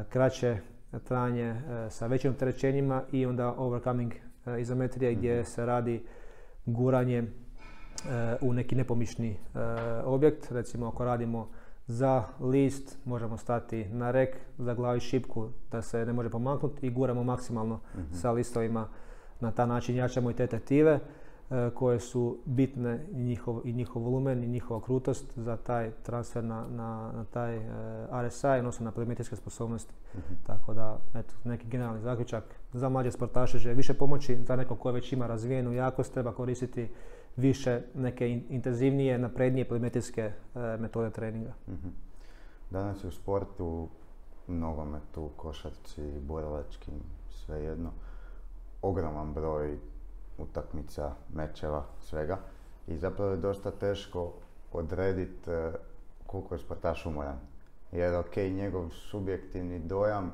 kraće 0.09 0.59
trajanje 1.05 1.45
e, 1.45 1.91
sa 1.91 2.07
većim 2.07 2.31
opterećenjima 2.31 3.03
i 3.13 3.27
onda 3.27 3.55
overcoming 3.57 4.13
e, 4.13 4.61
izometrija 4.61 5.13
gdje 5.13 5.35
mhm. 5.41 5.45
se 5.45 5.67
radi 5.67 6.05
guranje 6.67 7.19
e, 7.19 7.27
u 8.41 8.53
neki 8.53 8.75
nepomišni 8.75 9.37
objekt. 10.05 10.53
Recimo 10.53 10.87
ako 10.87 11.05
radimo 11.05 11.49
za 11.87 12.25
list 12.41 12.99
možemo 13.05 13.37
stati 13.37 13.85
na 13.85 14.11
rek, 14.11 14.37
za 14.59 14.75
glavi 14.75 15.01
šipku 15.01 15.49
da 15.71 15.83
se 15.83 16.07
ne 16.07 16.13
može 16.13 16.31
pomaknuti 16.31 16.87
i 16.87 16.91
guramo 16.91 17.25
maksimalno 17.25 17.81
mhm. 17.95 18.15
sa 18.15 18.33
listovima. 18.33 18.89
Na 19.41 19.51
taj 19.51 19.67
način 19.67 19.97
jačamo 19.97 20.31
i 20.31 20.35
te 20.35 20.47
tetive. 20.47 21.01
E, 21.51 21.71
koje 21.75 22.01
su 22.01 22.39
bitne 22.45 23.07
i 23.13 23.23
njihov, 23.23 23.61
i 23.65 23.73
njihov 23.73 24.03
volumen 24.03 24.45
i 24.45 24.49
njihova 24.49 24.81
krutost 24.81 25.39
za 25.39 25.57
taj 25.57 25.91
transfer 26.03 26.45
na, 26.45 26.67
na, 26.71 27.13
na 27.15 27.25
taj 27.25 27.57
e, 27.57 27.63
RSI, 28.27 28.47
odnosno 28.47 28.85
na 28.85 28.91
polimetrijske 28.91 29.37
sposobnosti. 29.37 29.95
Mhm. 30.15 30.35
Tako 30.47 30.75
da, 30.75 30.99
eto, 31.15 31.35
neki 31.45 31.69
generalni 31.69 32.01
zaključak 32.01 32.45
za 32.73 32.89
mlađe 32.89 33.11
sportaše 33.11 33.61
će 33.61 33.75
više 33.75 33.95
pomoći, 33.95 34.39
za 34.47 34.57
nekog 34.57 34.79
ko 34.79 34.93
već 34.93 35.13
ima 35.13 35.27
razvijenu 35.27 35.73
jakost 35.73 36.13
treba 36.13 36.33
koristiti 36.33 36.89
više 37.37 37.81
neke 37.95 38.41
intenzivnije, 38.49 39.19
naprednije 39.19 39.69
polimetrijske 39.69 40.33
uh, 40.55 40.63
metode 40.81 41.11
treninga. 41.11 41.53
Mhm. 41.69 41.89
Danas 42.71 43.05
je 43.05 43.09
u 43.09 43.11
sportu, 43.11 43.89
nogometu, 44.47 45.31
košarci, 45.37 46.03
borilačkim, 46.21 46.95
svejedno, 47.31 47.91
ogroman 48.83 49.33
broj 49.33 49.79
utakmica, 50.39 51.13
mečeva, 51.35 51.85
svega. 52.01 52.39
I 52.87 52.97
zapravo 52.97 53.31
je 53.31 53.37
dosta 53.37 53.71
teško 53.71 54.33
odrediti 54.73 55.51
e, 55.51 55.73
koliko 56.27 56.55
je 56.55 56.59
sportaš 56.59 57.07
umoran. 57.07 57.39
Jer 57.93 58.15
ok, 58.15 58.37
njegov 58.37 58.91
subjektivni 58.91 59.79
dojam 59.79 60.33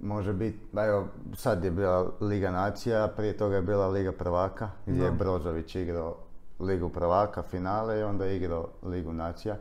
može 0.00 0.32
biti, 0.32 0.58
evo 0.76 1.06
sad 1.36 1.64
je 1.64 1.70
bila 1.70 2.10
Liga 2.20 2.50
nacija, 2.50 3.08
prije 3.16 3.36
toga 3.36 3.56
je 3.56 3.62
bila 3.62 3.88
Liga 3.88 4.12
prvaka 4.12 4.70
gdje 4.86 5.04
je 5.04 5.10
Brozović 5.10 5.74
igrao 5.74 6.16
Ligu 6.60 6.88
prvaka, 6.88 7.42
finale 7.42 8.00
i 8.00 8.02
onda 8.02 8.24
je 8.24 8.36
igrao 8.36 8.68
Ligu 8.82 9.12
nacija. 9.12 9.56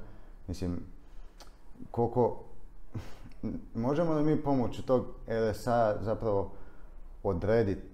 Mislim, 0.47 0.79
koliko, 1.91 2.39
možemo 3.75 4.13
li 4.13 4.23
mi 4.23 4.41
pomoću 4.41 4.85
tog 4.85 5.05
RSA 5.27 5.95
zapravo 6.01 6.51
odrediti 7.23 7.87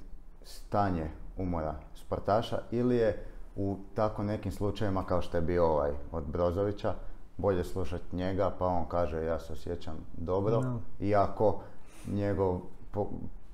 stanje 0.43 1.09
umora 1.37 1.75
sportaša 1.95 2.59
ili 2.71 2.95
je 2.95 3.25
u 3.55 3.77
tako 3.93 4.23
nekim 4.23 4.51
slučajevima 4.51 5.03
kao 5.03 5.21
što 5.21 5.37
je 5.37 5.41
bio 5.41 5.65
ovaj 5.65 5.91
od 6.11 6.23
Brozovića 6.23 6.93
bolje 7.37 7.63
slušati 7.63 8.15
njega 8.15 8.51
pa 8.59 8.65
on 8.65 8.85
kaže 8.87 9.23
ja 9.23 9.39
se 9.39 9.53
osjećam 9.53 9.95
dobro. 10.17 10.63
Iako 10.99 11.59
njegov 12.07 12.59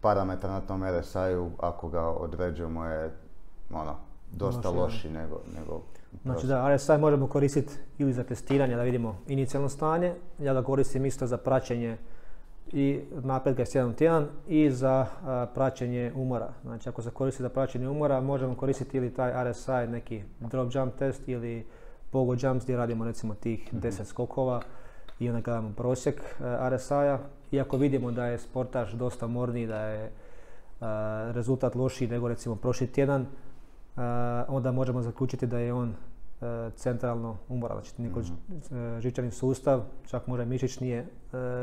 parametar 0.02 0.50
na 0.50 0.62
tom 0.62 0.84
RSI-u 0.84 1.50
ako 1.60 1.90
ga 1.90 2.02
određujemo 2.02 2.86
je 2.86 3.12
ono, 3.74 3.96
dosta 4.32 4.70
loši 4.70 5.10
nego, 5.10 5.40
nego 5.60 5.82
Znači 6.24 6.48
da, 6.48 6.76
RSI 6.76 6.98
možemo 7.00 7.28
koristiti 7.28 7.74
ili 7.98 8.14
za 8.14 8.24
testiranje 8.24 8.76
da 8.76 8.84
vidimo 8.84 9.18
inicijalno 9.28 9.70
stanje, 9.70 10.14
ja 10.40 10.54
ga 10.54 10.64
koristim 10.64 11.06
isto 11.06 11.28
za 11.28 11.38
praćenje 11.38 11.98
i 12.74 13.02
napretka 13.12 13.62
je 13.62 13.68
jedan 13.74 13.94
tjedan 13.94 14.28
i 14.48 14.72
za 14.72 15.06
praćenje 15.54 16.12
umora. 16.16 16.54
Znači 16.64 16.90
ako 16.90 17.02
se 17.02 17.10
koristi 17.10 17.44
za 17.44 17.50
praćenje 17.50 17.90
umora 17.90 18.22
možemo 18.22 18.56
koristiti 18.56 18.98
ili 18.98 19.14
taj 19.14 19.52
RSI 19.52 19.88
neki 19.88 20.24
drop 20.40 20.76
jump 20.76 20.96
test 20.96 21.28
ili 21.28 21.66
pogo 22.12 22.36
jumps 22.40 22.64
gdje 22.64 22.78
radimo 22.78 23.06
recimo 23.06 23.34
tih 23.34 23.74
10 23.74 23.94
mhm. 23.94 24.04
skokova 24.04 24.62
i 25.20 25.30
onda 25.30 25.42
gledamo 25.42 25.74
prosjek 25.78 26.22
RSI-a. 26.70 27.20
Iako 27.52 27.78
vidimo 27.78 28.12
da 28.12 28.26
je 28.26 28.40
sportaš 28.40 28.92
dosta 28.92 29.28
morniji, 29.28 29.68
da 29.68 29.80
je 29.80 30.12
rezultat 31.34 31.76
lošiji 31.76 32.08
nego 32.08 32.28
recimo 32.28 32.56
prošli 32.56 32.88
tjedan, 32.88 33.26
onda 34.48 34.72
možemo 34.72 35.02
zaključiti 35.02 35.48
da 35.48 35.60
je 35.60 35.74
on 35.74 35.96
E, 36.15 36.15
centralno 36.76 37.38
umoran, 37.50 37.78
znači 37.82 38.02
mm 38.02 39.00
žičani 39.00 39.32
sustav, 39.32 39.84
čak 40.06 40.28
možda 40.28 40.46
mišić 40.46 40.80
nije 40.80 41.00
e, 41.00 41.08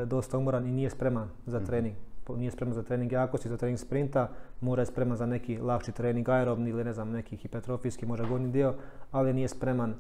dosta 0.07 0.39
umoran 0.39 0.67
i 0.67 0.73
nije 0.73 0.91
spreman 0.91 1.29
za 1.47 1.59
mhm. 1.59 1.67
trening. 1.67 1.95
Nije 2.37 2.51
spreman 2.51 2.75
za 2.75 2.83
trening 2.83 3.13
jakosti, 3.13 3.49
za 3.49 3.57
trening 3.57 3.79
sprinta, 3.79 4.29
mora 4.61 4.83
je 4.83 4.87
spreman 4.87 5.17
za 5.17 5.27
neki 5.27 5.59
lakši 5.59 5.93
trening 5.93 6.29
aerobni 6.29 6.71
ili 6.71 6.85
ne 6.85 6.93
znam 6.93 7.11
neki 7.11 7.37
hipertrofijski, 7.37 8.07
možda 8.07 8.27
gornji 8.27 8.49
dio, 8.49 8.75
ali 9.11 9.33
nije 9.33 9.49
spreman 9.49 9.95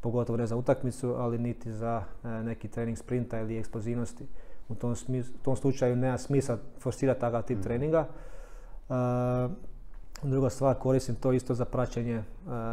pogotovo 0.00 0.36
ne 0.36 0.46
za 0.46 0.56
utakmicu, 0.56 1.14
ali 1.18 1.38
niti 1.38 1.72
za 1.72 2.04
neki 2.22 2.68
trening 2.68 2.98
sprinta 2.98 3.40
ili 3.40 3.58
eksplozivnosti. 3.58 4.26
U 4.68 4.74
tom, 4.74 4.94
tom 5.42 5.56
slučaju 5.56 5.96
nema 5.96 6.18
smisla 6.18 6.58
forsirati 6.78 7.20
takav 7.20 7.42
tip 7.42 7.58
mhm. 7.58 7.62
treninga. 7.62 8.06
druga 10.22 10.50
stvar, 10.50 10.78
koristim 10.78 11.14
to 11.14 11.32
isto 11.32 11.54
za 11.54 11.64
praćenje 11.64 12.22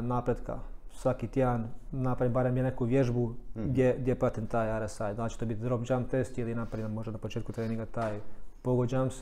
napretka 0.02 0.60
svaki 0.98 1.28
tjedan 1.28 1.68
napravim 1.92 2.34
barem 2.34 2.58
je 2.58 2.64
neku 2.64 2.86
vježbu 2.86 3.34
mhm. 3.56 3.70
gdje, 3.70 3.96
gdje 4.00 4.16
pratim 4.16 4.48
taj 4.48 4.86
RSI. 4.86 5.14
Znači 5.16 5.40
to 5.40 5.46
biti 5.46 5.62
drop 5.62 5.82
jump 5.90 6.10
test 6.10 6.38
ili 6.38 6.56
napravim 6.56 6.92
možda 6.92 7.12
na 7.12 7.18
početku 7.18 7.52
treninga 7.52 7.86
taj 7.86 8.20
pogo 8.62 8.86
jumps. 8.90 9.16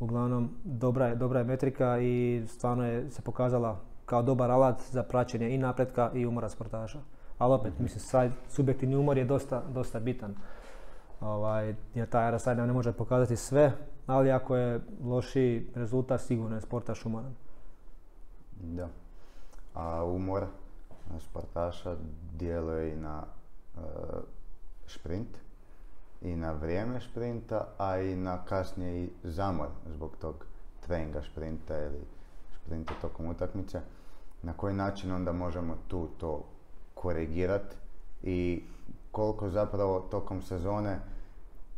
Uglavnom 0.00 0.50
dobra 0.64 1.06
je, 1.06 1.14
dobra 1.14 1.38
je 1.38 1.44
metrika 1.44 1.98
i 1.98 2.42
stvarno 2.46 2.86
je 2.86 3.10
se 3.10 3.22
pokazala 3.22 3.80
kao 4.06 4.22
dobar 4.22 4.50
alat 4.50 4.82
za 4.90 5.02
praćenje 5.02 5.54
i 5.54 5.58
napretka 5.58 6.10
i 6.14 6.26
umora 6.26 6.48
sportaša. 6.48 7.00
Ali 7.38 7.54
opet, 7.54 7.78
mm 7.78 7.82
mislim, 7.82 8.00
sad, 8.00 8.30
subjektivni 8.48 8.96
umor 8.96 9.18
je 9.18 9.24
dosta, 9.24 9.62
dosta 9.74 10.00
bitan. 10.00 10.34
Ovaj, 11.20 11.74
jer 11.94 12.08
taj 12.08 12.36
RSI 12.36 12.54
ne 12.54 12.72
može 12.72 12.92
pokazati 12.92 13.36
sve, 13.36 13.72
ali 14.06 14.30
ako 14.30 14.56
je 14.56 14.80
loši 15.04 15.70
rezultat, 15.74 16.20
sigurno 16.20 16.56
je 16.56 16.60
sportaš 16.60 17.06
umoran. 17.06 17.34
Da. 18.60 18.88
A 19.74 20.04
umor 20.04 20.46
sportaša 21.18 21.96
djeluje 22.38 22.92
i 22.92 22.96
na 22.96 23.22
e, 23.76 23.80
šprint 24.86 25.38
i 26.22 26.36
na 26.36 26.52
vrijeme 26.52 27.00
šprinta, 27.00 27.66
a 27.78 27.98
i 27.98 28.16
na 28.16 28.44
kasnije 28.44 29.04
i 29.04 29.10
zamor 29.24 29.68
zbog 29.94 30.16
tog 30.20 30.46
treninga 30.86 31.22
šprinta 31.22 31.78
ili 31.78 32.00
šprinta 32.54 32.94
tokom 33.00 33.26
utakmice. 33.26 33.80
Na 34.42 34.52
koji 34.52 34.74
način 34.74 35.12
onda 35.12 35.32
možemo 35.32 35.76
tu 35.88 36.08
to 36.18 36.44
korigirati 36.94 37.76
i 38.22 38.62
koliko 39.10 39.50
zapravo 39.50 40.00
tokom 40.00 40.42
sezone 40.42 40.98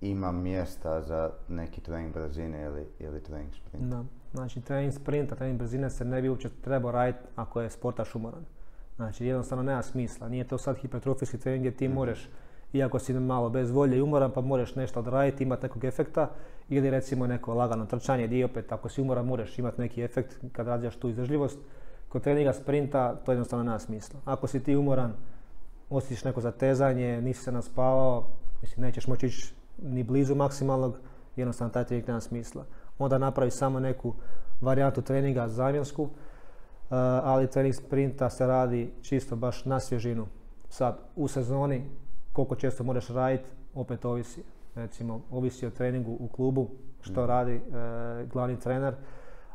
ima 0.01 0.33
mjesta 0.33 1.03
za 1.03 1.31
neki 1.49 1.81
trening 1.81 2.15
brzine 2.15 2.63
ili, 2.63 2.87
ili 2.99 3.23
trening 3.23 3.55
sprinta. 3.55 3.97
Da. 3.97 4.05
Znači 4.33 4.61
trening 4.61 4.93
sprinta, 4.93 5.35
trening 5.35 5.59
brzine 5.59 5.91
se 5.91 6.05
ne 6.05 6.23
bi 6.23 6.29
uopće 6.29 6.49
trebao 6.65 6.93
raditi 6.93 7.25
ako 7.37 7.61
je 7.61 7.71
sportaš 7.71 8.15
umoran. 8.15 8.45
Znači 8.97 9.27
jednostavno 9.27 9.63
nema 9.63 9.83
smisla. 9.83 10.29
Nije 10.29 10.45
to 10.45 10.59
sad 10.59 10.77
hipertrofijski 10.77 11.39
trening 11.39 11.61
gdje 11.63 11.77
ti 11.77 11.89
mm 11.89 11.93
možeš, 11.93 12.29
iako 12.73 12.99
si 12.99 13.15
malo 13.15 13.51
bez 13.51 13.71
volje 13.71 13.97
i 13.97 14.03
umoran, 14.03 14.31
pa 14.31 14.41
možeš 14.41 14.75
nešto 14.75 15.01
odraditi, 15.01 15.45
imati 15.45 15.63
nekog 15.63 15.85
efekta. 15.85 16.31
Ili 16.69 16.91
recimo 16.91 17.27
neko 17.27 17.55
lagano 17.55 17.87
trčanje 17.87 18.27
gdje 18.27 18.45
opet 18.45 18.73
ako 18.73 18.89
si 18.89 19.03
umoran 19.03 19.27
možeš 19.27 19.59
imati 19.59 19.81
neki 19.81 20.03
efekt 20.03 20.37
kad 20.53 20.67
razvijaš 20.67 20.97
tu 20.97 21.09
izdržljivost. 21.09 21.59
Kod 22.09 22.23
treninga 22.23 22.53
sprinta 22.53 23.15
to 23.15 23.33
jednostavno 23.33 23.65
nema 23.65 23.79
smisla. 23.79 24.21
Ako 24.25 24.47
si 24.47 24.63
ti 24.63 24.77
umoran, 24.77 25.13
osjetiš 25.91 26.25
neko 26.25 26.41
zatezanje, 26.41 27.23
nisi 27.23 27.43
se 27.43 27.53
naspavao, 27.53 28.27
mislim 28.63 28.87
nećeš 28.87 29.07
moći 29.07 29.27
ići 29.27 29.55
ni 29.83 30.03
blizu 30.03 30.35
maksimalnog, 30.35 30.97
jednostavno 31.37 31.73
taj 31.73 31.85
trening 31.85 32.09
nema 32.09 32.21
smisla. 32.21 32.65
Onda 32.99 33.19
napravi 33.19 33.51
samo 33.51 33.81
neku 33.81 34.15
varijantu 34.61 35.03
treninga 35.03 35.49
zamjensku, 35.49 36.09
ali 37.23 37.51
trening 37.51 37.75
sprinta 37.75 38.31
se 38.31 38.47
radi 38.47 38.93
čisto 39.03 39.37
baš 39.37 39.65
na 39.65 39.81
svježinu. 39.81 40.27
Sad, 40.69 40.99
u 41.17 41.29
sezoni 41.29 41.85
koliko 42.33 42.55
često 42.55 42.85
moraš 42.85 43.09
raditi, 43.09 43.45
opet 43.75 44.05
ovisi. 44.05 44.43
Recimo, 44.75 45.21
ovisi 45.31 45.67
o 45.67 45.71
treningu 45.71 46.17
u 46.21 46.29
klubu, 46.29 46.69
što 47.01 47.27
radi 47.27 47.53
e, 47.53 47.61
glavni 48.33 48.61
trener, 48.61 48.95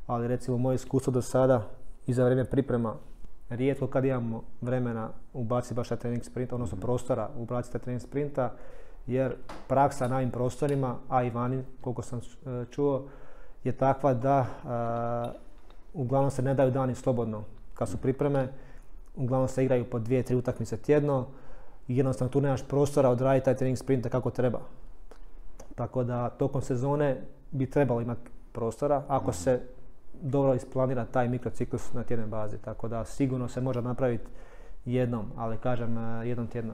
ali 0.08 0.28
recimo 0.28 0.58
moje 0.58 0.76
iskustvo 0.76 1.14
do 1.14 1.22
sada 1.22 1.68
i 2.08 2.14
za 2.14 2.24
vrijeme 2.24 2.46
priprema, 2.46 2.96
rijetko 3.50 3.88
kad 3.88 4.06
imamo 4.06 4.44
vremena 4.62 5.10
ubaciti 5.34 5.74
baš 5.74 5.90
taj 5.90 5.98
trening 5.98 6.24
sprinta, 6.24 6.56
odnosno 6.56 6.78
prostora 6.78 7.30
ubaciti 7.38 7.72
taj 7.72 7.82
trening 7.82 8.02
sprinta, 8.02 8.54
jer 9.08 9.36
praksa 9.68 10.08
na 10.08 10.16
ovim 10.16 10.32
prostorima, 10.32 10.96
a 11.10 11.24
i 11.24 11.30
vani, 11.30 11.64
koliko 11.82 12.02
sam 12.02 12.20
e, 12.20 12.66
čuo, 12.72 13.08
je 13.64 13.72
takva 13.72 14.14
da 14.14 14.46
e, 14.46 15.49
uglavnom 15.94 16.32
se 16.32 16.42
ne 16.42 16.54
daju 16.54 16.72
dani 16.72 16.96
slobodno 16.96 17.44
kad 17.74 17.90
su 17.90 17.98
pripreme, 17.98 18.48
uglavnom 19.16 19.48
se 19.48 19.64
igraju 19.64 19.90
po 19.90 20.00
dvije, 20.00 20.24
tri 20.24 20.36
utakmice 20.36 20.78
tjedno 20.78 21.28
i 21.88 21.98
jednostavno 21.98 22.32
tu 22.32 22.42
nemaš 22.42 22.64
prostora 22.68 23.10
odraditi 23.10 23.46
taj 23.46 23.56
trening 23.56 23.78
sprinta 23.78 24.10
kako 24.10 24.30
treba. 24.30 24.60
Tako 25.76 26.04
da 26.04 26.30
tokom 26.30 26.62
sezone 26.62 27.22
bi 27.52 27.70
trebalo 27.70 28.02
imati 28.02 28.30
prostora 28.52 29.04
ako 29.08 29.34
se 29.34 29.62
dobro 30.22 30.54
isplanira 30.54 31.06
taj 31.06 31.30
mikrociklus 31.30 31.94
na 31.94 32.04
tjednoj 32.04 32.28
bazi. 32.28 32.58
Tako 32.58 32.88
da 32.88 33.06
sigurno 33.06 33.48
se 33.48 33.62
može 33.62 33.82
napraviti 33.82 34.26
jednom, 34.86 35.26
ali 35.36 35.58
kažem 35.58 35.98
e, 35.98 36.28
jednom 36.28 36.48
tjedno. 36.48 36.74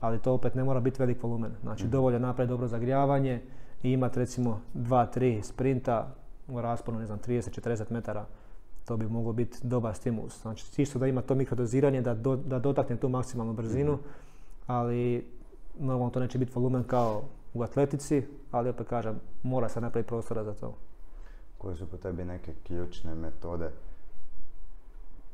Ali 0.00 0.18
to 0.18 0.32
opet 0.32 0.54
ne 0.54 0.64
mora 0.64 0.80
biti 0.80 1.02
velik 1.02 1.22
volumen. 1.22 1.52
Znači 1.62 1.84
mm. 1.84 1.90
dovoljno 1.90 2.18
napraviti 2.18 2.50
dobro 2.50 2.66
zagrijavanje 2.68 3.42
i 3.82 3.92
imati 3.92 4.18
recimo 4.18 4.60
2-3 4.74 5.42
sprinta 5.42 6.14
u 6.48 6.60
rasponu, 6.60 6.98
ne 6.98 7.06
znam, 7.06 7.18
30-40 7.18 7.84
metara. 7.90 8.24
To 8.86 8.96
bi 8.96 9.08
moglo 9.08 9.32
biti 9.32 9.58
dobar 9.62 9.94
stimulus. 9.94 10.42
Znači 10.42 10.72
čisto 10.72 10.98
da 10.98 11.06
ima 11.06 11.22
to 11.22 11.34
mikrodoziranje, 11.34 12.02
da, 12.02 12.14
da 12.34 12.58
dotakne 12.58 12.96
tu 12.96 13.08
maksimalnu 13.08 13.52
brzinu, 13.52 13.92
mhm. 13.92 14.02
ali 14.66 15.26
normalno 15.78 16.10
to 16.10 16.20
neće 16.20 16.38
biti 16.38 16.52
volumen 16.54 16.84
kao 16.84 17.22
u 17.54 17.62
atletici, 17.62 18.22
ali 18.50 18.68
opet 18.68 18.88
kažem, 18.88 19.20
mora 19.42 19.68
se 19.68 19.80
napraviti 19.80 20.08
prostora 20.08 20.44
za 20.44 20.54
to. 20.54 20.74
Koje 21.58 21.76
su 21.76 21.86
po 21.86 21.96
tebi 21.96 22.24
neke 22.24 22.52
ključne 22.66 23.14
metode 23.14 23.70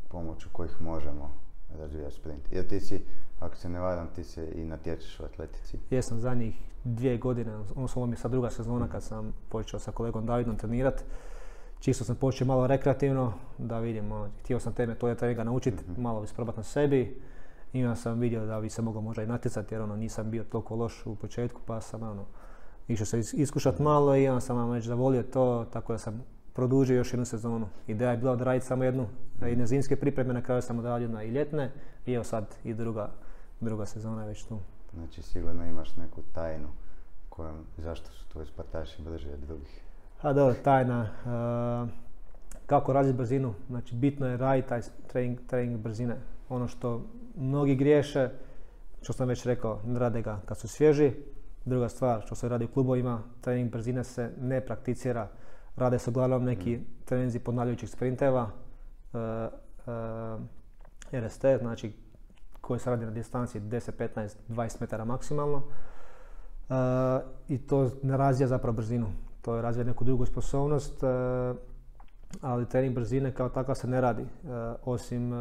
pomoću 0.09 0.49
kojih 0.53 0.83
možemo 0.83 1.31
razvijati 1.79 2.15
sprint? 2.15 2.53
Jer 2.53 2.69
ti 2.69 2.81
si, 2.81 3.03
ako 3.41 3.57
se 3.57 3.69
ne 3.69 3.81
varam, 3.81 4.09
ti 4.15 4.25
se 4.25 4.53
i 4.55 4.65
natječeš 4.65 5.21
u 5.21 5.25
atletici. 5.25 5.79
Jesam 5.91 6.21
zadnjih 6.21 6.55
dvije 6.85 7.19
godine, 7.19 7.57
odnosno 7.57 8.03
ovo 8.03 8.07
mi 8.07 8.13
je 8.13 8.17
sad 8.17 8.31
druga 8.31 8.51
sezona 8.51 8.89
kad 8.89 9.03
sam 9.03 9.33
počeo 9.49 9.81
sa 9.81 9.93
kolegom 9.93 10.27
Davidom 10.27 10.57
trenirat. 10.57 11.05
Čisto 11.83 12.05
sam 12.05 12.17
počeo 12.17 12.47
malo 12.47 12.67
rekreativno, 12.67 13.33
da 13.59 13.79
vidim, 13.79 14.13
ono, 14.13 14.29
htio 14.41 14.61
sam 14.61 14.73
te 14.73 14.87
metode 14.87 15.15
treninga 15.15 15.45
naučiti, 15.45 15.83
mm-hmm. 15.83 16.03
malo 16.03 16.25
isprobati 16.25 16.59
na 16.59 16.63
sebi 16.63 17.21
i 17.73 17.85
onda 17.85 17.97
sam 17.97 18.21
vidio 18.21 18.47
da 18.47 18.61
bi 18.61 18.71
se 18.71 18.83
mogao 18.83 19.03
možda 19.03 19.23
i 19.23 19.27
natjecati 19.27 19.75
jer 19.75 19.83
ono 19.83 19.97
nisam 19.97 20.31
bio 20.31 20.45
toliko 20.45 20.77
loš 20.77 21.07
u 21.07 21.15
početku 21.15 21.61
pa 21.67 21.81
sam 21.81 22.03
ono 22.03 22.25
išao 22.89 23.07
se 23.07 23.21
iskušat 23.33 23.79
malo 23.79 24.17
i 24.17 24.29
onda 24.29 24.41
sam 24.41 24.57
vam 24.57 24.71
već 24.71 24.85
zavolio 24.85 25.23
to 25.23 25.67
tako 25.73 25.93
da 25.93 25.99
sam 25.99 26.25
produžio 26.53 26.97
još 26.97 27.13
jednu 27.13 27.25
sezonu. 27.25 27.69
Ideja 27.87 28.11
je 28.11 28.17
bila 28.17 28.33
odraditi 28.33 28.67
samo 28.67 28.85
jednu, 28.85 29.07
jedne 29.41 29.67
zimske 29.67 29.97
pripreme, 29.97 30.35
na 30.35 30.43
kraju 30.43 30.63
sam 30.63 30.79
odradio 30.79 31.09
na 31.09 31.23
i 31.23 31.31
ljetne 31.31 31.71
i 32.07 32.13
evo 32.13 32.25
sad 32.25 32.57
i 32.65 32.75
druga, 32.75 33.11
druga 33.61 33.87
sezona 33.87 34.23
je 34.23 34.29
već 34.29 34.45
tu. 34.45 34.59
Znači 34.95 35.23
sigurno 35.23 35.67
imaš 35.67 35.97
neku 35.97 36.23
tajnu 36.35 36.69
kojom, 37.29 37.57
zašto 37.79 38.11
su 38.11 38.29
tvoji 38.29 38.47
sportaši 38.47 39.03
brži 39.03 39.29
od 39.29 39.41
drugih? 39.41 39.82
A 40.23 40.33
dobro, 40.33 40.55
tajna. 40.65 41.09
kako 42.67 42.93
razviti 42.93 43.19
brzinu? 43.19 43.55
Znači 43.69 43.95
bitno 43.95 44.27
je 44.27 44.37
raditi 44.37 44.69
taj 44.69 44.81
trening, 45.07 45.39
trening 45.47 45.81
brzine. 45.81 46.17
Ono 46.49 46.69
što 46.69 47.03
mnogi 47.37 47.75
griješe, 47.75 48.29
što 49.03 49.13
sam 49.13 49.29
već 49.29 49.47
rekao, 49.47 49.81
ne 49.87 49.99
rade 49.99 50.23
ga 50.23 50.41
kad 50.47 50.59
su 50.59 50.69
svježi. 50.69 51.13
Druga 51.65 51.89
stvar, 51.89 52.23
što 52.27 52.35
se 52.35 52.49
radi 52.49 52.65
u 52.65 52.69
klubovima, 52.69 53.23
trening 53.41 53.71
brzine 53.71 54.05
se 54.05 54.31
ne 54.41 54.61
prakticira. 54.61 55.29
Rade 55.77 55.99
se 55.99 56.11
uglavnom 56.11 56.45
neki 56.45 56.77
mm. 56.77 56.85
treninzi 57.05 57.39
ponavljajućih 57.39 57.91
sprinteva, 57.91 58.51
uh, 59.13 59.21
uh, 61.13 61.25
RST, 61.27 61.45
znači 61.61 61.93
koji 62.61 62.81
se 62.81 62.91
radi 62.91 63.05
na 63.05 63.11
distanci 63.11 63.61
10, 63.61 63.91
15, 64.17 64.35
20 64.49 64.81
metara 64.81 65.05
maksimalno. 65.05 65.63
I 67.49 67.59
to 67.59 67.91
ne 68.03 68.17
razvija 68.17 68.49
zapravo 68.49 68.77
brzinu. 68.77 69.07
To 69.43 69.57
je 69.57 69.63
razvija 69.63 69.85
neku 69.85 70.05
drugu 70.05 70.27
sposobnost 70.27 71.05
ali 72.41 72.67
trening 72.67 72.95
brzine 72.95 73.35
kao 73.35 73.49
takav 73.49 73.75
se 73.75 73.87
ne 73.87 74.01
radi. 74.01 74.23
E, 74.23 74.27
osim, 74.85 75.33
e, 75.33 75.37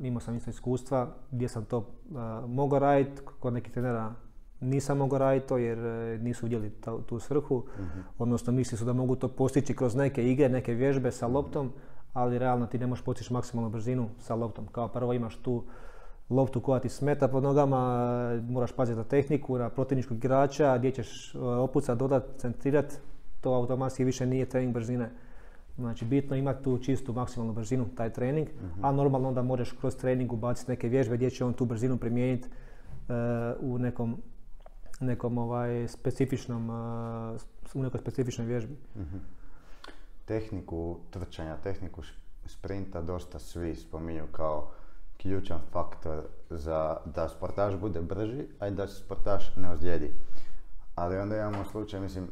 imao 0.00 0.20
sam 0.20 0.36
isto 0.36 0.50
iskustva 0.50 1.08
gdje 1.30 1.48
sam 1.48 1.64
to 1.64 1.78
e, 1.78 2.12
mogao 2.46 2.78
raditi, 2.78 3.22
kod 3.40 3.52
nekih 3.52 3.72
trenera 3.72 4.12
nisam 4.60 4.98
mogao 4.98 5.18
raditi 5.18 5.48
to 5.48 5.58
jer 5.58 5.78
nisu 6.20 6.46
vidjeli 6.46 6.72
tu 7.06 7.18
svrhu, 7.18 7.64
mhm. 7.78 8.00
odnosno 8.18 8.52
misli 8.52 8.78
su 8.78 8.84
da 8.84 8.92
mogu 8.92 9.16
to 9.16 9.28
postići 9.28 9.74
kroz 9.76 9.94
neke 9.94 10.30
igre, 10.30 10.48
neke 10.48 10.74
vježbe 10.74 11.12
sa 11.12 11.26
loptom, 11.26 11.72
ali 12.12 12.38
realno 12.38 12.66
ti 12.66 12.78
ne 12.78 12.86
možeš 12.86 13.04
postići 13.04 13.32
maksimalnu 13.32 13.70
brzinu 13.70 14.08
sa 14.18 14.34
loptom. 14.34 14.66
Kao 14.66 14.88
prvo 14.88 15.12
imaš 15.12 15.36
tu 15.36 15.64
loptu 16.30 16.60
koja 16.60 16.80
ti 16.80 16.88
smeta 16.88 17.28
pod 17.28 17.42
nogama, 17.42 18.08
moraš 18.48 18.72
paziti 18.72 18.98
na 18.98 19.04
tehniku, 19.04 19.58
na 19.58 19.68
protivničkog 19.68 20.16
igrača, 20.16 20.78
gdje 20.78 20.90
ćeš 20.90 21.34
opucat, 21.34 21.98
dodat, 21.98 22.24
centrirat, 22.36 23.00
to 23.40 23.54
automatski 23.54 24.04
više 24.04 24.26
nije 24.26 24.48
trening 24.48 24.74
brzine. 24.74 25.10
Znači 25.76 26.04
bitno 26.04 26.36
imati 26.36 26.64
tu 26.64 26.78
čistu 26.78 27.12
maksimalnu 27.12 27.52
brzinu, 27.52 27.86
taj 27.96 28.12
trening, 28.12 28.48
a 28.82 28.92
normalno 28.92 29.28
onda 29.28 29.42
možeš 29.42 29.72
kroz 29.72 29.96
trening 29.96 30.32
ubaciti 30.32 30.70
neke 30.70 30.88
vježbe 30.88 31.16
gdje 31.16 31.30
će 31.30 31.44
on 31.44 31.52
tu 31.52 31.64
brzinu 31.64 31.96
primijeniti 31.96 32.48
uh, 32.48 33.14
u 33.60 33.78
nekom, 33.78 34.22
nekom 35.00 35.38
ovaj 35.38 35.88
specifičnom, 35.88 36.70
uh, 36.70 37.40
u 37.74 37.82
nekoj 37.82 38.00
specifičnoj 38.00 38.46
vježbi. 38.46 38.76
uh 38.94 39.02
Tehniku 40.24 40.96
trčanja, 41.10 41.56
tehniku 41.56 42.02
sprinta 42.46 43.02
dosta 43.02 43.38
svi 43.38 43.74
spominju 43.74 44.24
kao 44.32 44.70
ključan 45.22 45.58
faktor 45.72 46.22
za 46.50 46.96
da 47.14 47.28
sportaš 47.28 47.74
bude 47.76 48.00
brži, 48.00 48.44
a 48.58 48.68
i 48.68 48.70
da 48.70 48.86
se 48.88 49.04
sportaš 49.04 49.56
ne 49.56 49.70
ozlijedi. 49.70 50.12
Ali 50.94 51.18
onda 51.18 51.36
imamo 51.36 51.64
slučaj, 51.64 52.00
mislim, 52.00 52.28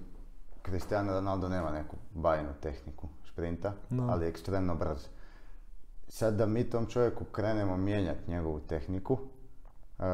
Cristiano 0.68 1.12
Ronaldo 1.12 1.48
nema 1.48 1.70
neku 1.70 1.96
bajnu 2.14 2.48
tehniku 2.60 3.08
sprinta, 3.32 3.72
ali 4.08 4.24
je 4.24 4.28
ekstremno 4.28 4.74
brz. 4.74 5.06
Sad 6.08 6.34
da 6.34 6.46
mi 6.46 6.70
tom 6.70 6.86
čovjeku 6.86 7.24
krenemo 7.24 7.76
mijenjati 7.76 8.30
njegovu 8.30 8.60
tehniku, 8.60 9.12
uh, 9.12 10.04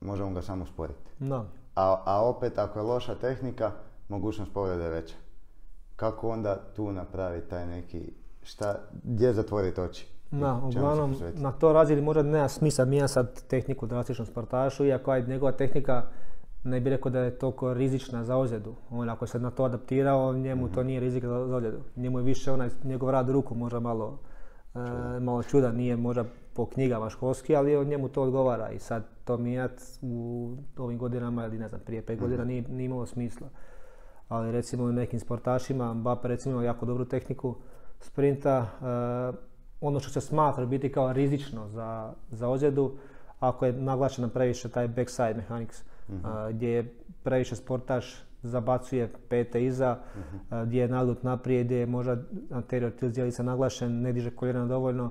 možemo 0.00 0.30
ga 0.30 0.42
samo 0.42 0.62
usporiti. 0.62 1.10
No. 1.18 1.46
A, 1.76 2.02
a 2.04 2.24
opet 2.24 2.58
ako 2.58 2.78
je 2.78 2.82
loša 2.82 3.14
tehnika, 3.14 3.72
mogućnost 4.08 4.52
povrede 4.52 4.84
je 4.84 4.90
veća. 4.90 5.14
Kako 5.96 6.28
onda 6.28 6.56
tu 6.76 6.92
napraviti 6.92 7.48
taj 7.48 7.66
neki, 7.66 8.12
šta, 8.42 8.74
gdje 9.02 9.32
zatvoriti 9.32 9.80
oči? 9.80 10.06
Da, 10.30 10.60
uglavnom 10.64 11.16
na 11.34 11.52
to 11.52 11.72
razini 11.72 12.02
možda 12.02 12.22
nema 12.22 12.48
smisla 12.48 12.84
mijenjati 12.84 13.12
sad 13.12 13.42
tehniku 13.46 13.86
drastičnom 13.86 14.26
sportašu, 14.26 14.84
iako 14.84 15.14
je 15.14 15.26
njegova 15.26 15.52
tehnika 15.52 16.02
ne 16.64 16.80
bih 16.80 16.90
rekao 16.90 17.10
da 17.10 17.20
je 17.20 17.38
toliko 17.38 17.74
rizična 17.74 18.24
za 18.24 18.36
ozljedu. 18.36 18.74
On 18.90 19.08
ako 19.08 19.26
se 19.26 19.38
na 19.38 19.50
to 19.50 19.64
adaptirao, 19.64 20.32
njemu 20.32 20.68
to 20.68 20.82
nije 20.82 21.00
rizik 21.00 21.24
za 21.24 21.56
ozljedu. 21.56 21.78
Njemu 21.96 22.18
je 22.18 22.22
više 22.22 22.52
onaj 22.52 22.68
njegov 22.84 23.10
rad 23.10 23.30
ruku 23.30 23.54
možda 23.54 23.80
malo, 23.80 24.18
e, 24.74 25.20
malo 25.20 25.42
čuda, 25.42 25.72
nije 25.72 25.96
možda 25.96 26.24
po 26.54 26.66
knjigama 26.66 27.10
školski, 27.10 27.56
ali 27.56 27.76
on 27.76 27.86
njemu 27.86 28.08
to 28.08 28.22
odgovara 28.22 28.70
i 28.70 28.78
sad 28.78 29.04
to 29.24 29.36
mijat 29.36 29.82
u 30.02 30.50
ovim 30.76 30.98
godinama 30.98 31.46
ili 31.46 31.58
ne 31.58 31.68
znam, 31.68 31.80
prije 31.86 32.02
pet 32.02 32.20
godina 32.20 32.42
mhm. 32.42 32.48
nije, 32.48 32.62
nije 32.68 32.86
imalo 32.86 33.06
smisla. 33.06 33.48
Ali 34.28 34.52
recimo 34.52 34.92
nekim 34.92 35.20
sportašima, 35.20 35.94
Mbappe 35.94 36.28
recimo 36.28 36.54
ima 36.54 36.64
jako 36.64 36.86
dobru 36.86 37.04
tehniku 37.04 37.54
sprinta, 38.00 38.66
e, 38.80 39.54
ono 39.80 40.00
što 40.00 40.10
se 40.10 40.20
smatra 40.20 40.66
biti 40.66 40.92
kao 40.92 41.12
rizično 41.12 41.68
za, 41.68 42.12
za 42.30 42.48
ozljedu, 42.48 42.92
ako 43.40 43.66
je 43.66 43.72
naglašeno 43.72 44.28
previše 44.28 44.68
taj 44.68 44.88
backside 44.88 45.34
mechanics, 45.34 45.84
uh 46.08 46.14
gdje 46.50 46.68
je 46.68 46.94
previše 47.22 47.56
sportaš 47.56 48.24
zabacuje 48.42 49.12
pete 49.28 49.64
iza, 49.64 49.98
uh 50.50 50.62
gdje 50.62 50.80
je 50.80 50.88
naglut 50.88 51.22
naprijed, 51.22 51.66
gdje 51.66 51.76
je 51.76 51.86
možda 51.86 52.16
anterior 52.50 52.92
tilt 52.92 53.38
naglašen, 53.38 54.00
ne 54.00 54.12
diže 54.12 54.30
koljena 54.30 54.66
dovoljno, 54.66 55.10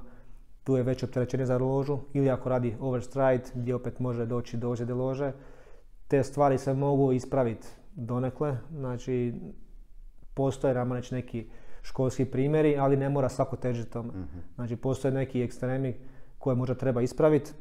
tu 0.63 0.77
je 0.77 0.83
već 0.83 1.03
opterećenje 1.03 1.45
za 1.45 1.57
ložu 1.57 1.97
ili 2.13 2.29
ako 2.29 2.49
radi 2.49 2.75
overstride 2.79 3.43
gdje 3.55 3.75
opet 3.75 3.99
može 3.99 4.25
doći 4.25 4.57
do 4.57 4.69
ozljede 4.69 4.93
lože. 4.93 5.31
Te 6.07 6.23
stvari 6.23 6.57
se 6.57 6.73
mogu 6.73 7.11
ispraviti 7.11 7.67
donekle, 7.95 8.57
znači 8.71 9.33
postoje 10.33 10.73
nam 10.73 10.93
reći 10.93 11.15
neki 11.15 11.47
školski 11.81 12.25
primjeri, 12.25 12.77
ali 12.77 12.97
ne 12.97 13.09
mora 13.09 13.29
svako 13.29 13.55
težiti 13.55 13.91
tome. 13.91 14.09
Mhm. 14.09 14.39
Znači 14.55 14.75
postoje 14.75 15.11
neki 15.11 15.41
ekstremi 15.41 15.95
koje 16.37 16.55
možda 16.55 16.75
treba 16.75 17.01
ispraviti, 17.01 17.51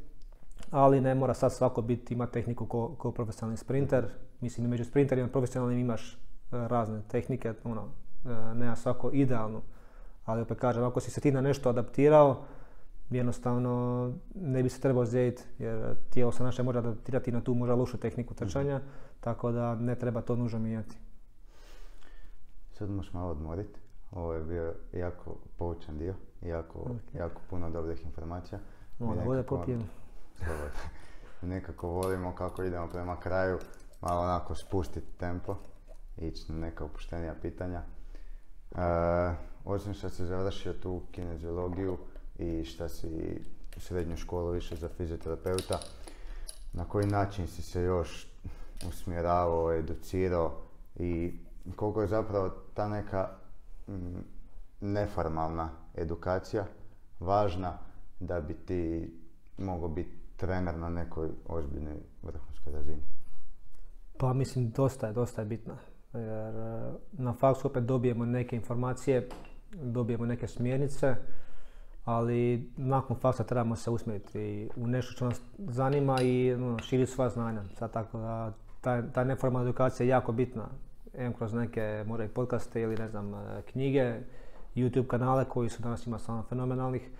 ali 0.73 1.01
ne 1.01 1.14
mora 1.14 1.35
sad 1.35 1.53
svako 1.53 1.83
biti, 1.83 2.14
ima 2.14 2.27
tehniku 2.27 2.66
kao 2.66 2.95
ko 2.99 3.12
profesionalni 3.12 3.57
sprinter. 3.57 4.07
Mislim, 4.41 4.70
među 4.70 4.85
sprinterima 4.85 5.29
profesionalnim 5.29 5.79
imaš 5.79 6.12
e, 6.12 6.16
razne 6.51 7.03
tehnike, 7.09 7.55
ono, 7.64 7.89
e, 8.25 8.55
nema 8.55 8.77
svako 8.77 9.11
idealnu. 9.12 9.61
Ali 10.25 10.43
opet 10.43 10.59
kažem, 10.59 10.85
ako 10.85 11.01
si 11.01 11.11
se 11.11 11.20
ti 11.20 11.33
na 11.33 11.41
nešto 11.41 11.68
adaptirao, 11.68 12.45
jednostavno 13.11 14.12
ne 14.35 14.62
bi 14.62 14.68
se 14.68 14.81
trebao 14.81 15.03
ozlijediti 15.03 15.43
jer 15.59 15.95
tijelo 16.11 16.33
se 16.33 16.43
naše 16.43 16.62
može 16.62 16.79
adaptirati 16.79 17.33
na 17.33 17.41
tu 17.41 17.55
možda 17.55 17.75
lošu 17.75 17.97
tehniku 17.97 18.35
trčanja, 18.35 18.81
tako 19.20 19.53
da 19.53 19.75
ne 19.75 19.95
treba 19.95 20.20
to 20.20 20.37
nužno 20.37 20.59
mijenjati. 20.59 20.97
Sad 22.73 22.91
možeš 22.91 23.12
malo 23.12 23.31
odmoriti. 23.31 23.81
Ovo 24.11 24.33
je 24.35 24.45
bio 24.45 24.75
jako 24.93 25.37
poučan 25.57 25.99
dio, 25.99 26.14
jako, 26.43 26.91
jako 27.14 27.41
puno 27.51 27.70
dobrih 27.70 28.05
informacija. 28.05 28.59
Onda 29.01 29.25
bude 29.25 29.43
popijem. 29.43 30.02
Nekako 31.43 31.88
volimo 31.88 32.34
kako 32.34 32.62
idemo 32.62 32.88
prema 32.88 33.20
kraju, 33.20 33.59
malo 34.01 34.20
onako 34.20 34.55
spustiti 34.55 35.18
tempo, 35.18 35.57
ići 36.16 36.53
na 36.53 36.59
neka 36.59 36.84
opuštenija 36.84 37.34
pitanja. 37.43 37.82
E, 37.82 38.78
osim 39.64 39.95
što 39.95 40.11
si 40.11 40.26
završio 40.26 40.72
tu 40.72 41.03
kineziologiju 41.12 41.99
i 42.38 42.64
što 42.64 42.88
si 42.88 43.43
srednju 43.76 44.16
školu 44.16 44.51
više 44.51 44.76
za 44.76 44.88
fizioterapeuta, 44.88 45.78
na 46.72 46.84
koji 46.84 47.07
način 47.07 47.49
si 47.49 47.62
se 47.62 47.82
još 47.82 48.26
usmjeravao, 48.88 49.72
educirao 49.72 50.62
i 50.97 51.32
koliko 51.76 52.03
je 52.03 52.09
zapravo 52.09 52.49
ta 52.74 52.88
neka 52.88 53.28
mm, 53.88 54.18
neformalna 54.80 55.70
edukacija 55.95 56.64
važna 57.20 57.78
da 58.20 58.40
bi 58.40 58.55
ti 58.55 59.12
mogao 59.59 59.88
biti 59.88 60.22
trener 60.43 60.78
na 60.78 60.88
nekoj 60.88 61.28
ozbiljnoj 61.47 61.95
vrhunskoj 62.22 62.72
razini? 62.72 63.03
Pa 64.18 64.32
mislim 64.32 64.70
dosta 64.70 65.07
je, 65.07 65.12
dosta 65.12 65.43
je 65.43 65.47
bitna. 65.47 65.76
Jer 66.14 66.57
e, 66.57 66.93
na 67.12 67.32
faksu 67.32 67.66
opet 67.66 67.84
dobijemo 67.84 68.24
neke 68.26 68.57
informacije, 68.57 69.28
dobijemo 69.72 70.26
neke 70.26 70.47
smjernice, 70.47 71.14
ali 72.05 72.70
nakon 72.76 73.16
faksa 73.16 73.45
trebamo 73.45 73.76
se 73.76 73.90
usmjeriti 73.90 74.68
u 74.76 74.86
nešto 74.86 75.12
što 75.12 75.24
nas 75.24 75.40
zanima 75.59 76.20
i 76.22 76.55
no, 76.59 76.78
širiti 76.78 77.12
sva 77.12 77.28
znanja. 77.28 77.62
Sad 77.78 77.93
tako 77.93 78.18
da 78.18 78.53
ta, 78.80 79.03
ta 79.12 79.24
neformalna 79.24 79.68
edukacija 79.68 80.05
je 80.05 80.09
jako 80.09 80.32
bitna. 80.32 80.68
Em 81.14 81.32
kroz 81.32 81.53
neke 81.53 82.05
možda 82.07 82.24
i 82.24 82.28
podcaste 82.28 82.80
ili 82.80 82.97
ne 82.97 83.09
znam 83.09 83.34
e, 83.34 83.62
knjige, 83.62 84.20
YouTube 84.76 85.07
kanale 85.07 85.45
koji 85.45 85.68
su 85.68 85.82
danas 85.82 86.07
ima 86.07 86.18
samo 86.18 86.43
fenomenalnih, 86.43 87.11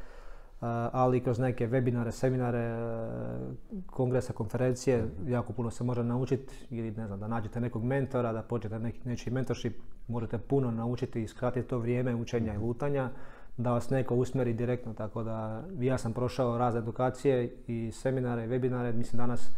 ali 0.93 1.21
kroz 1.21 1.39
neke 1.39 1.69
webinare, 1.69 2.11
seminare, 2.11 2.59
e, 2.59 3.81
kongrese, 3.87 4.33
konferencije, 4.33 5.09
jako 5.27 5.53
puno 5.53 5.71
se 5.71 5.85
može 5.85 6.05
naučiti 6.05 6.55
ili 6.71 6.91
ne 6.91 7.07
znam, 7.07 7.21
da 7.21 7.29
nađete 7.29 7.61
nekog 7.61 7.85
mentora, 7.85 8.33
da 8.33 8.43
počnete 8.43 8.79
neki, 8.79 9.09
nečiji 9.09 9.33
mentorship, 9.33 9.77
možete 10.09 10.39
puno 10.39 10.71
naučiti 10.71 11.23
i 11.23 11.29
skratiti 11.29 11.69
to 11.69 11.79
vrijeme 11.79 12.15
učenja 12.15 12.55
i 12.55 12.59
lutanja, 12.59 13.11
da 13.57 13.73
vas 13.73 13.91
neko 13.91 14.15
usmjeri 14.15 14.53
direktno, 14.53 14.95
tako 14.95 15.23
da 15.23 15.65
ja 15.81 15.99
sam 15.99 16.13
prošao 16.13 16.59
razne 16.59 16.81
edukacije 16.81 17.57
i 17.67 17.91
seminare 17.93 18.45
i 18.45 18.49
webinare, 18.49 18.93
mislim 18.95 19.19
danas 19.19 19.51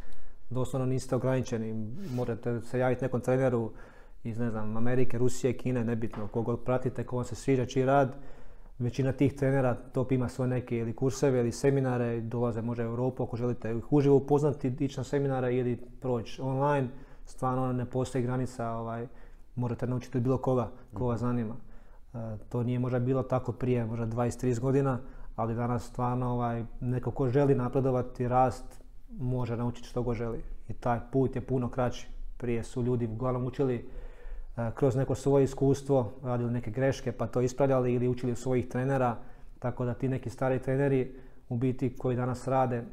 doslovno 0.51 0.87
niste 0.87 1.17
ograničeni, 1.17 1.95
možete 2.15 2.61
se 2.61 2.79
javiti 2.79 3.05
nekom 3.05 3.21
treneru 3.21 3.71
iz 4.25 4.39
ne 4.39 4.51
znam, 4.51 4.77
Amerike, 4.77 5.19
Rusije, 5.19 5.53
Kine, 5.53 5.85
nebitno, 5.85 6.29
kogo 6.29 6.57
pratite, 6.57 7.05
ko 7.05 7.17
vam 7.17 7.25
se 7.25 7.35
sviđa 7.35 7.67
čiji 7.67 7.85
rad, 7.85 8.17
većina 8.79 9.13
tih 9.13 9.35
trenera 9.35 9.75
top 9.75 10.13
ima 10.13 10.29
svoje 10.29 10.49
neke 10.49 10.79
ili 10.79 10.97
kurseve 10.97 11.41
ili 11.41 11.53
seminare, 11.53 12.21
dolaze 12.21 12.63
možda 12.63 12.83
u 12.83 12.87
Europu 12.87 13.23
ako 13.23 13.37
želite 13.37 13.77
ih 13.79 13.93
uživo 13.93 14.17
upoznati, 14.17 14.73
ići 14.81 15.01
na 15.01 15.05
seminare 15.05 15.55
ili 15.57 15.77
proći 15.77 16.43
online, 16.43 16.89
stvarno 17.25 17.73
ne 17.73 17.85
postoji 17.85 18.25
granica, 18.25 18.71
ovaj, 18.71 19.07
morate 19.57 19.87
naučiti 19.87 20.21
bilo 20.21 20.39
koga, 20.39 20.71
ko 20.95 21.07
vas 21.07 21.21
zanima. 21.21 21.55
E, 22.15 22.19
to 22.49 22.63
nije 22.63 22.79
možda 22.79 22.99
bilo 22.99 23.23
tako 23.23 23.53
prije, 23.53 23.85
možda 23.87 24.07
20-30 24.07 24.61
godina, 24.61 24.99
ali 25.37 25.55
danas 25.55 25.85
stvarno 25.85 26.33
ovaj, 26.33 26.65
neko 26.81 27.11
ko 27.11 27.29
želi 27.29 27.55
napredovati, 27.55 28.29
rast, 28.29 28.65
može 29.19 29.57
naučiti 29.57 29.89
što 29.89 30.03
go 30.03 30.15
želi. 30.15 30.43
I 30.69 30.73
taj 30.73 31.01
put 31.13 31.37
je 31.37 31.47
puno 31.47 31.69
kraći. 31.69 32.09
Prije 32.37 32.65
su 32.65 32.83
ljudi 32.83 33.07
uglavnom 33.07 33.47
učili 33.47 33.89
kroz 34.75 34.97
neko 34.97 35.15
svoje 35.15 35.45
iskustvo, 35.45 36.13
radili 36.23 36.53
neke 36.53 36.71
greške 36.71 37.13
pa 37.13 37.27
to 37.27 37.41
ispravljali 37.41 37.95
ili 37.95 38.09
učili 38.09 38.33
od 38.33 38.39
svojih 38.39 38.69
trenera. 38.69 39.17
Tako 39.59 39.85
da 39.85 39.95
ti 39.95 40.09
neki 40.09 40.31
stari 40.31 40.59
treneri 40.59 41.15
u 41.49 41.57
biti 41.57 41.97
koji 41.97 42.17
danas 42.17 42.49
rade 42.49 42.85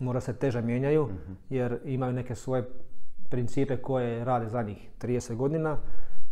mora 0.00 0.20
se 0.20 0.32
teže 0.32 0.62
mijenjaju 0.62 1.04
mhm. 1.06 1.32
jer 1.50 1.78
imaju 1.84 2.12
neke 2.12 2.34
svoje 2.34 2.68
principe 3.30 3.76
koje 3.76 4.24
rade 4.24 4.48
zadnjih 4.48 4.90
30 5.00 5.34
godina, 5.34 5.76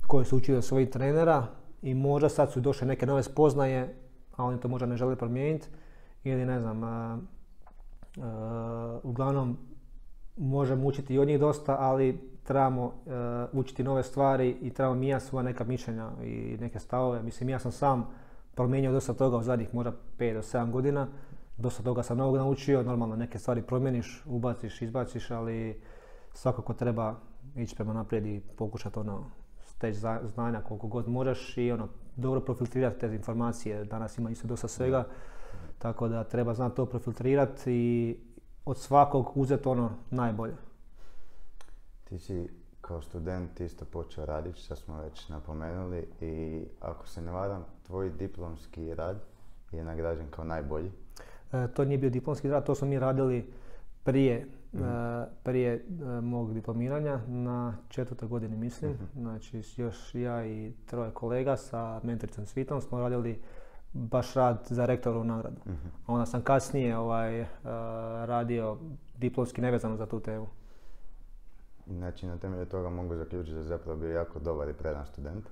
koje 0.06 0.24
su 0.24 0.36
učili 0.36 0.58
od 0.58 0.64
svojih 0.64 0.90
trenera 0.90 1.46
i 1.82 1.94
možda 1.94 2.28
sad 2.28 2.52
su 2.52 2.60
došle 2.60 2.86
neke 2.86 3.06
nove 3.06 3.22
spoznaje, 3.22 3.94
a 4.36 4.44
oni 4.44 4.60
to 4.60 4.68
možda 4.68 4.86
ne 4.86 4.96
žele 4.96 5.16
promijeniti 5.16 5.68
ili 6.24 6.46
ne 6.46 6.60
znam, 6.60 6.82
Uh, 8.16 8.24
uglavnom 9.02 9.58
možemo 10.36 10.86
učiti 10.86 11.14
i 11.14 11.18
od 11.18 11.28
njih 11.28 11.40
dosta, 11.40 11.76
ali 11.80 12.31
trebamo 12.42 12.84
uh, 12.84 12.92
učiti 13.52 13.82
nove 13.82 14.02
stvari 14.02 14.56
i 14.60 14.70
trebamo 14.70 14.94
mijenjati 14.94 15.24
svoja 15.24 15.42
neka 15.42 15.64
mišljenja 15.64 16.10
i 16.22 16.56
neke 16.60 16.78
stavove. 16.78 17.22
Mislim, 17.22 17.48
ja 17.48 17.58
sam 17.58 17.72
sam 17.72 18.08
promijenio 18.54 18.92
dosta 18.92 19.14
toga 19.14 19.36
u 19.36 19.42
zadnjih 19.42 19.74
možda 19.74 19.92
5 20.18 20.34
do 20.34 20.42
7 20.42 20.70
godina. 20.70 21.08
Dosta 21.56 21.82
toga 21.82 22.02
sam 22.02 22.18
novog 22.18 22.36
naučio, 22.36 22.82
normalno 22.82 23.16
neke 23.16 23.38
stvari 23.38 23.62
promijeniš, 23.62 24.22
ubaciš, 24.26 24.82
izbaciš, 24.82 25.30
ali 25.30 25.80
svakako 26.32 26.74
treba 26.74 27.14
ići 27.56 27.76
prema 27.76 27.92
naprijed 27.92 28.26
i 28.26 28.40
pokušati 28.56 28.98
ono 28.98 29.24
steći 29.60 29.98
znanja 30.24 30.60
koliko 30.60 30.86
god 30.86 31.08
možeš 31.08 31.58
i 31.58 31.72
ono 31.72 31.88
dobro 32.16 32.40
profiltrirati 32.40 33.00
te 33.00 33.06
informacije. 33.06 33.84
Danas 33.84 34.18
ima 34.18 34.30
isto 34.30 34.48
dosta 34.48 34.68
svega. 34.68 35.04
Tako 35.78 36.08
da 36.08 36.24
treba 36.24 36.54
znati 36.54 36.76
to 36.76 36.86
profiltrirati 36.86 37.72
i 37.72 38.16
od 38.64 38.78
svakog 38.78 39.32
uzeti 39.34 39.68
ono 39.68 39.90
najbolje. 40.10 40.54
Ti 42.12 42.18
si 42.18 42.48
kao 42.80 43.02
student 43.02 43.60
isto 43.60 43.84
počeo 43.84 44.26
raditi, 44.26 44.60
što 44.60 44.76
smo 44.76 45.02
već 45.02 45.28
napomenuli 45.28 46.08
i 46.20 46.64
ako 46.80 47.06
se 47.06 47.22
ne 47.22 47.32
varam, 47.32 47.64
tvoj 47.86 48.10
diplomski 48.10 48.94
rad 48.94 49.16
je 49.70 49.84
nagrađen 49.84 50.26
kao 50.30 50.44
najbolji. 50.44 50.90
E, 51.52 51.68
to 51.74 51.84
nije 51.84 51.98
bio 51.98 52.10
diplomski 52.10 52.48
rad, 52.48 52.66
to 52.66 52.74
smo 52.74 52.88
mi 52.88 52.98
radili 52.98 53.52
prije, 54.04 54.46
mhm. 54.74 54.84
e, 54.84 55.26
prije 55.42 55.74
e, 55.74 56.20
mog 56.20 56.54
diplomiranja 56.54 57.20
na 57.26 57.76
četvrtoj 57.88 58.28
godini 58.28 58.56
mislim. 58.56 58.92
Mhm. 58.92 59.20
Znači 59.20 59.62
još 59.76 60.14
ja 60.14 60.46
i 60.46 60.72
troje 60.86 61.10
kolega 61.10 61.56
sa 61.56 62.00
mentoricom 62.02 62.46
Svitom 62.46 62.80
smo 62.80 63.00
radili 63.00 63.40
baš 63.92 64.34
rad 64.34 64.66
za 64.70 64.86
rektorovu 64.86 65.24
nagradu. 65.24 65.60
uh 65.66 65.72
Onda 66.06 66.26
sam 66.26 66.42
kasnije 66.42 66.96
ovaj, 66.98 67.46
radio 68.26 68.78
diplomski 69.18 69.60
nevezano 69.60 69.96
za 69.96 70.06
tu 70.06 70.20
temu. 70.20 70.46
Znači, 71.86 72.26
na 72.26 72.38
temelju 72.38 72.66
toga 72.66 72.90
mogu 72.90 73.16
zaključiti 73.16 73.56
da 73.56 73.62
zapravo 73.62 73.98
bio 73.98 74.10
jako 74.10 74.38
dobar 74.38 74.68
i 74.68 74.72
predan 74.72 75.06
student. 75.06 75.44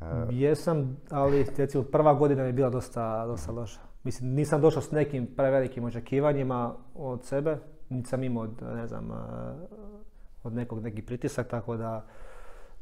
Uh, 0.00 0.06
Jesam, 0.30 0.96
ali 1.10 1.46
recimo 1.56 1.84
prva 1.84 2.14
godina 2.14 2.42
je 2.42 2.52
bila 2.52 2.70
dosta, 2.70 3.26
dosta 3.26 3.52
uh 3.52 3.58
loša. 3.58 3.80
Mislim, 4.04 4.30
nisam 4.30 4.60
došao 4.60 4.82
s 4.82 4.90
nekim 4.90 5.26
prevelikim 5.36 5.84
očekivanjima 5.84 6.74
od 6.94 7.24
sebe, 7.24 7.58
niti 7.88 8.08
sam 8.08 8.24
imao 8.24 8.42
od, 8.42 8.62
ne 8.74 8.86
znam, 8.86 9.10
uh, 9.10 9.16
od 10.42 10.52
nekog 10.52 10.82
neki 10.82 11.02
pritisak, 11.02 11.48
tako 11.48 11.76
da 11.76 12.04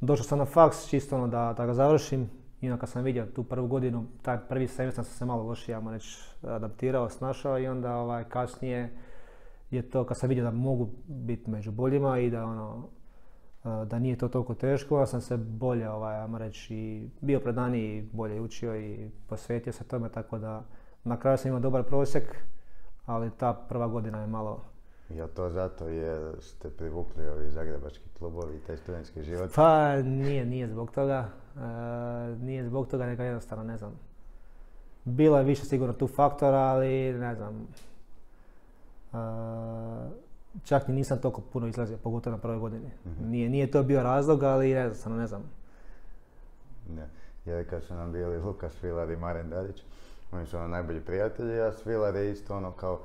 došao 0.00 0.24
sam 0.24 0.38
na 0.38 0.44
faks 0.44 0.88
čisto 0.88 1.16
ono 1.16 1.28
da, 1.28 1.54
da 1.56 1.66
ga 1.66 1.74
završim, 1.74 2.30
i 2.60 2.70
kad 2.78 2.88
sam 2.88 3.04
vidio 3.04 3.26
tu 3.26 3.44
prvu 3.44 3.66
godinu, 3.66 4.06
taj 4.22 4.38
prvi 4.48 4.68
semestar 4.68 5.04
sam 5.04 5.14
se 5.14 5.24
malo 5.24 5.42
lošije, 5.42 5.74
ajmo 5.74 5.90
reći, 5.90 6.18
adaptirao, 6.42 7.08
snašao 7.08 7.58
i 7.58 7.66
onda 7.66 7.96
ovaj, 7.96 8.24
kasnije 8.24 8.90
je 9.72 9.90
to 9.90 10.04
kad 10.04 10.16
sam 10.16 10.28
vidio 10.28 10.44
da 10.44 10.50
mogu 10.50 10.88
biti 11.06 11.50
među 11.50 11.70
boljima 11.70 12.18
i 12.18 12.30
da 12.30 12.44
ono, 12.44 12.88
da 13.84 13.98
nije 13.98 14.18
to 14.18 14.28
toliko 14.28 14.54
teško, 14.54 15.00
ja 15.00 15.06
sam 15.06 15.20
se 15.20 15.36
bolje, 15.36 15.90
ovaj, 15.90 16.20
ajmo 16.20 16.38
reći, 16.38 17.08
bio 17.20 17.40
predaniji, 17.40 18.08
bolje 18.12 18.40
učio 18.40 18.76
i 18.76 19.10
posvetio 19.28 19.72
se 19.72 19.84
tome, 19.84 20.08
tako 20.08 20.38
da 20.38 20.64
na 21.04 21.20
kraju 21.20 21.38
sam 21.38 21.48
imao 21.48 21.60
dobar 21.60 21.82
prosjek, 21.82 22.36
ali 23.06 23.30
ta 23.30 23.52
prva 23.68 23.88
godina 23.88 24.20
je 24.20 24.26
malo 24.26 24.72
je 25.16 25.26
to 25.26 25.50
zato 25.50 25.88
jer 25.88 26.36
ste 26.40 26.70
privukli 26.70 27.28
ovi 27.28 27.50
zagrebački 27.50 28.08
klubovi 28.18 28.56
i 28.56 28.60
taj 28.66 28.76
studentski 28.76 29.22
život? 29.22 29.50
Pa 29.54 29.96
nije, 30.02 30.46
nije 30.46 30.68
zbog 30.68 30.90
toga. 30.90 31.28
E, 31.56 31.60
nije 32.36 32.64
zbog 32.64 32.88
toga, 32.88 33.06
nego 33.06 33.22
jednostavno 33.22 33.64
ne 33.64 33.76
znam. 33.76 33.92
Bilo 35.04 35.38
je 35.38 35.44
više 35.44 35.64
sigurno 35.64 35.92
tu 35.92 36.06
faktora, 36.06 36.58
ali 36.58 37.12
ne 37.12 37.34
znam. 37.34 37.66
Čak 40.64 40.88
ni 40.88 40.94
nisam 40.94 41.18
toliko 41.18 41.40
puno 41.40 41.66
izlazio, 41.66 41.96
pogotovo 41.96 42.36
na 42.36 42.42
prvoj 42.42 42.58
godini. 42.58 42.90
Mhm. 43.06 43.30
Nije, 43.30 43.48
nije 43.48 43.70
to 43.70 43.82
bio 43.82 44.02
razlog, 44.02 44.42
ali 44.42 44.70
jednostavno 44.70 45.18
ne 45.18 45.26
znam. 45.26 45.42
Ne. 46.88 47.08
Jer 47.44 47.70
kad 47.70 47.82
su 47.82 47.94
nam 47.94 48.12
bili 48.12 48.38
Lukas 48.38 48.72
Filar 48.72 49.10
i 49.10 49.16
Maren 49.16 49.50
Dadić, 49.50 49.82
oni 50.32 50.46
su 50.46 50.56
ono 50.56 50.68
najbolji 50.68 51.00
prijatelji, 51.00 51.60
a 51.60 51.72
Svilar 51.72 52.16
je 52.16 52.32
isto 52.32 52.56
ono 52.56 52.72
kao 52.72 53.00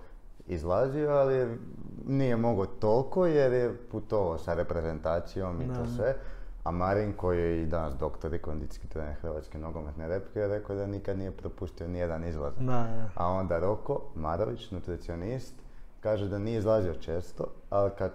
izlazio, 0.48 1.10
ali 1.10 1.60
nije 2.08 2.36
mogao 2.36 2.66
toliko 2.66 3.26
jer 3.26 3.54
je 3.54 3.78
putovao 3.92 4.38
sa 4.38 4.54
reprezentacijom 4.54 5.62
i 5.62 5.68
to 5.68 5.88
sve. 5.96 6.16
A 6.64 6.72
Marin 6.72 7.14
koji 7.14 7.40
je 7.40 7.64
i 7.64 7.66
danas 7.66 7.96
doktor 7.96 8.34
i 8.34 8.40
kondicijski 8.40 8.88
trener 8.88 9.14
Hrvatske 9.14 9.58
nogometne 9.58 10.08
repke 10.08 10.40
je 10.40 10.48
rekao 10.48 10.76
da 10.76 10.88
nikad 10.88 11.18
nije 11.18 11.32
propustio 11.32 11.88
nijedan 11.88 12.24
izlazak. 12.24 12.60
Da, 12.60 12.66
da. 12.66 13.10
A 13.16 13.28
onda 13.28 13.60
Roko 13.60 14.02
Marović, 14.16 14.72
nutricionist, 14.72 15.54
kaže 16.00 16.28
da 16.28 16.40
nije 16.40 16.58
izlazio 16.58 16.94
često, 16.94 17.46
ali 17.70 17.92
kad, 17.98 18.12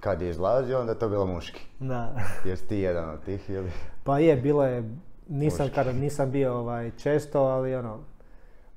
kad 0.00 0.22
je 0.22 0.30
izlazio 0.30 0.80
onda 0.80 0.92
je 0.92 0.98
to 0.98 1.08
bilo 1.08 1.26
muški. 1.26 1.60
da. 1.80 2.14
Jesi 2.48 2.68
ti 2.68 2.76
jedan 2.76 3.10
od 3.10 3.24
tih 3.24 3.50
ili? 3.50 3.70
Pa 4.04 4.18
je, 4.18 4.36
bilo 4.36 4.64
je, 4.64 4.90
nisam, 5.28 5.68
kada 5.74 5.92
nisam 5.92 6.30
bio 6.30 6.54
ovaj, 6.54 6.90
često, 6.96 7.40
ali 7.40 7.74
ono, 7.74 7.98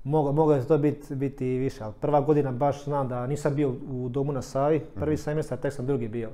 moglo, 0.04 0.32
moglo 0.32 0.56
je 0.56 0.68
to 0.68 0.78
biti 0.78 1.16
biti 1.16 1.48
i 1.48 1.58
više, 1.58 1.84
ali 1.84 1.94
prva 2.02 2.22
godina 2.22 2.52
baš 2.52 2.84
znam 2.84 3.08
da 3.08 3.28
nisam 3.28 3.56
bio 3.56 3.74
u 3.92 4.10
domu 4.10 4.32
na 4.32 4.42
Savi, 4.42 4.80
prvi 4.80 5.18
semestar, 5.18 5.58
tek 5.58 5.74
sam 5.74 5.86
drugi 5.86 6.08
bio. 6.08 6.30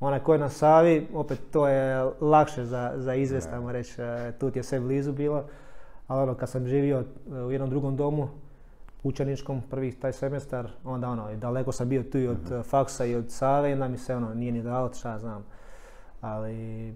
Onaj 0.00 0.20
ko 0.20 0.32
je 0.32 0.38
na 0.38 0.48
Savi, 0.48 1.08
opet 1.14 1.38
to 1.52 1.68
je 1.68 2.10
lakše 2.20 2.64
za, 2.64 2.92
za 2.96 3.14
izvest, 3.14 3.48
reći, 3.68 4.02
e, 4.02 4.32
tu 4.38 4.50
ti 4.50 4.58
je 4.58 4.62
sve 4.62 4.80
blizu 4.80 5.12
bilo, 5.12 5.44
ali 6.06 6.22
ono, 6.22 6.34
kad 6.34 6.48
sam 6.48 6.66
živio 6.66 6.98
e, 6.98 7.40
u 7.42 7.50
jednom 7.50 7.70
drugom 7.70 7.96
domu, 7.96 8.28
učeničkom, 9.06 9.62
prvi 9.70 9.92
taj 9.92 10.12
semestar, 10.12 10.70
onda 10.84 11.08
ono, 11.08 11.30
i 11.30 11.36
daleko 11.36 11.72
sam 11.72 11.88
bio 11.88 12.02
tu 12.02 12.18
i 12.18 12.28
od 12.28 12.52
e, 12.52 12.62
faksa 12.62 13.04
i 13.04 13.14
od 13.14 13.30
Save, 13.30 13.72
onda 13.72 13.88
mi 13.88 13.98
se 13.98 14.16
ono, 14.16 14.34
nije 14.34 14.52
ni 14.52 14.62
dalo, 14.62 14.94
šta 14.94 15.10
ja 15.10 15.18
znam. 15.18 15.44
Ali, 16.20 16.94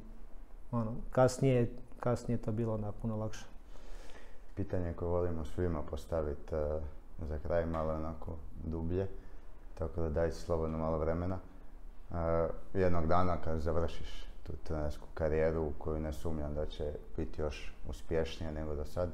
ono, 0.70 0.92
kasnije, 1.10 1.70
kasnije 2.00 2.34
je 2.34 2.42
to 2.42 2.52
bilo 2.52 2.74
onda 2.74 2.92
puno 2.92 3.16
lakše. 3.16 3.46
Pitanje 4.54 4.92
koje 4.92 5.08
volimo 5.08 5.44
svima 5.44 5.82
postaviti 5.82 6.54
eh, 6.54 6.80
za 7.28 7.38
kraj 7.38 7.66
malo 7.66 7.92
onako 7.94 8.36
dublje, 8.64 9.06
tako 9.78 10.00
da 10.00 10.08
daj 10.08 10.30
si 10.30 10.40
slobodno 10.40 10.78
malo 10.78 10.98
vremena. 10.98 11.38
Eh, 12.10 12.48
jednog 12.74 13.06
dana 13.06 13.36
kad 13.44 13.60
završiš 13.60 14.26
tu 14.42 14.52
trenersku 14.64 15.06
karijeru 15.14 15.62
u 15.62 15.72
koju 15.78 16.00
ne 16.00 16.12
sumnjam 16.12 16.54
da 16.54 16.66
će 16.66 16.92
biti 17.16 17.40
još 17.40 17.74
uspješnija 17.88 18.52
nego 18.52 18.74
do 18.74 18.84
sad, 18.84 19.10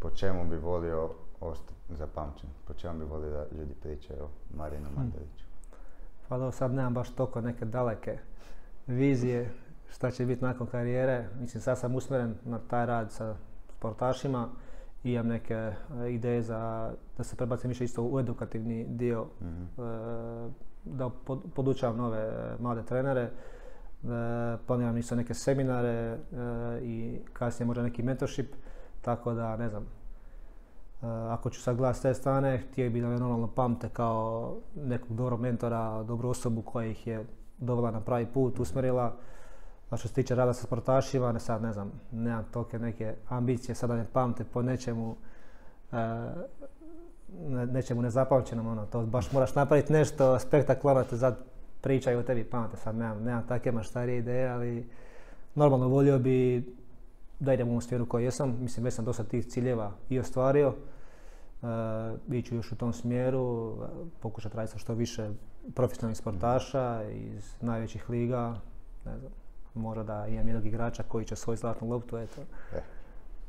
po 0.00 0.10
čemu 0.10 0.44
bi 0.44 0.56
volio 0.56 1.10
ostati 1.44 1.72
zapamćen? 1.90 2.50
Po 2.64 2.74
čemu 2.74 2.98
bi 2.98 3.04
volio 3.04 3.30
da 3.30 3.46
ljudi 3.52 3.74
pričaju 3.74 4.22
o 4.22 4.28
Marinu 4.50 4.88
Mandariću? 4.96 5.44
Pa 6.28 6.52
sad 6.52 6.72
nemam 6.72 6.94
baš 6.94 7.10
toliko 7.10 7.40
neke 7.40 7.64
daleke 7.64 8.18
vizije 8.86 9.50
šta 9.88 10.10
će 10.10 10.26
biti 10.26 10.44
nakon 10.44 10.66
karijere. 10.66 11.28
Mislim, 11.40 11.60
sad 11.60 11.78
sam 11.78 11.94
usmjeren 11.94 12.34
na 12.44 12.58
taj 12.60 12.86
rad 12.86 13.12
sa 13.12 13.36
sportašima 13.68 14.48
i 15.04 15.12
imam 15.12 15.26
neke 15.26 15.54
e, 15.54 15.74
ideje 16.08 16.42
za 16.42 16.92
da 17.16 17.24
se 17.24 17.36
prebacim 17.36 17.68
više 17.68 17.84
isto 17.84 18.02
u 18.04 18.20
edukativni 18.20 18.86
dio, 18.86 19.26
Mhm. 19.40 19.62
e, 19.62 20.50
da 20.84 21.10
pod- 21.18 21.42
podučavam 21.54 21.96
nove 21.96 22.18
e, 22.18 22.32
mlade 22.58 22.82
trenere. 22.82 23.30
Planiram 24.66 24.96
isto 24.96 25.14
neke 25.14 25.34
seminare 25.34 26.18
i 26.82 27.18
kasnije 27.32 27.66
možda 27.66 27.82
neki 27.82 28.02
mentorship, 28.02 28.54
tako 29.02 29.34
da 29.34 29.56
ne 29.56 29.68
znam, 29.68 29.86
ako 31.30 31.50
ću 31.50 31.62
sad 31.62 31.76
gledati 31.76 31.98
s 31.98 32.02
te 32.02 32.14
strane, 32.14 32.58
htio 32.58 32.90
bi 32.90 33.00
da 33.00 33.08
me 33.08 33.18
normalno 33.18 33.46
pamte 33.46 33.88
kao 33.88 34.54
nekog 34.74 35.16
dobrog 35.16 35.40
mentora, 35.40 36.02
dobru 36.02 36.28
osobu 36.28 36.62
koja 36.62 36.86
ih 36.86 37.06
je 37.06 37.24
dovela 37.58 37.90
na 37.90 38.00
pravi 38.00 38.26
put, 38.26 38.60
usmjerila. 38.60 39.16
A 39.90 39.96
što 39.96 40.08
se 40.08 40.14
tiče 40.14 40.34
rada 40.34 40.52
sa 40.52 40.66
sportašima, 40.66 41.32
ne 41.32 41.40
sad 41.40 41.62
ne 41.62 41.72
znam, 41.72 41.92
nemam 42.12 42.44
tolike 42.52 42.78
neke 42.78 43.14
ambicije, 43.28 43.74
sada 43.74 43.94
me 43.94 44.06
pamte 44.12 44.44
po 44.44 44.62
nečemu, 44.62 45.16
e, 45.92 45.96
ne- 47.48 47.66
nečemu 47.66 48.02
nezapamćenom, 48.02 48.66
ono, 48.66 48.86
to 48.86 49.02
baš 49.02 49.32
moraš 49.32 49.54
napraviti 49.54 49.92
nešto 49.92 50.38
spektakularno, 50.38 51.04
te 51.04 51.16
sad 51.16 51.36
pričaju 51.80 52.18
o 52.18 52.22
tebi 52.22 52.44
pamte, 52.44 52.76
sad 52.76 52.96
nemam, 52.96 53.22
nemam 53.22 53.46
takve 53.48 53.72
maštarije 53.72 54.18
ideje, 54.18 54.48
ali 54.48 54.88
normalno 55.54 55.88
volio 55.88 56.18
bi 56.18 56.64
da 57.40 57.54
idem 57.54 57.68
u 57.68 57.70
ovom 57.70 57.80
smjeru 57.80 58.06
koji 58.06 58.24
jesam, 58.24 58.56
mislim 58.60 58.84
već 58.84 58.94
sam 58.94 59.04
dosta 59.04 59.24
tih 59.24 59.46
ciljeva 59.46 59.92
i 60.08 60.18
ostvario, 60.18 60.74
e, 62.28 62.36
iću 62.36 62.54
još 62.54 62.72
u 62.72 62.76
tom 62.76 62.92
smjeru, 62.92 63.72
e, 63.72 63.86
pokušati 64.20 64.56
raditi 64.56 64.72
sa 64.72 64.78
što 64.78 64.94
više 64.94 65.30
profesionalnih 65.74 66.18
sportaša 66.18 67.02
iz 67.04 67.54
najvećih 67.60 68.10
liga, 68.10 68.54
ne 69.04 69.18
znam, 69.18 69.32
možda 69.74 70.02
da 70.02 70.26
imam 70.26 70.48
jednog 70.48 70.66
igrača 70.66 71.02
koji 71.02 71.24
će 71.24 71.36
svoju 71.36 71.56
zlatnu 71.56 71.88
loptu, 71.88 72.16
eto, 72.18 72.40
E, 72.72 72.80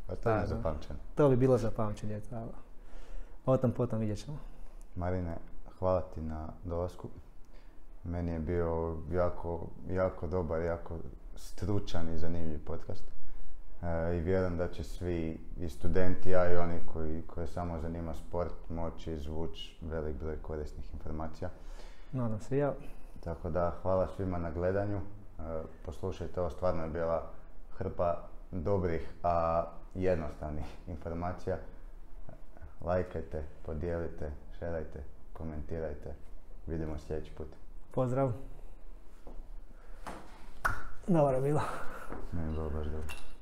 pa 0.07 0.15
to 0.15 0.29
je 0.29 0.39
nezapamćeno. 0.39 0.99
to 1.15 1.29
bi 1.29 1.35
bilo 1.35 1.57
za 1.57 1.71
pamćenje, 1.71 2.21
ali 2.31 2.49
o 3.45 3.57
tom 3.57 3.71
potom 3.71 3.99
vidjet 3.99 4.19
ćemo. 4.19 4.37
Marine, 4.95 5.37
hvala 5.79 6.01
ti 6.01 6.21
na 6.21 6.47
dolasku. 6.63 7.07
Meni 8.03 8.31
je 8.31 8.39
bio 8.39 8.97
jako, 9.11 9.67
jako 9.89 10.27
dobar, 10.27 10.61
jako 10.61 10.95
stručan 11.35 12.09
i 12.09 12.17
zanimljiv 12.17 12.65
podcast. 12.65 13.03
E, 13.83 14.17
I 14.17 14.19
vjerujem 14.19 14.57
da 14.57 14.67
će 14.67 14.83
svi, 14.83 15.39
i 15.59 15.69
studenti, 15.69 16.35
a 16.35 16.53
i 16.53 16.57
oni 16.57 16.79
koji, 16.93 17.21
koje 17.27 17.47
samo 17.47 17.79
zanima 17.79 18.13
sport, 18.13 18.69
moći 18.69 19.13
izvući 19.13 19.77
velik 19.81 20.15
broj 20.15 20.37
korisnih 20.41 20.93
informacija. 20.93 21.49
Nadam 22.11 22.39
se 22.39 22.57
ja. 22.57 22.73
Tako 23.23 23.49
da, 23.49 23.73
hvala 23.81 24.07
svima 24.15 24.37
na 24.37 24.51
gledanju. 24.51 24.97
E, 24.97 25.01
poslušajte, 25.85 26.41
ovo 26.41 26.49
stvarno 26.49 26.83
je 26.83 26.89
bila 26.89 27.31
hrpa 27.77 28.27
dobrih, 28.51 29.13
a 29.23 29.65
jednostavnih 29.95 30.65
informacija. 30.87 31.57
Lajkajte, 32.81 33.43
podijelite, 33.65 34.31
šerajte, 34.59 35.03
komentirajte. 35.33 36.13
Vidimo 36.67 36.97
sljedeći 36.97 37.31
put. 37.31 37.47
Pozdrav. 37.91 38.31
Dobro 41.07 41.35
je 41.35 41.41
bilo. 41.41 41.61
Je 42.33 42.51
bilo 42.51 42.69
baš 42.69 42.85
dobro. 42.85 43.34